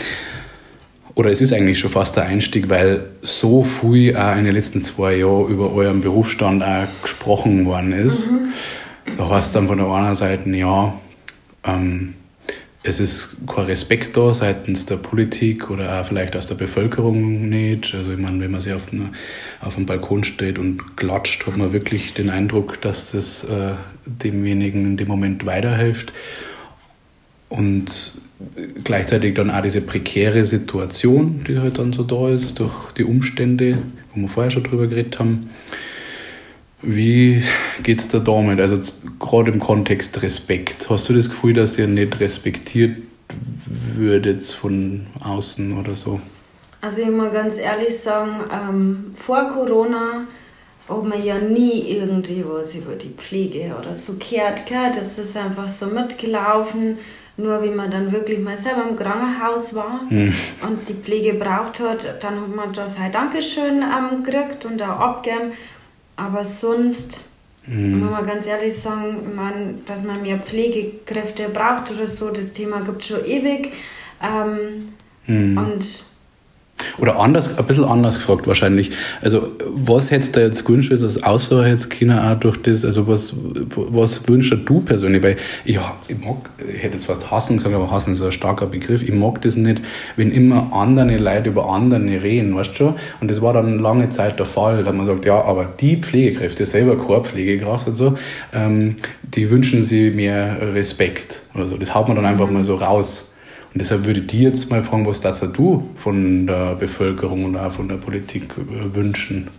oder 1.16 1.32
es 1.32 1.42
ist 1.42 1.54
eigentlich 1.54 1.80
schon 1.80 1.90
fast 1.90 2.16
der 2.16 2.26
Einstieg, 2.26 2.70
weil 2.70 3.06
so 3.22 3.64
viel 3.64 4.16
auch 4.16 4.36
in 4.36 4.46
den 4.46 4.54
letzten 4.54 4.82
zwei 4.82 5.18
Jahren 5.18 5.48
über 5.48 5.74
euren 5.74 6.02
Berufsstand 6.02 6.64
auch 6.64 6.88
gesprochen 7.02 7.66
worden 7.66 7.94
ist. 7.94 8.30
Mhm. 8.30 8.54
Da 9.18 9.30
heißt 9.30 9.48
es 9.48 9.54
dann 9.54 9.68
von 9.68 9.78
der 9.78 9.88
einen 9.88 10.16
Seite, 10.16 10.50
ja, 10.50 10.94
ähm, 11.66 12.14
es 12.82 13.00
ist 13.00 13.36
kein 13.46 13.66
Respekt 13.66 14.16
da 14.16 14.34
seitens 14.34 14.86
der 14.86 14.96
Politik 14.96 15.70
oder 15.70 16.00
auch 16.00 16.06
vielleicht 16.06 16.36
aus 16.38 16.48
der 16.48 16.56
Bevölkerung 16.56 17.50
nicht. 17.50 17.94
Also 17.94 18.12
ich 18.14 18.18
meine, 18.18 18.40
wenn 18.40 18.52
man 18.52 18.62
sich 18.62 18.74
auf, 18.74 18.94
einer, 18.94 19.12
auf 19.60 19.76
einem 19.76 19.86
Balkon 19.86 20.24
steht 20.24 20.58
und 20.58 20.96
klatscht, 20.96 21.46
hat 21.46 21.58
man 21.58 21.74
wirklich 21.74 22.14
den 22.14 22.30
Eindruck, 22.30 22.80
dass 22.82 23.12
das 23.12 23.44
äh, 23.44 23.74
demjenigen 24.06 24.86
in 24.86 24.98
dem 24.98 25.10
Moment 25.10 25.46
weiterhilft. 25.46 26.14
Und 27.50 28.14
gleichzeitig 28.84 29.36
dann 29.36 29.52
auch 29.52 29.62
diese 29.62 29.82
prekäre 29.82 30.44
Situation, 30.46 31.44
die 31.48 31.60
halt 31.60 31.78
dann 31.78 31.94
so 31.94 32.04
da 32.04 32.30
ist, 32.30 32.60
durch 32.60 32.92
die 32.98 33.04
Umstände, 33.04 33.80
wo 34.14 34.22
wir 34.22 34.30
vorher 34.30 34.52
schon 34.52 34.64
drüber 34.64 34.88
geredet 34.88 35.20
haben. 35.20 35.50
Wie 36.82 37.44
geht 37.84 38.00
es 38.00 38.08
da 38.08 38.20
damit? 38.20 38.62
Also 38.62 38.80
gerade 39.20 39.52
im 39.52 39.60
Kontext 39.60 40.22
Respekt. 40.22 40.90
Hast 40.90 41.10
du 41.10 41.14
das 41.14 41.30
Gefühl, 41.30 41.54
dass 41.54 41.78
ihr 41.78 41.88
nicht 41.88 42.20
respektiert 42.20 42.98
würdet 43.96 44.42
von 44.42 45.08
außen 45.20 45.78
oder 45.78 45.96
so? 45.96 46.22
Also 46.82 47.02
ich 47.02 47.10
muss 47.10 47.34
ganz 47.34 47.58
ehrlich 47.58 48.00
sagen, 48.00 48.46
ähm, 48.52 49.12
vor 49.14 49.50
Corona 49.50 50.26
hat 50.88 51.04
man 51.04 51.24
ja 51.24 51.38
nie 51.38 51.92
irgendwie 51.92 52.44
was 52.48 52.74
über 52.74 52.96
die 52.96 53.10
Pflege 53.10 53.76
oder 53.78 53.94
so 53.94 54.14
gehört. 54.14 54.66
gehört. 54.66 54.96
Das 54.96 55.20
ist 55.20 55.36
einfach 55.36 55.68
so 55.68 55.88
mitgelaufen. 55.88 56.98
Nur 57.40 57.64
wie 57.64 57.70
man 57.70 57.90
dann 57.90 58.12
wirklich 58.12 58.40
mal 58.40 58.58
selber 58.58 58.86
im 58.90 58.96
Krankenhaus 58.96 59.74
war 59.74 60.02
mhm. 60.10 60.34
und 60.68 60.90
die 60.90 60.94
Pflege 60.94 61.36
braucht 61.36 61.80
hat, 61.80 62.22
dann 62.22 62.42
hat 62.42 62.56
man 62.56 62.74
das 62.74 63.00
halt 63.00 63.16
Dankeschön 63.16 63.82
ähm, 63.82 64.24
gekriegt 64.24 64.66
und 64.66 64.82
auch 64.82 65.00
abgegeben. 65.00 65.54
Aber 66.18 66.44
sonst, 66.44 67.30
mhm. 67.66 68.00
muss 68.00 68.12
man 68.12 68.28
ganz 68.28 68.46
ehrlich 68.46 68.76
sagen, 68.76 69.36
man, 69.36 69.86
dass 69.86 70.04
man 70.04 70.22
mehr 70.22 70.40
Pflegekräfte 70.40 71.48
braucht 71.48 71.92
oder 71.92 72.08
so, 72.08 72.30
das 72.30 72.52
Thema 72.52 72.82
gibt 72.82 73.02
es 73.02 73.08
schon 73.08 73.26
ewig. 73.26 73.72
Ähm, 74.22 74.90
mhm. 75.26 75.58
Und 75.58 76.04
oder 76.98 77.20
anders, 77.20 77.58
ein 77.58 77.66
bisschen 77.66 77.86
anders 77.86 78.16
gefragt 78.16 78.48
wahrscheinlich. 78.48 78.92
Also, 79.22 79.52
was 79.66 80.12
hättest 80.12 80.36
du 80.36 80.42
jetzt 80.42 80.66
gewünscht, 80.66 80.92
dass 80.92 81.24
außer 81.24 81.66
auch 81.66 82.40
durch 82.40 82.58
das, 82.58 82.86
also 82.86 83.08
was, 83.08 83.34
was 83.76 84.28
wünschst 84.28 84.58
du 84.66 84.82
persönlich? 84.82 85.24
Weil, 85.24 85.38
ja, 85.66 85.94
ich 86.08 86.18
mag, 86.26 86.38
ich 86.58 86.84
hätte 86.84 86.96
jetzt 86.96 87.06
fast 87.06 87.30
hassen 87.32 87.58
gesagt, 87.58 87.76
aber 87.76 87.92
hassen 87.92 88.14
ist 88.14 88.22
ein 88.22 88.32
starker 88.32 88.68
Begriff. 88.68 89.02
Ich 89.02 89.14
mag 89.14 89.42
das 89.42 89.56
nicht, 89.56 89.82
wenn 90.16 90.32
immer 90.32 90.74
andere 90.74 91.18
Leute 91.18 91.50
über 91.50 91.70
andere 91.70 92.00
reden, 92.22 92.56
weißt 92.56 92.80
du? 92.80 92.96
Und 93.22 93.32
das 93.32 93.42
war 93.42 93.54
dann 93.54 93.80
lange 93.80 94.10
Zeit 94.10 94.40
der 94.40 94.46
Fall, 94.46 94.84
da 94.84 94.92
man 94.92 95.06
sagt, 95.06 95.26
ja, 95.26 95.42
aber 95.42 95.66
die 95.66 95.98
Pflegekräfte, 95.98 96.66
selber 96.66 96.98
keine 96.98 97.22
Pflegekraft 97.22 97.88
und 97.88 97.96
so, 97.96 98.16
ähm, 98.54 98.96
die 99.24 99.50
wünschen 99.50 99.84
sich 99.84 100.14
mehr 100.14 100.58
Respekt 100.74 101.42
oder 101.54 101.68
so. 101.68 101.78
Das 101.78 101.94
haut 101.94 102.08
man 102.08 102.16
dann 102.16 102.26
einfach 102.26 102.50
mal 102.50 102.64
so 102.64 102.76
raus. 102.76 103.29
Und 103.74 103.82
deshalb 103.82 104.06
würde 104.06 104.22
ich 104.22 104.28
dir 104.28 104.50
jetzt 104.50 104.70
mal 104.72 104.84
fragen, 104.84 105.06
was 105.06 105.22
das 105.22 105.42
du 105.54 105.90
von 105.96 106.48
der 106.48 106.76
Bevölkerung 106.76 107.46
und 107.46 107.56
auch 107.56 107.72
von 107.72 107.88
der 107.88 107.98
Politik 107.98 108.56
äh, 108.58 108.96
wünschen? 108.96 109.50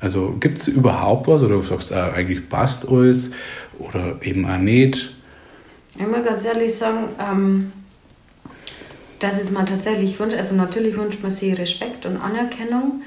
Also 0.00 0.36
gibt 0.38 0.58
es 0.58 0.68
überhaupt 0.68 1.26
was 1.26 1.42
oder 1.42 1.56
du 1.56 1.62
sagst, 1.62 1.92
ah, 1.92 2.12
eigentlich 2.12 2.48
passt 2.48 2.86
alles 2.88 3.30
oder 3.78 4.16
eben 4.22 4.44
auch 4.44 4.58
nicht? 4.58 5.16
Ich 5.98 6.06
muss 6.06 6.22
ganz 6.22 6.44
ehrlich 6.44 6.74
sagen, 6.74 7.08
ähm, 7.18 7.72
dass 9.20 9.40
es 9.42 9.50
man 9.50 9.64
tatsächlich 9.64 10.18
wünscht. 10.20 10.36
Also 10.36 10.54
natürlich 10.54 10.96
wünscht 10.96 11.22
man 11.22 11.30
sich 11.30 11.58
Respekt 11.58 12.04
und 12.04 12.18
Anerkennung. 12.18 13.02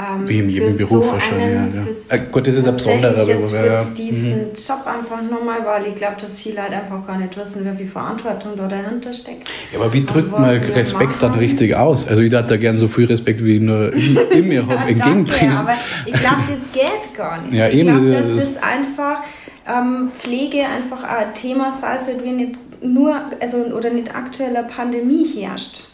Ähm, 0.00 0.28
Wie 0.28 0.38
in 0.38 0.48
jedem 0.48 0.76
Beruf 0.76 1.06
so 1.06 1.12
wahrscheinlich. 1.12 1.58
Einen, 1.58 1.74
ja, 1.74 1.82
ja. 1.82 2.22
Äh, 2.22 2.30
gut, 2.30 2.46
das 2.46 2.54
ist 2.54 2.68
ein 2.68 2.74
besonderer 2.74 3.26
Beruf. 3.26 3.50
Für 3.50 3.66
ja. 3.66 3.84
diesen 3.84 4.38
mhm. 4.38 4.54
Job 4.54 4.86
einfach 4.86 5.20
nochmal, 5.28 5.66
weil 5.66 5.88
ich 5.88 5.96
glaube, 5.96 6.14
dass 6.20 6.38
viele 6.38 6.62
Leute 6.62 6.76
einfach 6.76 7.04
gar 7.04 7.18
nicht 7.18 7.36
wissen, 7.36 7.64
wie 7.64 7.76
viel 7.76 7.88
Verantwortung 7.88 8.52
da 8.56 8.68
dahinter 8.68 9.12
steckt. 9.12 9.50
Ja, 9.72 9.80
aber 9.80 9.92
wie 9.92 10.04
drückt 10.04 10.30
man 10.30 10.50
Respekt 10.50 11.20
dann 11.20 11.34
richtig 11.34 11.74
aus? 11.74 12.06
Also 12.06 12.22
ich 12.22 12.30
dachte 12.30 12.46
da 12.46 12.56
gerne 12.58 12.78
so 12.78 12.86
viel 12.86 13.06
Respekt, 13.06 13.44
wie 13.44 13.56
ich 13.56 13.60
nur 13.60 13.92
in, 13.92 14.16
in 14.30 14.46
mir 14.46 14.64
habe, 14.68 14.88
entgegenbringen. 14.88 15.56
aber 15.56 15.74
ich 16.06 16.12
glaube, 16.12 16.44
das 16.48 16.72
geht 16.72 17.16
gar 17.16 17.42
nicht. 17.42 17.54
Ja, 17.54 17.66
ich 17.66 17.80
glaube, 17.80 18.12
dass 18.12 18.44
das 18.44 18.62
einfach 18.62 19.22
ähm, 19.66 20.12
Pflege 20.16 20.64
einfach 20.64 21.02
ein 21.02 21.34
Thema 21.34 21.72
sei, 21.72 21.98
so 21.98 22.12
wie 22.22 22.30
nicht 22.30 22.58
nur, 22.84 23.20
also 23.40 23.56
oder 23.56 23.90
nicht 23.90 24.14
aktueller 24.14 24.62
Pandemie 24.62 25.26
herrscht. 25.26 25.88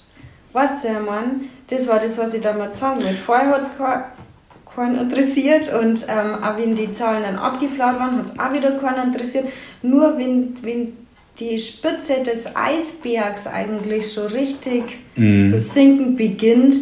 Weißt 0.55 0.85
du, 0.85 1.01
Mann? 1.01 1.51
Das 1.69 1.87
war 1.89 1.99
das, 1.99 2.17
was 2.17 2.33
ich 2.33 2.41
damals 2.41 2.79
sagen 2.79 3.03
wollte. 3.03 3.17
Vorher 3.17 3.49
hat 3.49 3.63
es 3.63 3.71
keinen 4.75 4.99
interessiert 4.99 5.73
und 5.73 6.07
ähm, 6.09 6.43
auch 6.43 6.57
wenn 6.57 6.77
die 6.77 6.93
Zahlen 6.93 7.25
dann 7.25 7.37
abgeflaut 7.37 7.99
waren, 7.99 8.19
hat 8.19 8.27
es 8.27 8.39
auch 8.39 8.53
wieder 8.53 8.73
keinen 8.79 9.13
interessiert. 9.13 9.47
Nur 9.83 10.17
wenn, 10.17 10.57
wenn 10.63 10.97
die 11.41 11.59
Spitze 11.59 12.23
des 12.23 12.55
Eisbergs 12.55 13.49
eigentlich 13.49 14.13
schon 14.13 14.27
richtig 14.29 14.99
mhm. 15.17 15.49
zu 15.49 15.59
sinken 15.59 16.15
beginnt, 16.15 16.77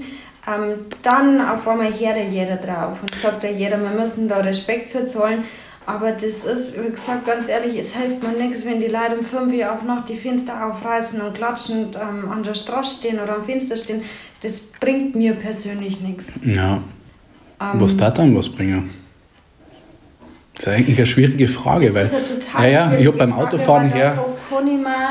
ähm, 0.46 0.86
dann 1.02 1.40
auf 1.40 1.66
einmal 1.66 1.92
hört 1.98 2.30
jeder 2.30 2.56
drauf 2.56 2.98
und 3.00 3.14
sagt 3.14 3.42
ja 3.44 3.50
jeder, 3.50 3.80
wir 3.80 3.98
müssen 3.98 4.28
da 4.28 4.38
Respekt 4.38 4.90
zollen. 4.90 5.44
Aber 5.84 6.12
das 6.12 6.44
ist, 6.44 6.74
wie 6.80 6.90
gesagt, 6.90 7.26
ganz 7.26 7.48
ehrlich, 7.48 7.76
es 7.76 7.94
hilft 7.94 8.22
mir 8.22 8.32
nichts, 8.32 8.64
wenn 8.64 8.78
die 8.78 8.86
Leute 8.86 9.16
um 9.18 9.22
5 9.22 9.52
Uhr 9.52 9.72
auch 9.72 9.82
noch 9.82 10.04
die 10.04 10.16
Fenster 10.16 10.66
aufreißen 10.66 11.20
und 11.20 11.34
klatschend 11.34 11.96
ähm, 11.96 12.30
an 12.30 12.42
der 12.42 12.54
Straße 12.54 12.98
stehen 12.98 13.18
oder 13.18 13.36
am 13.36 13.44
Fenster 13.44 13.76
stehen. 13.76 14.02
Das 14.42 14.60
bringt 14.60 15.14
mir 15.14 15.34
persönlich 15.34 16.00
nichts. 16.00 16.38
Ja. 16.42 16.74
Ähm, 17.60 17.80
was 17.80 17.96
da 17.96 18.10
dann 18.10 18.36
was 18.36 18.48
bringen? 18.48 18.90
Das 20.54 20.66
ist 20.66 20.72
eigentlich 20.72 20.98
eine 20.98 21.06
schwierige 21.06 21.48
Frage, 21.48 21.86
das 21.86 21.94
weil. 21.94 22.04
ist 22.04 22.14
eine 22.14 22.24
total 22.24 22.64
ja, 22.70 22.92
ja, 22.92 22.98
ich 22.98 23.06
habe 23.06 23.18
beim 23.18 23.32
Autofahren 23.32 23.90
her. 23.90 24.24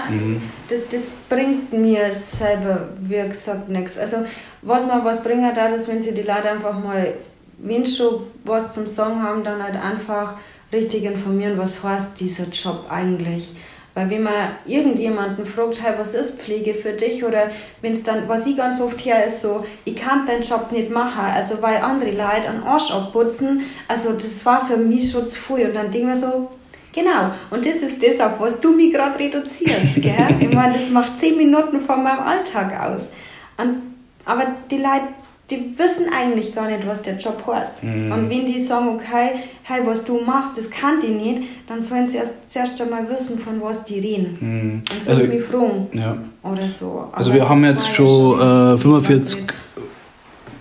Mhm. 0.09 0.41
Das, 0.69 0.87
das 0.89 1.03
bringt 1.27 1.73
mir 1.73 2.11
selber, 2.13 2.89
wie 3.01 3.27
gesagt, 3.27 3.67
nichts. 3.67 3.97
Also, 3.97 4.17
was 4.61 4.85
mir 4.85 5.03
was 5.03 5.21
bringen 5.23 5.51
da, 5.53 5.67
ist, 5.67 5.87
wenn 5.87 6.01
sie 6.01 6.13
die 6.13 6.21
Leute 6.21 6.51
einfach 6.51 6.77
mal, 6.81 7.13
wenn 7.57 7.85
schon 7.85 8.23
was 8.43 8.71
zum 8.71 8.85
Sagen 8.85 9.21
haben, 9.23 9.43
dann 9.43 9.61
halt 9.61 9.75
einfach 9.75 10.35
richtig 10.71 11.03
informieren, 11.03 11.57
was 11.57 11.83
heißt 11.83 12.19
dieser 12.19 12.45
Job 12.45 12.85
eigentlich. 12.89 13.53
Weil 13.93 14.09
wenn 14.09 14.23
man 14.23 14.51
irgendjemanden 14.65 15.45
fragt, 15.45 15.83
hey, 15.83 15.93
was 15.97 16.13
ist 16.13 16.39
Pflege 16.39 16.73
für 16.73 16.93
dich? 16.93 17.25
Oder 17.25 17.51
wenn 17.81 17.91
es 17.91 18.03
dann, 18.03 18.27
was 18.29 18.45
ich 18.45 18.55
ganz 18.55 18.79
oft 18.79 19.03
her 19.03 19.25
ist, 19.25 19.41
so, 19.41 19.65
ich 19.83 19.97
kann 19.97 20.25
deinen 20.25 20.43
Job 20.43 20.71
nicht 20.71 20.89
machen, 20.89 21.25
also 21.25 21.61
weil 21.61 21.77
andere 21.77 22.11
Leute 22.11 22.47
einen 22.47 22.63
Arsch 22.63 22.89
abputzen, 22.91 23.63
also 23.89 24.13
das 24.13 24.45
war 24.45 24.65
für 24.65 24.77
mich 24.77 25.11
schon 25.11 25.27
zu 25.27 25.37
viel. 25.37 25.67
Und 25.67 25.75
dann 25.75 25.91
denke 25.91 25.97
ich 25.97 26.05
mir 26.05 26.15
so, 26.15 26.49
genau, 26.93 27.31
und 27.49 27.65
das 27.65 27.75
ist 27.75 28.01
das, 28.01 28.21
auf 28.21 28.39
was 28.39 28.61
du 28.61 28.71
mich 28.73 28.93
gerade 28.93 29.19
reduzierst, 29.19 30.01
gell? 30.01 30.27
ich 30.39 30.53
meine, 30.53 30.73
das 30.73 30.89
macht 30.89 31.19
zehn 31.19 31.35
Minuten 31.35 31.81
von 31.81 32.01
meinem 32.01 32.21
Alltag 32.21 32.79
aus. 32.79 33.09
Und, 33.57 33.81
aber 34.23 34.55
die 34.69 34.77
Leute 34.77 35.09
die 35.51 35.77
wissen 35.77 36.05
eigentlich 36.11 36.55
gar 36.55 36.67
nicht, 36.67 36.87
was 36.87 37.01
der 37.01 37.17
Job 37.17 37.43
heißt. 37.45 37.83
Mhm. 37.83 38.11
Und 38.11 38.29
wenn 38.29 38.45
die 38.45 38.57
sagen, 38.57 38.87
okay, 38.95 39.31
hey, 39.63 39.81
was 39.85 40.05
du 40.05 40.21
machst, 40.21 40.57
das 40.57 40.69
kann 40.69 40.99
die 41.01 41.09
nicht, 41.09 41.43
dann 41.67 41.81
sollen 41.81 42.07
sie 42.07 42.17
erst 42.17 42.33
zuerst 42.47 42.81
einmal 42.81 43.07
wissen, 43.09 43.37
von 43.37 43.61
was 43.61 43.83
die 43.83 43.99
reden. 43.99 44.37
Mhm. 44.39 44.81
Und 44.95 45.03
sollen 45.03 45.17
also, 45.17 45.29
sie 45.29 45.37
mich 45.37 45.45
fragen. 45.45 45.87
Ja. 45.93 46.17
Oder 46.43 46.67
so. 46.67 47.05
Aber 47.11 47.17
also 47.17 47.33
wir 47.33 47.47
haben 47.47 47.63
jetzt 47.65 47.93
schon 47.93 48.39
äh, 48.39 48.77
45... 48.77 49.53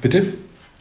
Bitte? 0.00 0.32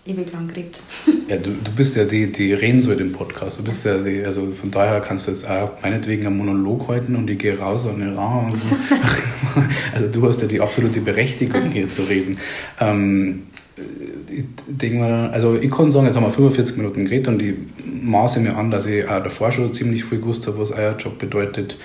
Ewig 0.05 0.31
lang 0.33 0.47
geredet. 0.47 0.79
Ja, 1.27 1.37
du, 1.37 1.51
du 1.51 1.71
bist 1.75 1.95
ja 1.95 2.03
die, 2.03 2.31
die 2.31 2.53
reden 2.53 2.81
so 2.81 2.91
in 2.91 2.97
dem 2.97 3.13
Podcast. 3.13 3.59
Du 3.59 3.63
bist 3.63 3.85
ja 3.85 3.97
die, 3.99 4.25
also 4.25 4.49
von 4.49 4.71
daher 4.71 5.01
kannst 5.01 5.27
du 5.27 5.31
jetzt 5.31 5.47
auch 5.47 5.73
meinetwegen 5.83 6.25
einen 6.25 6.37
Monolog 6.37 6.87
halten 6.87 7.15
und 7.15 7.29
ich 7.29 7.37
gehe 7.37 7.59
raus 7.59 7.85
an 7.85 7.99
den 7.99 8.15
Raum. 8.15 8.59
also 9.93 10.07
du 10.07 10.27
hast 10.27 10.41
ja 10.41 10.47
die 10.47 10.61
absolute 10.61 11.01
Berechtigung 11.01 11.69
hier 11.69 11.87
zu 11.89 12.03
reden. 12.03 12.39
Ähm, 12.79 13.43
ich 14.29 14.45
denke 14.67 14.99
mal, 14.99 15.29
also 15.29 15.55
ich 15.55 15.71
kann 15.71 15.89
sagen, 15.89 16.05
jetzt 16.05 16.15
haben 16.15 16.23
wir 16.23 16.31
45 16.31 16.77
Minuten 16.77 17.05
geredet 17.05 17.27
und 17.27 17.41
ich 17.41 17.55
maße 17.83 18.39
mir 18.39 18.55
an, 18.55 18.71
dass 18.71 18.85
ich 18.85 19.07
auch 19.07 19.23
davor 19.23 19.51
schon 19.51 19.73
ziemlich 19.73 20.05
viel 20.05 20.19
gewusst 20.19 20.47
habe, 20.47 20.59
was 20.59 20.71
euer 20.71 20.95
Job 20.97 21.17
bedeutet. 21.17 21.77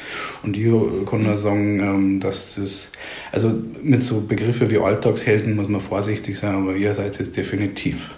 Und 0.43 0.57
ich 0.57 0.71
kann 1.07 1.23
nur 1.23 1.37
sagen, 1.37 1.81
ähm, 1.81 2.21
dass 2.21 2.57
das, 2.57 2.91
also 3.33 3.53
mit 3.83 4.03
so 4.03 4.21
Begriffen 4.23 4.71
wie 4.71 4.79
Alltagshelden 4.79 5.57
muss 5.57 5.69
man 5.69 5.81
vorsichtig 5.81 6.39
sein, 6.39 6.55
aber 6.55 6.75
ihr 6.75 6.95
seid 6.95 7.19
jetzt 7.19 7.37
definitiv. 7.37 8.11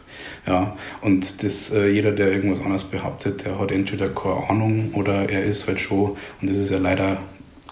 Ja, 0.47 0.77
und 1.01 1.43
das, 1.43 1.72
äh, 1.72 1.89
jeder, 1.89 2.12
der 2.12 2.31
irgendwas 2.31 2.61
anderes 2.61 2.85
behauptet, 2.85 3.45
der 3.45 3.59
hat 3.59 3.72
entweder 3.72 4.09
keine 4.09 4.49
Ahnung 4.49 4.91
oder 4.95 5.29
er 5.29 5.45
ist 5.45 5.66
halt 5.66 5.81
schon, 5.81 6.16
und 6.41 6.51
das 6.51 6.57
ist 6.59 6.70
ja 6.70 6.79
leider 6.79 7.18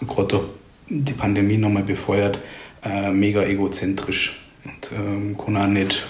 gerade 0.05 0.27
durch 0.27 0.45
die 0.89 1.13
Pandemie 1.13 1.57
nochmal 1.57 1.83
befeuert, 1.83 2.41
äh, 2.83 3.11
mega 3.11 3.43
egozentrisch 3.43 4.44
und 4.65 4.91
ähm, 4.97 5.37
kann 5.37 5.57
auch 5.57 5.67
nicht 5.67 6.05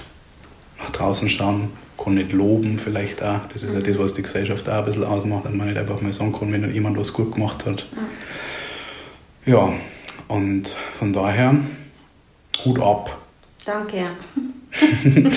nach 0.80 0.90
draußen 0.90 1.30
schauen, 1.30 1.72
kann 1.98 2.16
nicht 2.16 2.32
loben 2.32 2.78
vielleicht 2.80 3.22
auch. 3.24 3.42
Das 3.52 3.64
ist 3.64 3.74
ja 3.74 3.80
das, 3.82 3.98
was 4.00 4.14
die 4.14 4.22
Gesellschaft 4.22 4.68
auch 4.70 4.76
ein 4.76 4.86
bisschen 4.86 5.04
ausmacht, 5.04 5.46
dass 5.46 5.54
man 5.54 5.68
nicht 5.68 5.78
einfach 5.78 6.02
mal 6.02 6.12
sagen 6.14 6.34
kann, 6.34 6.52
wenn 6.52 6.74
jemand 6.74 6.98
was 6.98 7.14
gut 7.14 7.34
gemacht 7.34 7.66
hat. 7.66 7.86
Ja, 9.46 9.74
und 10.28 10.76
von 10.94 11.14
daher 11.14 11.56
Hut 12.64 12.80
ab. 12.80 13.22
Danke. 13.66 14.12